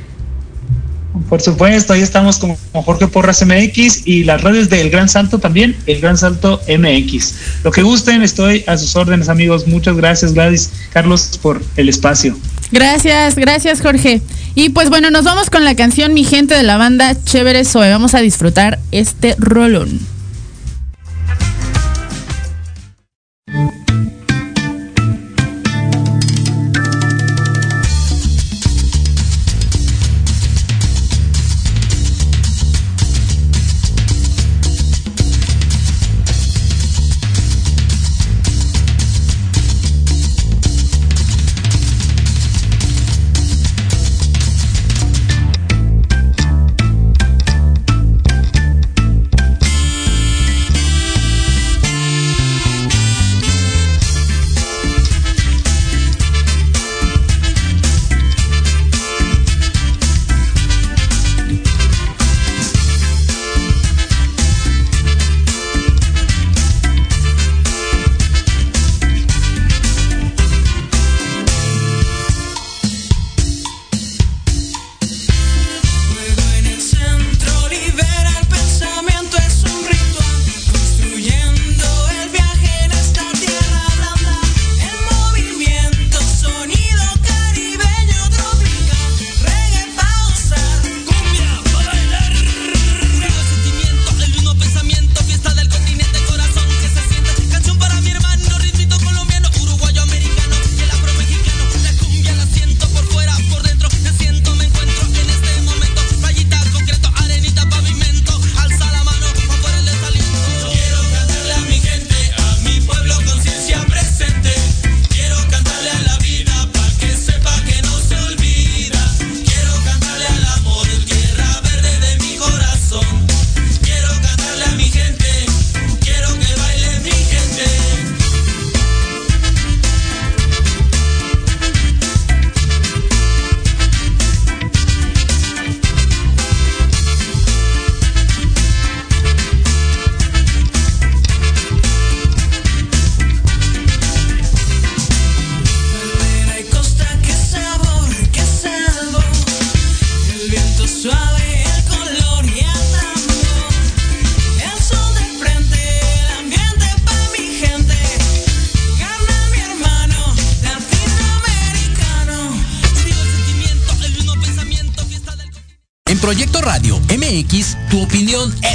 Por 1.29 1.41
supuesto, 1.41 1.93
ahí 1.93 2.03
estamos 2.03 2.39
como 2.39 2.57
Jorge 2.73 3.09
Porras 3.09 3.45
MX 3.45 4.07
y 4.07 4.25
las 4.25 4.43
redes 4.43 4.71
del 4.71 4.91
Gran 4.91 5.09
Salto 5.09 5.39
también, 5.39 5.77
el 5.87 6.01
Gran 6.01 6.17
Salto 6.17 6.61
MX. 6.69 7.35
Lo 7.65 7.73
que 7.73 7.83
gusten, 7.83 8.23
estoy 8.23 8.65
a 8.67 8.77
sus 8.77 8.95
órdenes, 8.95 9.29
amigos. 9.29 9.67
Muchas 9.67 9.97
gracias, 9.97 10.35
Gladys, 10.35 10.71
Carlos, 10.93 11.39
por 11.43 11.63
el 11.77 11.89
espacio. 11.89 12.37
Gracias, 12.71 13.35
gracias, 13.35 13.81
Jorge. 13.81 14.23
Y 14.55 14.71
pues 14.71 14.89
bueno, 14.89 15.11
nos 15.11 15.25
vamos 15.25 15.51
con 15.51 15.65
la 15.65 15.75
canción 15.75 16.15
Mi 16.15 16.25
gente 16.25 16.55
de 16.55 16.63
la 16.63 16.77
banda 16.77 17.17
Chévere 17.25 17.65
Soe. 17.65 17.91
Vamos 17.91 18.15
a 18.15 18.21
disfrutar 18.21 18.79
este 18.93 19.35
rolón. 19.39 20.01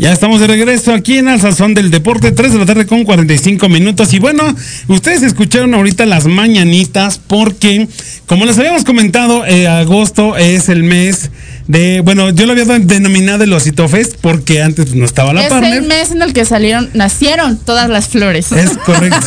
Ya 0.00 0.14
estamos 0.14 0.40
de 0.40 0.46
regreso 0.46 0.94
aquí 0.94 1.18
en 1.18 1.28
Al 1.28 1.42
Sazón 1.42 1.74
del 1.74 1.90
Deporte, 1.90 2.32
3 2.32 2.54
de 2.54 2.58
la 2.58 2.64
tarde 2.64 2.86
con 2.86 3.04
45 3.04 3.68
minutos. 3.68 4.14
Y 4.14 4.18
bueno, 4.18 4.42
ustedes 4.88 5.22
escucharon 5.22 5.74
ahorita 5.74 6.06
las 6.06 6.24
mañanitas 6.24 7.20
porque, 7.26 7.86
como 8.24 8.46
les 8.46 8.56
habíamos 8.56 8.84
comentado, 8.84 9.44
eh, 9.44 9.68
agosto 9.68 10.38
es 10.38 10.70
el 10.70 10.84
mes 10.84 11.30
de, 11.68 12.00
bueno, 12.00 12.30
yo 12.30 12.46
lo 12.46 12.52
había 12.52 12.64
denominado 12.64 13.44
el 13.44 13.52
Osito 13.52 13.90
Fest 13.90 14.14
porque 14.22 14.62
antes 14.62 14.94
no 14.94 15.04
estaba 15.04 15.34
la 15.34 15.42
es 15.42 15.48
partner. 15.50 15.74
el 15.74 15.82
mes 15.86 16.12
en 16.12 16.22
el 16.22 16.32
que 16.32 16.46
salieron, 16.46 16.88
nacieron 16.94 17.58
todas 17.58 17.90
las 17.90 18.08
flores. 18.08 18.52
Es 18.52 18.78
correcto. 18.78 19.26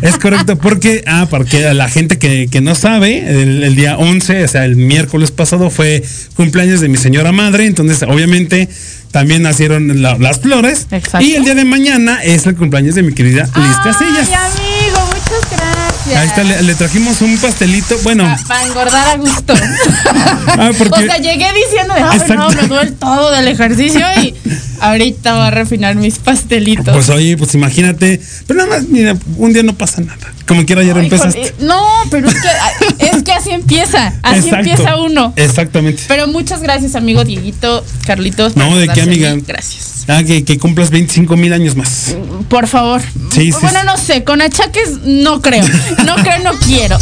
es 0.00 0.16
correcto, 0.16 0.56
porque, 0.56 1.04
ah, 1.06 1.26
porque 1.28 1.74
la 1.74 1.90
gente 1.90 2.18
que, 2.18 2.48
que 2.50 2.62
no 2.62 2.74
sabe, 2.74 3.42
el, 3.42 3.62
el 3.62 3.76
día 3.76 3.98
11, 3.98 4.42
o 4.42 4.48
sea, 4.48 4.64
el 4.64 4.76
miércoles 4.76 5.32
pasado 5.32 5.68
fue 5.68 6.02
cumpleaños 6.34 6.80
de 6.80 6.88
mi 6.88 6.96
señora 6.96 7.30
madre, 7.30 7.66
entonces 7.66 8.02
obviamente 8.04 8.70
también 9.12 9.42
nacieron 9.42 10.02
la- 10.02 10.16
las 10.18 10.40
flores. 10.40 10.88
Exacto. 10.90 11.20
Y 11.24 11.34
el 11.34 11.44
día 11.44 11.54
de 11.54 11.64
mañana 11.64 12.22
es 12.24 12.46
el 12.46 12.56
cumpleaños 12.56 12.96
de 12.96 13.02
mi 13.02 13.12
querida 13.14 13.44
Liz 13.44 13.76
Casillas. 13.84 14.28
Ay, 14.28 14.34
amigo, 14.34 15.06
muchas 15.06 15.50
gracias. 15.50 16.16
Ahí 16.16 16.26
está, 16.28 16.42
le, 16.42 16.62
le 16.62 16.74
trajimos 16.74 17.20
un 17.22 17.38
pastelito, 17.38 17.96
bueno, 18.02 18.24
Para 18.48 18.64
engordar 18.66 19.08
a 19.08 19.16
gusto. 19.16 19.54
ah, 20.46 20.70
porque... 20.76 21.04
O 21.04 21.06
sea, 21.06 21.18
llegué 21.18 21.46
diciendo 21.52 21.94
de, 21.94 22.34
no, 22.34 22.50
me 22.50 22.66
duele 22.66 22.90
todo 22.92 23.30
del 23.30 23.46
ejercicio 23.48 24.04
y 24.20 24.34
ahorita 24.82 25.34
va 25.34 25.46
a 25.46 25.50
refinar 25.50 25.94
mis 25.96 26.18
pastelitos. 26.18 26.92
Pues 26.92 27.08
oye, 27.08 27.36
pues 27.36 27.54
imagínate, 27.54 28.20
pero 28.46 28.58
nada 28.58 28.78
más, 28.78 28.88
mira, 28.88 29.16
un 29.36 29.52
día 29.52 29.62
no 29.62 29.74
pasa 29.74 30.02
nada. 30.02 30.32
Como 30.46 30.66
quiera 30.66 30.82
ayer 30.82 30.96
Ay, 30.96 31.04
empezaste. 31.04 31.54
No, 31.60 31.82
pero 32.10 32.28
es 32.28 32.34
que, 32.34 33.06
es 33.06 33.22
que 33.22 33.32
así 33.32 33.50
empieza, 33.50 34.12
así 34.22 34.48
Exacto. 34.48 34.56
empieza 34.56 34.96
uno. 34.96 35.32
Exactamente. 35.36 36.02
Pero 36.08 36.26
muchas 36.26 36.60
gracias, 36.62 36.96
amigo 36.96 37.24
Dieguito, 37.24 37.84
Carlitos. 38.06 38.56
No, 38.56 38.76
¿de 38.76 38.88
qué, 38.88 39.02
amiga? 39.02 39.34
Gracias. 39.46 40.04
Ah, 40.08 40.24
que, 40.24 40.44
que 40.44 40.58
cumplas 40.58 40.90
25 40.90 41.36
mil 41.36 41.52
años 41.52 41.76
más. 41.76 42.16
Por 42.48 42.66
favor. 42.66 43.00
Sí, 43.32 43.52
sí, 43.52 43.58
bueno, 43.62 43.84
no 43.84 43.96
sé, 43.96 44.24
con 44.24 44.42
achaques 44.42 44.98
no 45.04 45.40
creo. 45.40 45.64
No 46.04 46.16
creo, 46.16 46.40
no 46.42 46.58
quiero. 46.58 46.98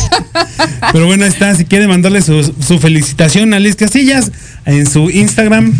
Pero 0.92 1.06
bueno, 1.06 1.24
está. 1.24 1.54
Si 1.54 1.64
quiere 1.64 1.88
mandarle 1.88 2.20
su, 2.20 2.42
su 2.66 2.78
felicitación 2.78 3.54
a 3.54 3.58
Liz 3.58 3.74
Casillas 3.76 4.30
en 4.66 4.86
su 4.86 5.08
Instagram. 5.10 5.72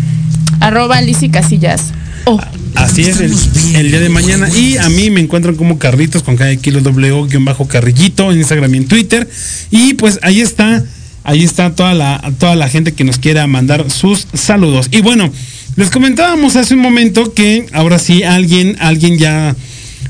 Arroba 0.61 1.01
Lizy 1.01 1.29
Casillas. 1.29 1.91
Oh, 2.25 2.39
Así 2.75 3.01
es, 3.01 3.19
el, 3.19 3.33
el 3.75 3.91
día 3.91 3.99
de 3.99 4.09
mañana. 4.09 4.47
Y 4.49 4.77
a 4.77 4.89
mí 4.89 5.09
me 5.09 5.19
encuentran 5.19 5.55
como 5.55 5.77
Carlitos 5.77 6.23
con 6.23 6.37
cada 6.37 6.55
kilo 6.55 6.81
W 6.81 7.27
guion 7.27 7.45
bajo 7.45 7.67
carrillito 7.67 8.31
en 8.31 8.37
Instagram 8.37 8.73
y 8.75 8.77
en 8.77 8.87
Twitter. 8.87 9.29
Y 9.71 9.95
pues 9.95 10.19
ahí 10.21 10.39
está, 10.39 10.83
ahí 11.23 11.43
está 11.43 11.75
toda 11.75 11.93
la, 11.93 12.21
toda 12.39 12.55
la 12.55 12.69
gente 12.69 12.93
que 12.93 13.03
nos 13.03 13.17
quiera 13.17 13.45
mandar 13.47 13.89
sus 13.89 14.27
saludos. 14.33 14.87
Y 14.91 15.01
bueno, 15.01 15.31
les 15.75 15.89
comentábamos 15.89 16.55
hace 16.55 16.75
un 16.75 16.81
momento 16.81 17.33
que 17.33 17.65
ahora 17.73 17.99
sí 17.99 18.23
alguien, 18.23 18.77
alguien 18.79 19.17
ya, 19.17 19.55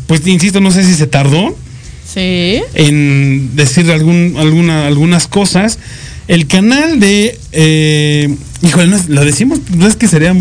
pues 0.08 0.26
insisto, 0.28 0.60
no 0.60 0.72
sé 0.72 0.84
si 0.84 0.94
se 0.94 1.08
tardó 1.08 1.56
sí. 2.06 2.62
en 2.74 3.56
decir 3.56 3.90
algún, 3.92 4.36
alguna, 4.38 4.88
algunas 4.88 5.28
cosas. 5.28 5.80
El 6.32 6.48
canal 6.48 7.00
de. 7.02 7.38
Eh, 7.52 8.34
híjole, 8.62 8.88
no 8.88 8.96
es- 8.96 9.10
lo 9.10 9.26
decimos, 9.26 9.60
no 9.76 9.86
es 9.86 9.98
que 9.98 10.08
sería. 10.08 10.34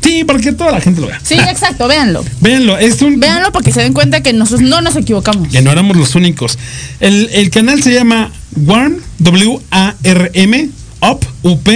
Sí, 0.00 0.22
para 0.24 0.38
que 0.40 0.52
toda 0.52 0.70
la 0.70 0.80
gente 0.80 1.00
lo 1.00 1.08
vea. 1.08 1.20
Sí, 1.24 1.34
exacto, 1.50 1.88
véanlo. 1.88 2.24
Véanlo, 2.40 2.78
es 2.78 3.02
un. 3.02 3.18
Véanlo 3.18 3.50
porque 3.50 3.72
se 3.72 3.80
den 3.80 3.94
cuenta 3.94 4.22
que 4.22 4.32
nosotros 4.32 4.68
no 4.68 4.80
nos 4.80 4.94
equivocamos. 4.94 5.48
Que 5.48 5.60
no 5.60 5.72
éramos 5.72 5.96
los 5.96 6.14
únicos. 6.14 6.56
El, 7.00 7.28
el 7.32 7.50
canal 7.50 7.82
se 7.82 7.92
llama 7.92 8.30
WARM, 8.64 8.96
W-A-R-M, 9.18 10.68
UP, 11.00 11.24
UP, 11.42 11.68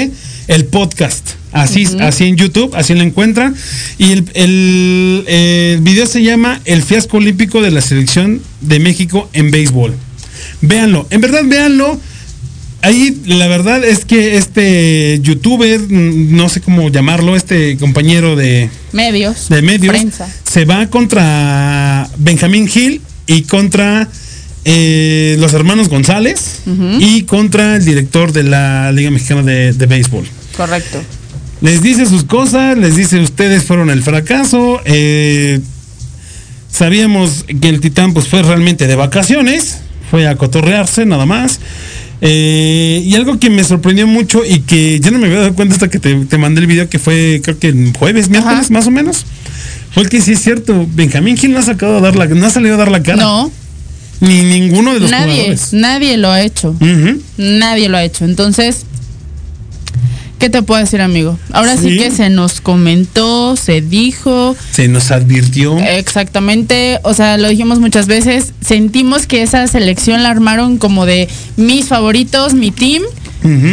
el 0.48 0.64
podcast. 0.66 1.30
Así, 1.52 1.86
así 2.00 2.24
en 2.24 2.36
YouTube, 2.36 2.74
así 2.76 2.94
lo 2.94 3.02
encuentran. 3.02 3.56
Y 3.98 4.12
el, 4.12 4.24
el, 4.34 5.24
el 5.26 5.80
video 5.80 6.06
se 6.06 6.22
llama 6.22 6.60
El 6.64 6.82
fiasco 6.82 7.16
olímpico 7.16 7.62
de 7.62 7.70
la 7.70 7.80
selección 7.80 8.40
de 8.60 8.78
México 8.78 9.28
en 9.32 9.50
béisbol. 9.50 9.94
Véanlo, 10.60 11.06
en 11.10 11.20
verdad 11.22 11.40
véanlo. 11.44 11.98
Ahí 12.82 13.20
la 13.26 13.48
verdad 13.48 13.82
es 13.84 14.04
que 14.04 14.36
este 14.36 15.18
youtuber, 15.22 15.80
mm, 15.80 16.36
no 16.36 16.48
sé 16.48 16.60
cómo 16.60 16.88
llamarlo, 16.88 17.34
este 17.34 17.76
compañero 17.78 18.36
de, 18.36 18.70
Medios. 18.92 19.48
de 19.48 19.62
medios 19.62 19.92
Prensa. 19.94 20.28
se 20.48 20.64
va 20.64 20.86
contra 20.88 22.08
Benjamín 22.18 22.68
Gil 22.68 23.00
y 23.26 23.42
contra 23.42 24.08
eh, 24.64 25.36
los 25.40 25.52
hermanos 25.54 25.88
González 25.88 26.60
y 27.00 27.22
contra 27.22 27.76
el 27.76 27.84
director 27.84 28.32
de 28.32 28.42
la 28.44 28.92
Liga 28.92 29.10
Mexicana 29.10 29.42
de, 29.42 29.72
de 29.72 29.86
Béisbol. 29.86 30.26
Correcto. 30.56 31.02
Les 31.62 31.82
dice 31.82 32.04
sus 32.06 32.24
cosas, 32.24 32.76
les 32.76 32.94
dice 32.96 33.18
ustedes 33.20 33.64
fueron 33.64 33.90
el 33.90 34.02
fracaso. 34.02 34.80
eh, 34.84 35.60
sabíamos 36.70 37.44
que 37.60 37.68
el 37.68 37.80
Titán 37.80 38.12
pues 38.12 38.28
fue 38.28 38.42
realmente 38.42 38.86
de 38.86 38.94
vacaciones, 38.96 39.78
fue 40.10 40.26
a 40.28 40.36
cotorrearse 40.36 41.06
nada 41.06 41.26
más. 41.26 41.58
Eh, 42.20 43.02
y 43.04 43.14
algo 43.14 43.38
que 43.38 43.50
me 43.50 43.62
sorprendió 43.62 44.06
mucho 44.06 44.42
y 44.44 44.60
que 44.60 44.98
ya 45.00 45.10
no 45.10 45.18
me 45.18 45.26
había 45.26 45.40
dado 45.40 45.54
cuenta 45.54 45.74
hasta 45.74 45.88
que 45.88 45.98
te, 45.98 46.14
te 46.24 46.38
mandé 46.38 46.60
el 46.62 46.66
video 46.66 46.88
que 46.88 46.98
fue 46.98 47.40
creo 47.44 47.58
que 47.58 47.68
el 47.68 47.92
jueves, 47.98 48.30
miércoles 48.30 48.58
Ajá. 48.64 48.72
más 48.72 48.86
o 48.86 48.90
menos. 48.90 49.26
Fue 49.92 50.06
que 50.08 50.20
sí 50.20 50.32
es 50.32 50.40
cierto, 50.40 50.86
Benjamín 50.94 51.36
Gil 51.36 51.52
no 51.52 51.58
ha 51.58 51.62
sacado 51.62 51.98
a 51.98 52.00
dar 52.00 52.16
la, 52.16 52.26
no 52.26 52.46
ha 52.46 52.50
salido 52.50 52.74
a 52.74 52.78
dar 52.78 52.90
la 52.90 53.02
cara. 53.02 53.22
No, 53.22 53.50
Ni 54.20 54.42
ninguno 54.42 54.94
de 54.94 55.00
los 55.00 55.10
nadie, 55.10 55.34
jugadores. 55.34 55.72
nadie 55.72 56.16
lo 56.16 56.30
ha 56.30 56.42
hecho. 56.42 56.74
Nadie 57.36 57.88
lo 57.88 57.96
ha 57.98 58.04
hecho. 58.04 58.24
Entonces, 58.24 58.84
¿qué 60.46 60.50
te 60.50 60.62
puedo 60.62 60.80
decir, 60.80 61.00
amigo? 61.00 61.36
Ahora 61.50 61.76
sí, 61.76 61.90
Sí. 61.90 61.98
que 61.98 62.12
se 62.12 62.30
nos 62.30 62.60
comentó, 62.60 63.56
se 63.56 63.80
dijo. 63.80 64.54
Se 64.70 64.86
nos 64.86 65.10
advirtió. 65.10 65.76
Exactamente, 65.80 67.00
o 67.02 67.14
sea, 67.14 67.36
lo 67.36 67.48
dijimos 67.48 67.80
muchas 67.80 68.06
veces, 68.06 68.52
sentimos 68.60 69.26
que 69.26 69.42
esa 69.42 69.66
selección 69.66 70.22
la 70.22 70.30
armaron 70.30 70.78
como 70.78 71.04
de 71.04 71.28
mis 71.56 71.86
favoritos, 71.86 72.54
mi 72.54 72.70
team, 72.70 73.02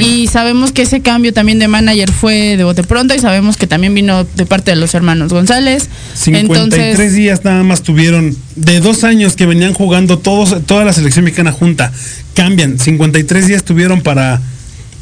y 0.02 0.28
sabemos 0.28 0.72
que 0.72 0.84
ese 0.84 1.02
cambio 1.02 1.34
también 1.34 1.58
de 1.58 1.68
manager 1.68 2.12
fue 2.12 2.58
de 2.58 2.64
bote 2.64 2.84
pronto 2.84 3.16
y 3.16 3.20
sabemos 3.20 3.58
que 3.58 3.66
también 3.66 3.94
vino 3.96 4.24
de 4.24 4.46
parte 4.46 4.70
de 4.72 4.78
los 4.78 4.94
hermanos 4.94 5.34
González. 5.34 5.90
53 6.16 6.52
Entonces, 6.52 7.14
días 7.14 7.44
nada 7.44 7.64
más 7.64 7.82
tuvieron 7.82 8.36
de 8.56 8.80
dos 8.82 9.04
años 9.04 9.36
que 9.36 9.48
venían 9.48 9.74
jugando 9.74 10.20
todos 10.20 10.64
toda 10.68 10.86
la 10.86 10.94
selección 10.94 11.26
mexicana 11.26 11.52
junta 11.52 11.92
cambian 12.36 12.78
53 12.78 13.48
días 13.48 13.64
tuvieron 13.64 14.02
para 14.02 14.40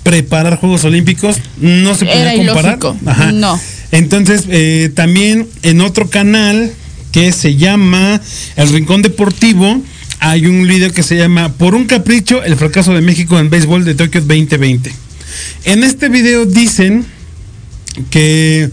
preparar 0.04 0.58
Juegos 0.58 0.84
Olímpicos 0.84 1.38
no 1.60 1.96
se 1.96 2.06
puede 2.06 2.36
comparar. 2.38 2.80
Ajá. 3.06 3.32
No. 3.32 3.60
entonces 3.92 4.46
eh, 4.50 4.92
también 4.94 5.48
en 5.64 5.82
otro 5.82 6.10
canal 6.10 6.72
que 7.12 7.32
se 7.32 7.56
llama 7.56 8.22
El 8.56 8.70
Rincón 8.70 9.02
Deportivo 9.02 9.82
hay 10.20 10.48
un 10.48 10.68
video 10.68 10.92
que 10.92 11.04
se 11.04 11.18
llama 11.18 11.54
Por 11.54 11.76
un 11.76 11.86
capricho 11.86 12.44
el 12.44 12.56
fracaso 12.56 12.94
de 12.94 13.02
México 13.02 13.40
en 13.40 13.50
béisbol 13.50 13.86
de 13.86 13.96
Tokio 13.96 14.22
2020 14.22 14.92
en 15.66 15.84
este 15.84 16.10
video 16.10 16.46
dicen 16.46 17.06
que 18.10 18.70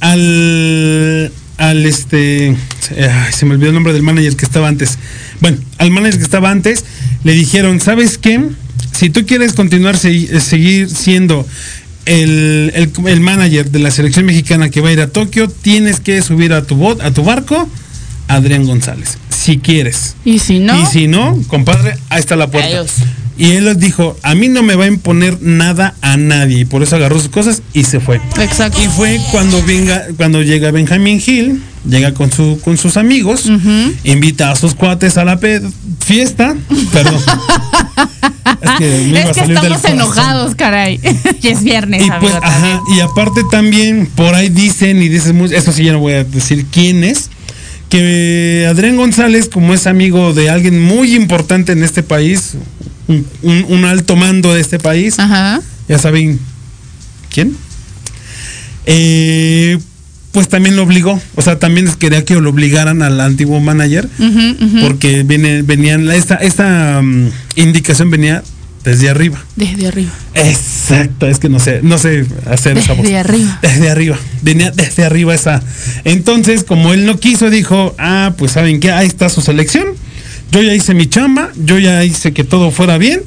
al 0.00 1.32
al 1.56 1.84
este 1.84 2.56
ay, 2.90 3.32
se 3.32 3.44
me 3.44 3.54
olvidó 3.54 3.68
el 3.68 3.74
nombre 3.74 3.92
del 3.92 4.02
manager 4.02 4.34
que 4.34 4.44
estaba 4.44 4.68
antes. 4.68 4.98
Bueno, 5.40 5.58
al 5.78 5.90
manager 5.90 6.18
que 6.18 6.24
estaba 6.24 6.50
antes 6.50 6.84
le 7.22 7.34
dijeron, 7.34 7.80
¿sabes 7.80 8.18
qué? 8.18 8.40
Si 9.00 9.08
tú 9.10 9.24
quieres 9.26 9.54
continuar 9.54 9.96
se- 9.96 10.40
seguir 10.40 10.88
siendo 10.90 11.46
el, 12.06 12.70
el, 12.74 12.90
el 13.06 13.20
manager 13.20 13.70
de 13.70 13.78
la 13.78 13.90
selección 13.90 14.26
mexicana 14.26 14.68
que 14.70 14.80
va 14.80 14.90
a 14.90 14.92
ir 14.92 15.00
a 15.00 15.08
Tokio, 15.08 15.48
tienes 15.48 16.00
que 16.00 16.20
subir 16.22 16.52
a 16.52 16.64
tu 16.64 16.76
bot, 16.76 17.00
a 17.00 17.10
tu 17.12 17.24
barco, 17.24 17.68
Adrián 18.28 18.64
González, 18.66 19.16
si 19.30 19.58
quieres. 19.58 20.14
y 20.24 20.38
si 20.38 20.58
no, 20.58 20.80
Y 20.82 20.86
si 20.86 21.06
no, 21.08 21.36
compadre, 21.48 21.96
ahí 22.10 22.20
está 22.20 22.36
la 22.36 22.48
puerta. 22.50 22.68
Adiós. 22.68 22.90
Y 23.38 23.52
él 23.52 23.64
les 23.64 23.78
dijo, 23.80 24.18
a 24.22 24.34
mí 24.34 24.48
no 24.48 24.62
me 24.62 24.74
va 24.76 24.84
a 24.84 24.88
imponer 24.88 25.40
nada 25.40 25.94
a 26.02 26.18
nadie. 26.18 26.58
Y 26.60 26.64
por 26.66 26.82
eso 26.82 26.96
agarró 26.96 27.18
sus 27.18 27.30
cosas 27.30 27.62
y 27.72 27.84
se 27.84 27.98
fue. 27.98 28.20
exacto. 28.38 28.82
Y 28.82 28.86
fue 28.88 29.18
cuando 29.30 29.62
venga, 29.64 30.04
cuando 30.18 30.42
llega 30.42 30.70
Benjamín 30.72 31.22
Hill, 31.26 31.62
llega 31.88 32.12
con 32.14 32.30
su, 32.30 32.60
con 32.62 32.76
sus 32.76 32.96
amigos, 32.96 33.50
invita 34.04 34.50
a 34.50 34.56
sus 34.56 34.74
cuates 34.74 35.16
a 35.16 35.24
la 35.24 35.38
fiesta, 36.00 36.54
perdón. 36.92 37.22
que 38.78 39.20
es 39.20 39.28
que 39.36 39.40
estamos 39.42 39.84
enojados, 39.84 40.54
caray. 40.54 41.00
y 41.42 41.48
es 41.48 41.62
viernes, 41.62 42.02
Y 42.06 42.10
amigo, 42.10 42.20
pues, 42.20 42.34
ajá, 42.42 42.80
y 42.96 43.00
aparte 43.00 43.42
también, 43.50 44.06
por 44.14 44.34
ahí 44.34 44.48
dicen, 44.48 45.02
y 45.02 45.08
dicen 45.08 45.36
mucho, 45.36 45.54
eso 45.54 45.72
sí 45.72 45.84
ya 45.84 45.92
no 45.92 46.00
voy 46.00 46.14
a 46.14 46.24
decir 46.24 46.66
quién 46.70 47.02
es, 47.04 47.30
que 47.88 48.66
Adrián 48.70 48.96
González, 48.96 49.48
como 49.48 49.74
es 49.74 49.86
amigo 49.86 50.32
de 50.32 50.48
alguien 50.50 50.80
muy 50.80 51.14
importante 51.16 51.72
en 51.72 51.82
este 51.82 52.02
país, 52.02 52.52
un, 53.08 53.26
un- 53.42 53.64
un 53.68 53.84
alto 53.84 54.14
mando 54.16 54.54
de 54.54 54.60
este 54.60 54.78
país, 54.78 55.18
Ajá. 55.18 55.60
ya 55.88 55.98
saben 55.98 56.38
quién, 57.30 57.56
eh, 58.86 59.78
pues 60.32 60.48
también 60.48 60.76
lo 60.76 60.84
obligó, 60.84 61.20
o 61.34 61.42
sea, 61.42 61.58
también 61.58 61.92
quería 61.98 62.24
que 62.24 62.34
lo 62.34 62.50
obligaran 62.50 63.02
al 63.02 63.20
antiguo 63.20 63.60
manager, 63.60 64.08
porque 64.80 65.24
viene, 65.24 65.62
venían, 65.62 66.10
esta, 66.10 66.36
esta 66.36 67.00
mm, 67.02 67.30
indicación 67.56 68.10
venía 68.10 68.42
desde 68.84 69.10
arriba. 69.10 69.38
Desde 69.56 69.88
arriba. 69.88 70.10
Exacto, 70.34 71.26
es 71.26 71.38
que 71.38 71.48
no 71.48 71.58
sé, 71.58 71.80
no 71.82 71.98
sé 71.98 72.26
hacer 72.48 72.78
esa 72.78 72.94
voz. 72.94 73.02
Desde 73.02 73.18
arriba. 73.18 73.58
Desde 73.60 73.90
arriba. 73.90 74.18
Venía 74.42 74.70
desde 74.70 75.04
arriba 75.04 75.34
esa. 75.34 75.62
Entonces, 76.04 76.64
como 76.64 76.92
él 76.92 77.06
no 77.06 77.18
quiso, 77.18 77.50
dijo, 77.50 77.94
ah, 77.98 78.32
pues 78.38 78.52
saben 78.52 78.80
qué, 78.80 78.92
ahí 78.92 79.06
está 79.06 79.28
su 79.28 79.40
selección. 79.40 79.88
Yo 80.52 80.62
ya 80.62 80.74
hice 80.74 80.94
mi 80.94 81.08
chamba, 81.08 81.50
yo 81.56 81.78
ya 81.78 82.04
hice 82.04 82.32
que 82.32 82.44
todo 82.44 82.70
fuera 82.70 82.98
bien. 82.98 83.22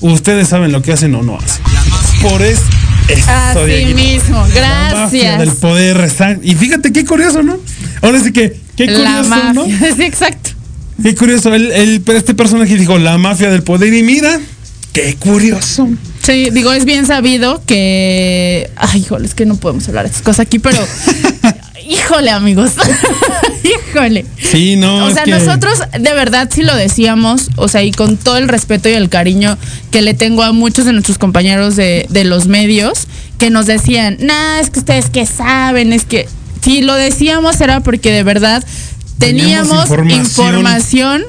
Ustedes 0.00 0.48
saben 0.48 0.72
lo 0.72 0.82
que 0.82 0.92
hacen 0.92 1.14
o 1.14 1.22
no 1.22 1.38
hacen. 1.38 1.62
Por 2.22 2.42
eso. 2.42 2.62
Así 3.26 3.94
mismo, 3.94 4.46
La 4.54 4.90
mafia 4.94 5.36
del 5.38 5.50
gracias. 5.50 5.56
poder. 5.56 6.10
Y 6.42 6.54
fíjate 6.54 6.92
qué 6.92 7.04
curioso, 7.04 7.42
¿no? 7.42 7.58
Ahora 8.02 8.20
sí 8.22 8.32
que, 8.32 8.56
qué 8.76 8.86
La 8.86 9.22
curioso, 9.22 9.52
¿no? 9.54 9.66
mafia. 9.66 9.94
Sí, 9.96 10.02
exacto. 10.02 10.50
Qué 11.02 11.14
curioso. 11.14 11.54
Él- 11.54 12.02
este 12.14 12.34
personaje 12.34 12.76
dijo, 12.76 12.98
la 12.98 13.18
mafia 13.18 13.50
del 13.50 13.62
poder. 13.62 13.92
Y 13.94 14.02
mira, 14.02 14.38
qué 14.92 15.16
curioso. 15.18 15.88
Sí, 16.22 16.48
digo, 16.52 16.72
es 16.72 16.84
bien 16.84 17.06
sabido 17.06 17.62
que. 17.66 18.70
Ay, 18.76 19.00
híjole, 19.00 19.26
es 19.26 19.34
que 19.34 19.46
no 19.46 19.56
podemos 19.56 19.88
hablar 19.88 20.04
de 20.04 20.10
estas 20.10 20.22
cosas 20.22 20.40
aquí, 20.40 20.58
pero. 20.58 20.78
híjole, 21.90 22.30
amigos. 22.30 22.72
híjole. 23.90 24.24
Sí, 24.50 24.76
no. 24.76 25.04
O 25.06 25.10
sea, 25.10 25.24
que- 25.24 25.30
nosotros 25.30 25.74
de 25.92 26.12
verdad 26.14 26.48
sí 26.52 26.62
lo 26.62 26.74
decíamos, 26.74 27.50
o 27.56 27.68
sea, 27.68 27.82
y 27.82 27.90
con 27.92 28.16
todo 28.16 28.36
el 28.36 28.48
respeto 28.48 28.88
y 28.88 28.92
el 28.92 29.08
cariño 29.08 29.58
que 29.90 30.02
le 30.02 30.14
tengo 30.14 30.42
a 30.42 30.52
muchos 30.52 30.84
de 30.84 30.92
nuestros 30.92 31.18
compañeros 31.18 31.76
de, 31.76 32.06
de 32.08 32.24
los 32.24 32.46
medios, 32.46 33.06
que 33.38 33.50
nos 33.50 33.66
decían, 33.66 34.16
nah, 34.20 34.60
es 34.60 34.70
que 34.70 34.78
ustedes 34.80 35.10
que 35.10 35.26
saben, 35.26 35.92
es 35.92 36.04
que 36.04 36.28
si 36.62 36.82
lo 36.82 36.94
decíamos 36.94 37.60
era 37.60 37.80
porque 37.80 38.12
de 38.12 38.22
verdad 38.22 38.62
Teníamos 39.18 39.68
teníamos 39.68 39.82
información. 39.82 40.46
información, 40.48 41.22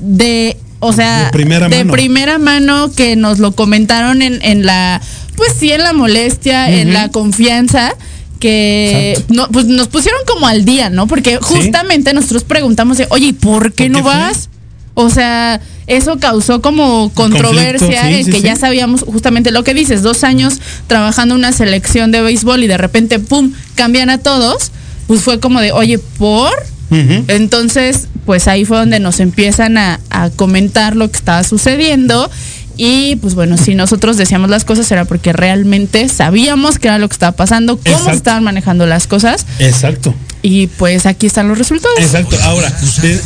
de, 0.00 0.56
o 0.80 0.92
sea, 0.92 1.24
De 1.26 1.30
primera 1.30 1.68
mano. 1.68 1.92
primera 1.92 2.38
mano 2.38 2.90
que 2.94 3.16
nos 3.16 3.38
lo 3.38 3.52
comentaron 3.52 4.20
en, 4.22 4.38
en 4.42 4.66
la, 4.66 5.00
pues 5.36 5.52
sí, 5.58 5.72
en 5.72 5.82
la 5.82 5.92
molestia, 5.94 6.70
en 6.70 6.92
la 6.92 7.08
confianza 7.10 7.94
que 8.38 9.20
no, 9.28 9.48
pues 9.48 9.66
nos 9.66 9.88
pusieron 9.88 10.20
como 10.26 10.46
al 10.46 10.64
día, 10.64 10.90
¿no? 10.90 11.06
Porque 11.06 11.38
justamente 11.38 12.12
nosotros 12.12 12.44
preguntamos 12.44 12.98
de, 12.98 13.06
oye, 13.10 13.28
¿y 13.28 13.32
por 13.32 13.72
qué 13.72 13.84
¿Por 13.84 13.92
no 13.92 13.98
qué 13.98 14.02
fue? 14.04 14.12
vas? 14.12 14.48
O 14.94 15.10
sea, 15.10 15.60
eso 15.86 16.18
causó 16.18 16.60
como 16.60 17.12
controversia 17.14 18.02
sí, 18.02 18.14
en 18.14 18.24
sí, 18.24 18.30
que 18.32 18.42
ya 18.42 18.56
sabíamos 18.56 19.02
justamente 19.02 19.52
lo 19.52 19.62
que 19.62 19.72
dices, 19.72 20.02
dos 20.02 20.24
años 20.24 20.60
trabajando 20.88 21.36
una 21.36 21.52
selección 21.52 22.10
de 22.10 22.20
béisbol 22.20 22.64
y 22.64 22.66
de 22.66 22.78
repente, 22.78 23.20
¡pum!, 23.20 23.52
cambian 23.76 24.10
a 24.10 24.18
todos, 24.18 24.72
pues 25.06 25.20
fue 25.20 25.38
como 25.38 25.60
de, 25.60 25.70
oye, 25.72 25.98
¿por? 25.98 26.52
Entonces, 26.90 28.08
pues 28.24 28.48
ahí 28.48 28.64
fue 28.64 28.78
donde 28.78 28.98
nos 28.98 29.20
empiezan 29.20 29.76
a, 29.76 30.00
a 30.10 30.30
comentar 30.30 30.96
lo 30.96 31.10
que 31.10 31.18
estaba 31.18 31.44
sucediendo. 31.44 32.30
Y 32.78 33.16
pues 33.16 33.34
bueno, 33.34 33.56
si 33.56 33.74
nosotros 33.74 34.16
decíamos 34.16 34.48
las 34.50 34.64
cosas 34.64 34.90
era 34.92 35.04
porque 35.04 35.32
realmente 35.32 36.08
sabíamos 36.08 36.78
qué 36.78 36.86
era 36.86 36.98
lo 36.98 37.08
que 37.08 37.14
estaba 37.14 37.32
pasando, 37.32 37.76
cómo 37.76 37.88
Exacto. 37.96 38.16
estaban 38.16 38.44
manejando 38.44 38.86
las 38.86 39.08
cosas. 39.08 39.44
Exacto. 39.58 40.14
Y 40.42 40.68
pues 40.68 41.04
aquí 41.04 41.26
están 41.26 41.48
los 41.48 41.58
resultados. 41.58 41.98
Exacto. 41.98 42.36
Ahora, 42.44 42.72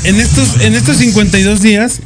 en 0.05 0.21
estos, 0.21 0.61
en 0.61 0.75
estos 0.75 0.97
52 0.97 1.61
días, 1.61 2.01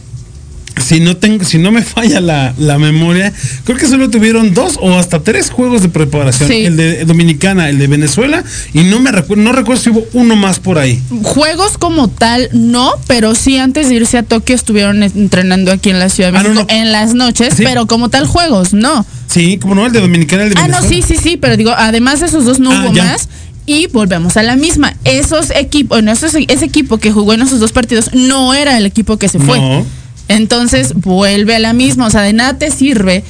si 0.85 1.01
no 1.01 1.17
tengo, 1.17 1.45
si 1.45 1.59
no 1.59 1.71
me 1.73 1.83
falla 1.83 2.21
la, 2.21 2.55
la 2.59 2.79
memoria, 2.79 3.33
creo 3.65 3.79
que 3.79 3.87
solo 3.87 4.11
tuvieron 4.11 4.53
dos 4.55 4.79
o 4.81 4.95
hasta 4.99 5.21
tres 5.23 5.51
juegos 5.51 5.83
de 5.83 5.89
preparación. 5.89 6.49
Sí. 6.49 6.65
El 6.67 6.77
de 6.77 7.05
Dominicana, 7.05 7.69
el 7.71 7.79
de 7.79 7.87
Venezuela, 7.87 8.45
y 8.75 8.83
no 8.85 9.01
me 9.01 9.11
recuerdo, 9.11 9.43
no 9.43 9.53
recuerdo 9.53 9.83
si 9.83 9.91
hubo 9.91 10.07
uno 10.13 10.37
más 10.37 10.59
por 10.61 10.79
ahí. 10.79 11.01
Juegos 11.23 11.79
como 11.79 12.09
tal, 12.09 12.49
no, 12.53 12.93
pero 13.07 13.35
sí 13.35 13.57
antes 13.59 13.89
de 13.89 13.95
irse 13.97 14.19
a 14.19 14.23
Tokio 14.23 14.55
estuvieron 14.55 15.03
entrenando 15.03 15.73
aquí 15.73 15.91
en 15.91 15.99
la 15.99 16.09
Ciudad 16.09 16.33
de 16.33 16.39
Ah, 16.39 16.43
no, 16.43 16.49
México 16.51 16.67
no. 16.71 16.77
en 16.79 16.93
las 16.93 17.15
noches, 17.15 17.55
Sí. 17.57 17.63
pero 17.65 17.87
como 17.87 18.09
tal 18.11 18.27
juegos, 18.27 18.73
no. 18.75 19.05
Sí, 19.29 19.59
como 19.59 19.75
no, 19.75 19.87
el 19.87 19.93
de 19.93 20.01
Dominicana, 20.01 20.45
el 20.45 20.51
de 20.51 20.61
Ah, 20.61 20.69
no, 20.69 20.81
Venezuela. 20.83 21.07
sí, 21.07 21.15
sí, 21.17 21.21
sí, 21.23 21.37
pero 21.37 21.57
digo, 21.57 21.73
además 21.77 22.21
de 22.21 22.27
esos 22.27 22.45
dos 22.45 22.61
no 22.61 22.71
Ah, 22.71 22.85
hubo 22.85 22.95
ya. 22.95 23.05
más. 23.05 23.29
Y 23.69 23.89
volvemos 23.89 24.37
a 24.37 24.45
la 24.45 24.55
misma. 24.55 24.95
Esos 25.05 25.51
equipos, 25.51 25.97
bueno, 25.99 26.13
esos- 26.13 26.35
ese 26.37 26.65
equipo 26.65 26.99
que 26.99 27.11
jugó 27.11 27.33
en 27.33 27.43
esos 27.43 27.59
dos 27.59 27.73
partidos 27.73 28.11
no 28.15 28.55
era 28.55 28.79
el 28.79 28.87
equipo 28.87 29.17
que 29.17 29.29
se 29.29 29.41
fue. 29.41 29.59
No. 29.59 29.85
Entonces 30.29 30.95
vuelve 30.95 31.55
a 31.55 31.59
la 31.59 31.73
misma. 31.73 32.07
O 32.07 32.11
sea, 32.11 32.23
de 32.23 32.33
nada 32.33 32.59
te 32.59 32.71
sirve 32.71 33.23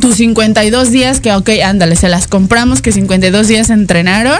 tus 0.00 0.16
52 0.16 0.90
días 0.90 1.20
que, 1.20 1.32
ok, 1.32 1.50
ándale, 1.64 1.96
se 1.96 2.08
las 2.08 2.26
compramos, 2.26 2.80
que 2.82 2.92
52 2.92 3.48
días 3.48 3.70
entrenaron 3.70 4.38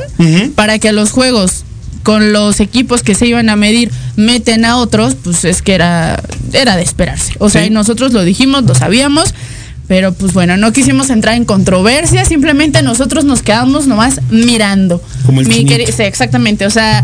para 0.54 0.78
que 0.78 0.92
los 0.92 1.10
juegos 1.10 1.64
con 2.02 2.32
los 2.34 2.60
equipos 2.60 3.02
que 3.02 3.14
se 3.14 3.26
iban 3.26 3.48
a 3.48 3.56
medir 3.56 3.90
meten 4.16 4.64
a 4.66 4.76
otros, 4.76 5.14
pues 5.14 5.44
es 5.46 5.62
que 5.62 5.74
era, 5.74 6.22
era 6.52 6.76
de 6.76 6.82
esperarse. 6.82 7.32
O 7.38 7.48
sea, 7.48 7.62
Sí. 7.62 7.68
y 7.68 7.70
nosotros 7.70 8.12
lo 8.12 8.22
dijimos, 8.24 8.64
lo 8.64 8.74
sabíamos, 8.74 9.34
pero 9.88 10.12
pues 10.12 10.34
bueno, 10.34 10.56
no 10.58 10.70
quisimos 10.72 11.08
entrar 11.10 11.34
en 11.34 11.46
controversia, 11.46 12.24
simplemente 12.26 12.82
nosotros 12.82 13.24
nos 13.24 13.42
quedamos 13.42 13.86
nomás 13.86 14.20
mirando. 14.30 15.02
Como 15.24 15.40
el 15.40 15.48
Mi 15.48 15.54
chinito. 15.56 15.76
queri- 15.76 15.92
sí, 15.92 16.02
exactamente, 16.02 16.66
o 16.66 16.70
sea, 16.70 17.02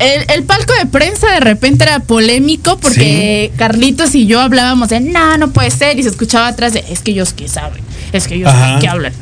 el, 0.00 0.24
el 0.34 0.42
palco 0.44 0.72
de 0.74 0.86
prensa 0.86 1.30
de 1.30 1.40
repente 1.40 1.84
era 1.84 2.00
polémico 2.00 2.78
porque 2.78 3.52
Carlitos 3.56 4.14
y 4.14 4.26
yo 4.26 4.40
hablábamos 4.40 4.88
de, 4.88 5.00
no, 5.00 5.36
no 5.38 5.50
puede 5.52 5.70
ser, 5.70 5.98
y 5.98 6.02
se 6.02 6.08
escuchaba 6.08 6.48
atrás 6.48 6.72
de, 6.72 6.84
es 6.90 7.00
que 7.00 7.12
ellos 7.12 7.32
que 7.32 7.46
saben, 7.48 7.82
es 8.12 8.26
que 8.26 8.34
ellos 8.36 8.50
que 8.80 8.88
hablan. 8.88 9.12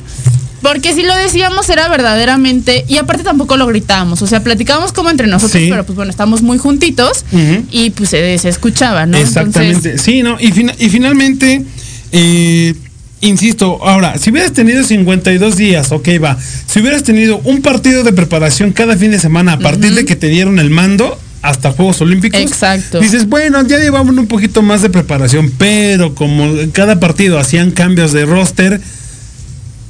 Porque 0.63 0.93
si 0.93 1.03
lo 1.05 1.15
decíamos 1.15 1.69
era 1.69 1.89
verdaderamente, 1.89 2.85
y 2.89 2.97
aparte 2.97 3.23
tampoco 3.23 3.57
lo 3.57 3.67
gritábamos, 3.69 4.23
o 4.23 4.27
sea, 4.27 4.43
platicábamos 4.43 4.93
como 4.93 5.09
entre 5.09 5.29
nosotros, 5.29 5.63
Sí. 5.63 5.69
pero 5.71 5.85
pues 5.85 5.95
bueno, 5.95 6.11
estamos 6.11 6.43
muy 6.43 6.59
juntitos 6.59 7.25
y 7.71 7.91
pues 7.91 8.09
se, 8.11 8.39
se 8.39 8.49
escuchaba, 8.49 9.07
¿no? 9.07 9.17
Exactamente. 9.19 9.77
Entonces, 9.91 10.03
sí, 10.03 10.23
¿no? 10.23 10.37
Y, 10.41 10.51
fina- 10.51 10.75
y 10.79 10.89
finalmente, 10.89 11.65
eh, 12.11 12.75
insisto, 13.21 13.79
ahora, 13.85 14.19
si 14.19 14.31
hubieras 14.31 14.53
tenido 14.53 14.83
52 14.83 15.57
días, 15.57 15.93
ok, 15.93 16.09
va. 16.23 16.37
Si 16.67 16.81
hubieras 16.81 17.03
tenido 17.03 17.39
un 17.45 17.63
partido 17.63 18.03
de 18.03 18.13
preparación 18.13 18.73
cada 18.73 18.97
fin 18.97 19.11
de 19.11 19.19
semana 19.19 19.55
a 19.55 19.59
partir 19.59 19.95
de 19.95 20.05
que 20.05 20.17
te 20.17 20.29
dieron 20.29 20.59
el 20.59 20.71
mando 20.71 21.19
hasta 21.43 21.73
Juegos 21.73 22.01
Olímpicos. 22.01 22.41
Exacto. 22.41 23.01
Dices, 23.01 23.29
bueno, 23.29 23.67
ya 23.67 23.79
llevamos 23.79 24.17
un 24.17 24.27
poquito 24.27 24.63
más 24.63 24.83
de 24.83 24.91
preparación, 24.91 25.53
pero 25.57 26.15
como 26.15 26.45
en 26.45 26.71
cada 26.71 27.01
partido 27.01 27.39
hacían 27.39 27.71
cambios 27.71 28.13
de 28.13 28.27
roster, 28.27 28.81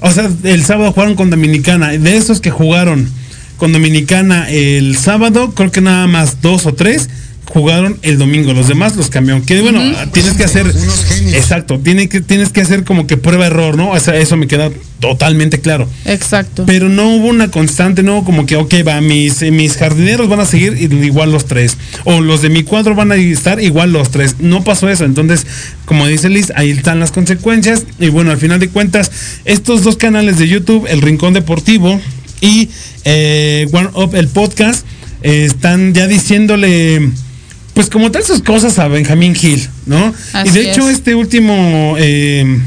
o 0.00 0.10
sea, 0.10 0.30
el 0.44 0.64
sábado 0.64 0.92
jugaron 0.92 1.14
con 1.14 1.30
Dominicana. 1.30 1.88
De 1.88 2.16
esos 2.16 2.40
que 2.40 2.50
jugaron 2.50 3.08
con 3.56 3.72
Dominicana 3.72 4.48
el 4.48 4.96
sábado, 4.96 5.52
creo 5.54 5.72
que 5.72 5.80
nada 5.80 6.06
más 6.06 6.40
dos 6.40 6.66
o 6.66 6.74
tres 6.74 7.08
jugaron 7.48 7.98
el 8.02 8.18
domingo. 8.18 8.52
Los 8.52 8.68
demás 8.68 8.96
los 8.96 9.10
cambiaron. 9.10 9.44
Que 9.44 9.60
bueno, 9.60 9.80
tienes 10.12 10.34
que 10.34 10.44
hacer. 10.44 10.66
Exacto, 11.32 11.78
tiene 11.78 12.08
que, 12.08 12.20
tienes 12.20 12.50
que 12.50 12.60
hacer 12.60 12.84
como 12.84 13.06
que 13.06 13.16
prueba 13.16 13.46
error, 13.46 13.76
¿no? 13.76 13.90
O 13.90 14.00
sea, 14.00 14.16
eso 14.16 14.36
me 14.36 14.46
queda 14.46 14.70
totalmente 15.00 15.60
claro. 15.60 15.88
exacto. 16.04 16.64
Pero 16.66 16.88
no 16.88 17.14
hubo 17.14 17.28
una 17.28 17.50
constante, 17.50 18.02
no 18.02 18.24
como 18.24 18.46
que, 18.46 18.56
ok, 18.56 18.74
va, 18.86 19.00
mis, 19.00 19.42
mis 19.52 19.76
jardineros 19.76 20.28
van 20.28 20.40
a 20.40 20.46
seguir 20.46 20.76
igual 20.92 21.32
los 21.32 21.46
tres. 21.46 21.76
O 22.04 22.20
los 22.20 22.42
de 22.42 22.50
mi 22.50 22.62
cuadro 22.62 22.94
van 22.94 23.12
a 23.12 23.16
estar 23.16 23.60
igual 23.62 23.92
los 23.92 24.10
tres. 24.10 24.36
No 24.40 24.64
pasó 24.64 24.88
eso. 24.88 25.04
Entonces, 25.04 25.46
como 25.84 26.06
dice 26.06 26.28
Liz, 26.28 26.52
ahí 26.56 26.70
están 26.70 27.00
las 27.00 27.12
consecuencias. 27.12 27.84
Y 27.98 28.08
bueno, 28.08 28.30
al 28.30 28.38
final 28.38 28.60
de 28.60 28.68
cuentas, 28.68 29.10
estos 29.44 29.82
dos 29.82 29.96
canales 29.96 30.38
de 30.38 30.48
YouTube, 30.48 30.86
El 30.88 31.02
Rincón 31.02 31.34
Deportivo 31.34 32.00
y 32.40 32.68
eh, 33.04 33.66
One 33.72 33.90
Up, 33.94 34.14
el 34.14 34.28
podcast, 34.28 34.86
eh, 35.22 35.44
están 35.44 35.94
ya 35.94 36.06
diciéndole, 36.06 37.10
pues 37.78 37.90
como 37.90 38.10
tal 38.10 38.24
sus 38.24 38.42
cosas 38.42 38.76
a 38.80 38.88
Benjamín 38.88 39.36
Hill, 39.40 39.68
¿no? 39.86 40.12
y 40.34 40.36
Así 40.36 40.50
de 40.50 40.68
hecho, 40.68 40.88
es. 40.90 40.96
este 40.96 41.14
último... 41.14 41.94
eh, 41.96 42.58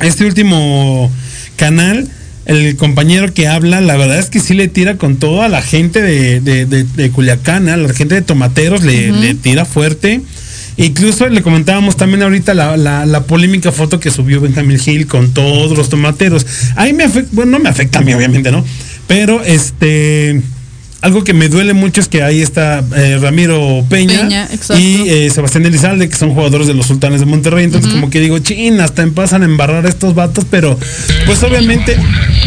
este 0.00 0.24
último 0.24 1.12
canal, 1.56 2.08
el 2.46 2.74
compañero 2.76 3.34
que 3.34 3.48
habla, 3.48 3.82
la 3.82 3.98
verdad 3.98 4.18
es 4.18 4.30
que 4.30 4.40
sí 4.40 4.54
le 4.54 4.66
tira 4.68 4.96
con 4.96 5.16
todo 5.16 5.42
a 5.42 5.48
la 5.48 5.60
gente 5.60 6.00
de, 6.00 6.40
de, 6.40 6.64
de- 6.64 6.84
de 6.84 7.10
Culiacán, 7.10 7.68
a 7.68 7.76
la 7.76 7.92
gente 7.92 8.14
de 8.14 8.22
Tomateros, 8.22 8.82
le, 8.82 9.12
le 9.12 9.34
tira 9.34 9.66
fuerte. 9.66 10.22
Incluso 10.78 11.28
le 11.28 11.42
comentábamos 11.42 11.98
también 11.98 12.22
ahorita 12.22 12.54
la, 12.54 12.78
la- 12.78 13.04
la 13.04 13.24
polémica 13.24 13.72
foto 13.72 14.00
que 14.00 14.10
subió 14.10 14.40
Benjamin 14.40 14.80
Hill 14.82 15.06
con 15.06 15.34
todos 15.34 15.76
los 15.76 15.90
tomateros. 15.90 16.46
Ahí 16.76 16.94
me 16.94 17.04
afecta, 17.04 17.28
bueno, 17.32 17.52
no 17.52 17.58
me 17.58 17.68
afecta 17.68 17.98
a 17.98 18.02
mí, 18.02 18.14
obviamente, 18.14 18.50
¿no? 18.50 18.64
Pero 19.06 19.42
este. 19.44 20.40
Algo 21.04 21.22
que 21.22 21.34
me 21.34 21.50
duele 21.50 21.74
mucho 21.74 22.00
es 22.00 22.08
que 22.08 22.22
ahí 22.22 22.40
está 22.40 22.82
eh, 22.96 23.18
Ramiro 23.20 23.84
Peña, 23.90 24.48
y 24.78 25.06
eh, 25.10 25.28
Sebastián 25.28 25.66
Elizalde, 25.66 26.08
que 26.08 26.16
son 26.16 26.32
jugadores 26.32 26.66
de 26.66 26.72
los 26.72 26.86
Sultanes 26.86 27.20
de 27.20 27.26
Monterrey. 27.26 27.64
Entonces, 27.64 27.92
como 27.92 28.08
que 28.08 28.20
digo, 28.20 28.38
chin, 28.38 28.80
hasta 28.80 29.02
empiezan 29.02 29.42
a 29.42 29.44
embarrar 29.44 29.84
a 29.84 29.88
estos 29.90 30.14
vatos, 30.14 30.46
pero 30.50 30.78
pues 31.26 31.42
obviamente 31.42 31.94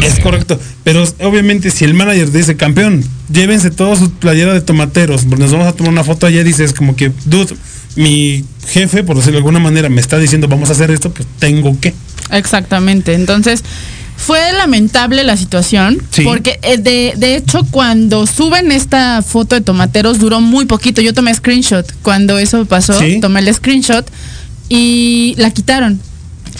es 0.03 0.19
correcto. 0.21 0.59
Pero 0.83 1.03
obviamente, 1.19 1.69
si 1.69 1.85
el 1.85 1.93
manager 1.93 2.31
dice 2.31 2.57
campeón, 2.57 3.03
llévense 3.31 3.69
todos 3.69 3.99
su 3.99 4.09
playera 4.09 4.55
de 4.55 4.61
tomateros, 4.61 5.27
nos 5.27 5.51
vamos 5.51 5.67
a 5.67 5.73
tomar 5.73 5.91
una 5.91 6.03
foto 6.03 6.25
allá, 6.25 6.43
dices 6.43 6.73
como 6.73 6.95
que, 6.95 7.11
dude, 7.25 7.55
mi 7.95 8.43
jefe, 8.69 9.03
por 9.03 9.17
decirlo 9.17 9.33
de 9.33 9.37
alguna 9.37 9.59
manera, 9.59 9.87
me 9.87 10.01
está 10.01 10.17
diciendo 10.17 10.47
vamos 10.47 10.69
a 10.69 10.71
hacer 10.71 10.89
esto, 10.89 11.11
pues 11.11 11.27
tengo 11.37 11.79
que. 11.79 11.93
Exactamente. 12.31 13.13
Entonces, 13.13 13.63
fue 14.17 14.39
lamentable 14.53 15.23
la 15.23 15.37
situación. 15.37 16.01
Sí. 16.11 16.23
Porque 16.23 16.59
eh, 16.63 16.77
de, 16.77 17.13
de 17.15 17.35
hecho, 17.37 17.65
cuando 17.71 18.25
suben 18.27 18.71
esta 18.71 19.21
foto 19.21 19.55
de 19.55 19.61
tomateros, 19.61 20.19
duró 20.19 20.41
muy 20.41 20.65
poquito. 20.65 21.01
Yo 21.01 21.13
tomé 21.13 21.33
screenshot. 21.33 21.85
Cuando 22.01 22.37
eso 22.37 22.65
pasó, 22.65 22.99
Sí. 22.99 23.19
tomé 23.21 23.39
el 23.41 23.53
screenshot 23.53 24.05
y 24.69 25.35
la 25.37 25.51
quitaron. 25.51 25.99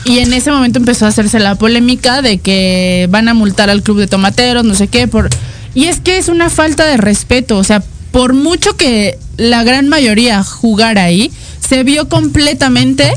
Y 0.05 0.20
en 0.20 0.32
ese 0.34 0.51
momento 0.51 0.80
empezó 0.80 1.05
a 1.05 1.10
hacerse 1.10 1.39
la 1.39 1.55
polémica 1.55 2.22
de 2.22 2.38
que 2.38 3.08
van 3.10 3.28
a 3.28 3.34
multar 3.34 3.70
al 3.70 3.82
club 3.84 3.97
de 3.99 4.08
tomateros, 4.08 4.64
no 4.64 4.76
sé 4.76 4.88
qué, 4.88 5.08
por. 5.08 5.30
Y 5.74 5.86
es 5.86 5.99
que 5.99 6.18
es 6.18 6.30
una 6.30 6.49
falta 6.49 6.86
de 6.86 6.97
respeto. 6.97 7.58
O 7.58 7.64
sea, 7.64 7.84
por 8.12 8.34
mucho 8.34 8.78
que 8.78 9.18
la 9.36 9.64
gran 9.64 9.89
mayoría 9.89 10.43
jugara 10.43 11.03
ahí, 11.03 11.32
se 11.68 11.84
vio 11.84 12.08
completamente 12.08 13.12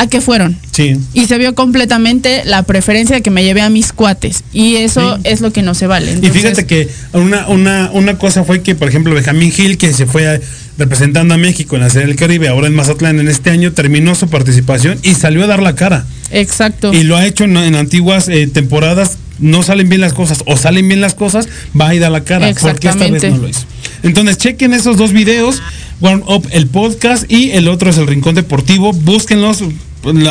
a 0.00 0.06
qué 0.06 0.20
fueron. 0.20 0.56
Sí. 0.72 0.96
Y 1.12 1.26
se 1.26 1.36
vio 1.38 1.54
completamente 1.54 2.42
la 2.46 2.62
preferencia 2.62 3.16
de 3.16 3.22
que 3.22 3.30
me 3.30 3.44
llevé 3.44 3.60
a 3.60 3.68
mis 3.68 3.92
cuates. 3.92 4.44
Y 4.52 4.76
eso 4.76 5.16
Sí. 5.16 5.20
es 5.24 5.40
lo 5.42 5.52
que 5.52 5.62
no 5.62 5.74
se 5.74 5.86
vale. 5.86 6.18
Y 6.22 6.28
fíjate 6.30 6.64
que 6.66 6.88
una, 7.12 7.46
una, 7.48 7.90
una 7.92 8.16
cosa 8.18 8.44
fue 8.44 8.62
que, 8.62 8.74
por 8.74 8.88
ejemplo, 8.88 9.14
Benjamín 9.14 9.52
Gil, 9.52 9.76
que 9.76 9.92
se 9.92 10.06
fue 10.06 10.26
a- 10.26 10.40
representando 10.78 11.34
a 11.34 11.36
México 11.36 11.76
en 11.76 11.82
la 11.82 11.90
Serie 11.90 12.06
del 12.08 12.16
Caribe, 12.16 12.48
ahora 12.48 12.66
en 12.66 12.74
Mazatlán 12.74 13.20
en 13.20 13.28
este 13.28 13.50
año, 13.50 13.72
terminó 13.72 14.14
su 14.14 14.28
participación 14.28 14.98
y 15.02 15.14
salió 15.14 15.44
a 15.44 15.46
dar 15.46 15.62
la 15.62 15.74
cara. 15.74 16.06
Exacto. 16.30 16.94
Y 16.94 17.02
lo 17.02 17.16
ha 17.18 17.26
hecho 17.26 17.44
en, 17.44 17.56
en 17.58 17.74
antiguas 17.74 18.28
eh, 18.28 18.46
temporadas, 18.46 19.18
no 19.38 19.62
salen 19.62 19.90
bien 19.90 20.00
las 20.00 20.14
cosas 20.14 20.42
o 20.46 20.56
salen 20.56 20.88
bien 20.88 21.02
las 21.02 21.14
cosas, 21.14 21.48
va 21.78 21.94
y 21.94 21.98
da 21.98 22.08
la 22.08 22.24
cara. 22.24 22.50
Porque 22.58 22.88
esta 22.88 23.06
vez 23.08 23.22
no 23.24 23.36
lo 23.36 23.48
hizo. 23.48 23.64
Entonces, 24.02 24.38
chequen 24.38 24.72
esos 24.72 24.96
dos 24.96 25.12
videos, 25.12 25.60
Warm 26.00 26.22
Up 26.26 26.48
el 26.52 26.66
podcast 26.68 27.30
y 27.30 27.50
el 27.50 27.68
otro 27.68 27.90
es 27.90 27.98
el 27.98 28.06
Rincón 28.06 28.34
Deportivo. 28.34 28.94
Búsquenlos, 28.94 29.62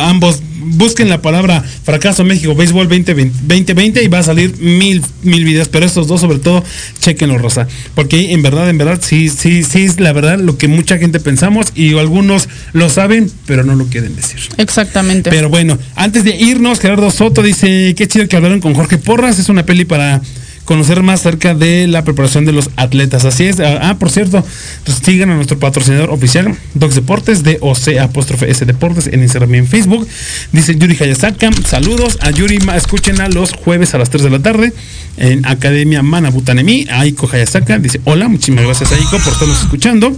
ambos, 0.00 0.42
busquen 0.60 1.08
la 1.08 1.22
palabra 1.22 1.62
Fracaso 1.84 2.24
México 2.24 2.54
Béisbol 2.54 2.88
2020, 2.88 3.38
2020 3.42 4.02
y 4.02 4.08
va 4.08 4.18
a 4.18 4.22
salir 4.22 4.56
mil, 4.58 5.02
mil 5.22 5.44
videos, 5.44 5.68
pero 5.68 5.86
estos 5.86 6.06
dos 6.06 6.20
sobre 6.20 6.38
todo, 6.38 6.64
chequenlo, 7.00 7.38
Rosa. 7.38 7.66
Porque 7.94 8.32
en 8.32 8.42
verdad, 8.42 8.68
en 8.68 8.78
verdad, 8.78 9.00
sí, 9.02 9.28
sí, 9.28 9.62
sí 9.62 9.84
es 9.84 10.00
la 10.00 10.12
verdad 10.12 10.38
lo 10.38 10.58
que 10.58 10.68
mucha 10.68 10.98
gente 10.98 11.20
pensamos 11.20 11.68
y 11.74 11.96
algunos 11.98 12.48
lo 12.72 12.88
saben, 12.88 13.30
pero 13.46 13.64
no 13.64 13.74
lo 13.74 13.86
quieren 13.86 14.16
decir. 14.16 14.40
Exactamente. 14.56 15.30
Pero 15.30 15.48
bueno, 15.48 15.78
antes 15.96 16.24
de 16.24 16.36
irnos, 16.36 16.80
Gerardo 16.80 17.10
Soto 17.10 17.42
dice, 17.42 17.94
qué 17.96 18.08
chido 18.08 18.28
que 18.28 18.36
hablaron 18.36 18.60
con 18.60 18.74
Jorge 18.74 18.98
Porras, 18.98 19.38
es 19.38 19.48
una 19.48 19.64
peli 19.64 19.84
para 19.84 20.20
conocer 20.70 21.02
más 21.02 21.18
acerca 21.18 21.52
de 21.52 21.88
la 21.88 22.04
preparación 22.04 22.44
de 22.44 22.52
los 22.52 22.70
atletas. 22.76 23.24
Así 23.24 23.42
es. 23.42 23.58
Ah, 23.58 23.80
ah, 23.82 23.98
por 23.98 24.08
cierto, 24.08 24.46
pues 24.84 24.98
sigan 25.04 25.30
a 25.30 25.34
nuestro 25.34 25.58
patrocinador 25.58 26.10
oficial, 26.10 26.56
Docs 26.74 26.94
Deportes, 26.94 27.42
de 27.42 27.58
OC 27.60 27.98
apóstrofe 28.00 28.48
S 28.48 28.64
Deportes 28.64 29.08
en 29.08 29.20
Instagram 29.20 29.52
y 29.56 29.58
en 29.58 29.66
Facebook. 29.66 30.06
Dice 30.52 30.76
Yuri 30.76 30.96
Hayasaka, 31.00 31.50
saludos 31.66 32.18
a 32.20 32.30
Yuri, 32.30 32.60
escúchenla 32.76 33.28
los 33.30 33.52
jueves 33.52 33.94
a 33.94 33.98
las 33.98 34.10
3 34.10 34.22
de 34.22 34.30
la 34.30 34.38
tarde 34.38 34.72
en 35.16 35.44
Academia 35.44 36.04
Manabutanemi. 36.04 36.86
Aiko 36.88 37.28
Hayasaka 37.28 37.80
dice, 37.80 38.00
hola, 38.04 38.28
muchísimas 38.28 38.64
gracias 38.64 38.92
Aiko 38.92 39.18
por 39.18 39.32
estarnos 39.32 39.60
escuchando. 39.62 40.16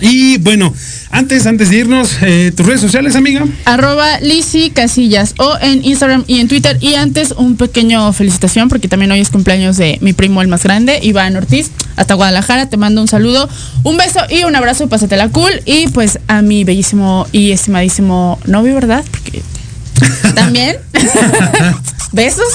Y 0.00 0.38
bueno, 0.38 0.74
antes, 1.10 1.46
antes 1.46 1.70
de 1.70 1.76
irnos, 1.76 2.18
eh, 2.22 2.52
tus 2.54 2.66
redes 2.66 2.80
sociales, 2.80 3.14
amiga. 3.16 3.44
Arroba 3.64 4.18
Lizzy 4.20 4.70
Casillas 4.70 5.34
o 5.38 5.56
en 5.60 5.84
Instagram 5.84 6.24
y 6.26 6.40
en 6.40 6.48
Twitter. 6.48 6.76
Y 6.80 6.94
antes 6.94 7.32
un 7.32 7.56
pequeño 7.56 8.12
felicitación 8.12 8.68
porque 8.68 8.88
también 8.88 9.12
hoy 9.12 9.20
es 9.20 9.30
cumpleaños 9.30 9.76
de 9.76 9.98
mi 10.00 10.12
primo 10.12 10.42
el 10.42 10.48
más 10.48 10.64
grande, 10.64 10.98
Iván 11.02 11.36
Ortiz, 11.36 11.70
hasta 11.96 12.14
Guadalajara. 12.14 12.68
Te 12.68 12.76
mando 12.76 13.00
un 13.00 13.08
saludo, 13.08 13.48
un 13.84 13.96
beso 13.96 14.20
y 14.28 14.44
un 14.44 14.56
abrazo, 14.56 14.88
pásatela 14.88 15.28
cool. 15.28 15.62
Y 15.64 15.88
pues 15.88 16.18
a 16.26 16.42
mi 16.42 16.64
bellísimo 16.64 17.26
y 17.32 17.52
estimadísimo 17.52 18.38
novio, 18.46 18.74
¿verdad? 18.74 19.04
Porque 19.10 19.42
también. 20.34 20.76
Besos. 22.12 22.46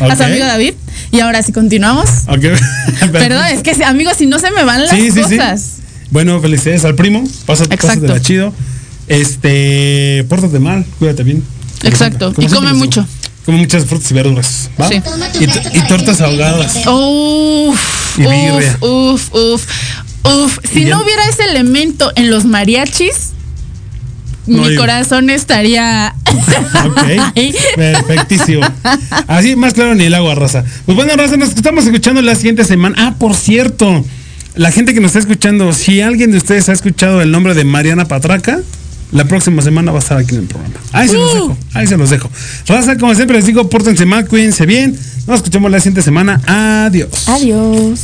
a 0.00 0.16
su 0.16 0.22
amigo 0.22 0.44
David. 0.44 0.74
Y 1.10 1.20
ahora 1.20 1.42
sí 1.42 1.52
continuamos. 1.52 2.08
Perdón, 3.12 3.44
es 3.52 3.62
que 3.62 3.84
amigos, 3.84 4.16
si 4.16 4.26
no 4.26 4.38
se 4.38 4.50
me 4.50 4.64
van 4.64 4.82
las 4.82 4.90
Sí, 4.90 5.10
sí, 5.10 5.22
sí. 5.28 5.38
Bueno, 6.10 6.40
felicidades 6.40 6.84
al 6.84 6.94
primo. 6.94 7.24
Pásate, 7.46 7.74
Exacto. 7.74 8.00
pásatela 8.02 8.20
chido. 8.20 8.52
Este, 9.08 10.24
pórtate 10.28 10.58
mal, 10.58 10.84
cuídate 10.98 11.22
bien. 11.24 11.42
Exacto. 11.82 12.32
Y 12.38 12.46
come 12.46 12.72
mucho. 12.72 13.06
Come 13.44 13.58
muchas 13.58 13.84
frutas 13.84 14.10
y 14.10 14.14
verduras. 14.14 14.70
¿va? 14.80 14.88
Sí. 14.88 15.02
Y, 15.40 15.44
y 15.78 15.80
tortas 15.86 16.20
ahogadas. 16.20 16.76
Uf, 16.86 18.18
Y 18.18 18.26
uf, 18.26 18.82
uf, 18.82 19.34
uf, 19.34 19.66
uf. 20.24 20.58
Si 20.72 20.84
no 20.86 21.02
hubiera 21.02 21.28
ese 21.28 21.44
elemento 21.44 22.10
en 22.16 22.30
los 22.30 22.46
mariachis, 22.46 23.32
No, 24.46 24.62
mi 24.62 24.74
yo- 24.74 24.80
corazón 24.80 25.28
estaría 25.30 26.14
Ok. 26.86 27.34
Perfectísimo. 27.76 28.62
Así 29.26 29.56
más 29.56 29.74
claro 29.74 29.94
ni 29.94 30.04
el 30.04 30.14
agua, 30.14 30.34
raza. 30.34 30.64
Pues 30.86 30.96
bueno, 30.96 31.14
raza, 31.16 31.36
nos 31.36 31.50
estamos 31.50 31.84
escuchando 31.84 32.22
la 32.22 32.34
siguiente 32.34 32.64
semana. 32.64 32.94
Ah, 32.98 33.14
por 33.18 33.34
cierto, 33.34 34.04
la 34.56 34.70
gente 34.70 34.94
que 34.94 35.00
nos 35.00 35.08
está 35.10 35.18
escuchando, 35.20 35.72
si 35.72 36.00
alguien 36.00 36.30
de 36.30 36.38
ustedes 36.38 36.68
ha 36.68 36.72
escuchado 36.72 37.20
el 37.20 37.30
nombre 37.30 37.54
de 37.54 37.64
Mariana 37.64 38.06
Patraca, 38.06 38.60
la 39.12 39.24
próxima 39.26 39.62
semana 39.62 39.92
va 39.92 39.98
a 39.98 40.02
estar 40.02 40.18
aquí 40.18 40.34
en 40.34 40.42
el 40.42 40.46
programa. 40.46 40.74
Ahí 40.92 41.08
se 41.08 41.14
los 41.16 41.30
Uh. 41.30 41.34
dejo, 41.34 41.56
ahí 41.74 41.86
se 41.86 41.96
los 41.96 42.10
dejo. 42.10 42.30
Raza, 42.66 42.96
como 42.98 43.14
siempre 43.14 43.36
les 43.36 43.46
digo, 43.46 43.68
pórtense 43.68 44.06
mal, 44.06 44.26
cuídense 44.26 44.66
bien. 44.66 44.96
Nos 45.26 45.36
escuchamos 45.36 45.70
la 45.70 45.78
siguiente 45.78 46.02
semana. 46.02 46.40
Adiós. 46.46 47.28
Adiós. 47.28 48.00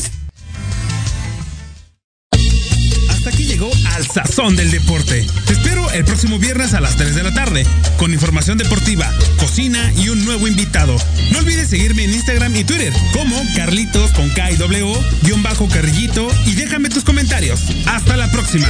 Sazón 4.13 4.57
del 4.57 4.71
Deporte. 4.71 5.27
Te 5.47 5.53
espero 5.53 5.91
el 5.93 6.05
próximo 6.05 6.39
viernes 6.39 6.75
a 6.75 6.81
las 6.81 6.97
3 6.97 7.15
de 7.15 7.23
la 7.23 7.33
tarde 7.33 7.65
con 7.97 8.13
información 8.13 8.59
deportiva, 8.59 9.09
cocina 9.39 9.93
y 9.97 10.09
un 10.09 10.25
nuevo 10.25 10.49
invitado. 10.49 10.97
No 11.33 11.39
olvides 11.39 11.69
seguirme 11.69 12.05
en 12.05 12.15
Instagram 12.15 12.55
y 12.57 12.65
Twitter 12.65 12.93
como 13.13 13.41
Carlitos 13.55 14.11
con 14.13 14.29
K 14.31 14.51
W, 14.59 14.93
guion 15.23 15.43
bajo 15.43 15.69
Carrillito 15.69 16.29
y 16.47 16.55
déjame 16.55 16.89
tus 16.89 17.05
comentarios. 17.05 17.61
Hasta 17.87 18.17
la 18.17 18.31
próxima. 18.31 18.69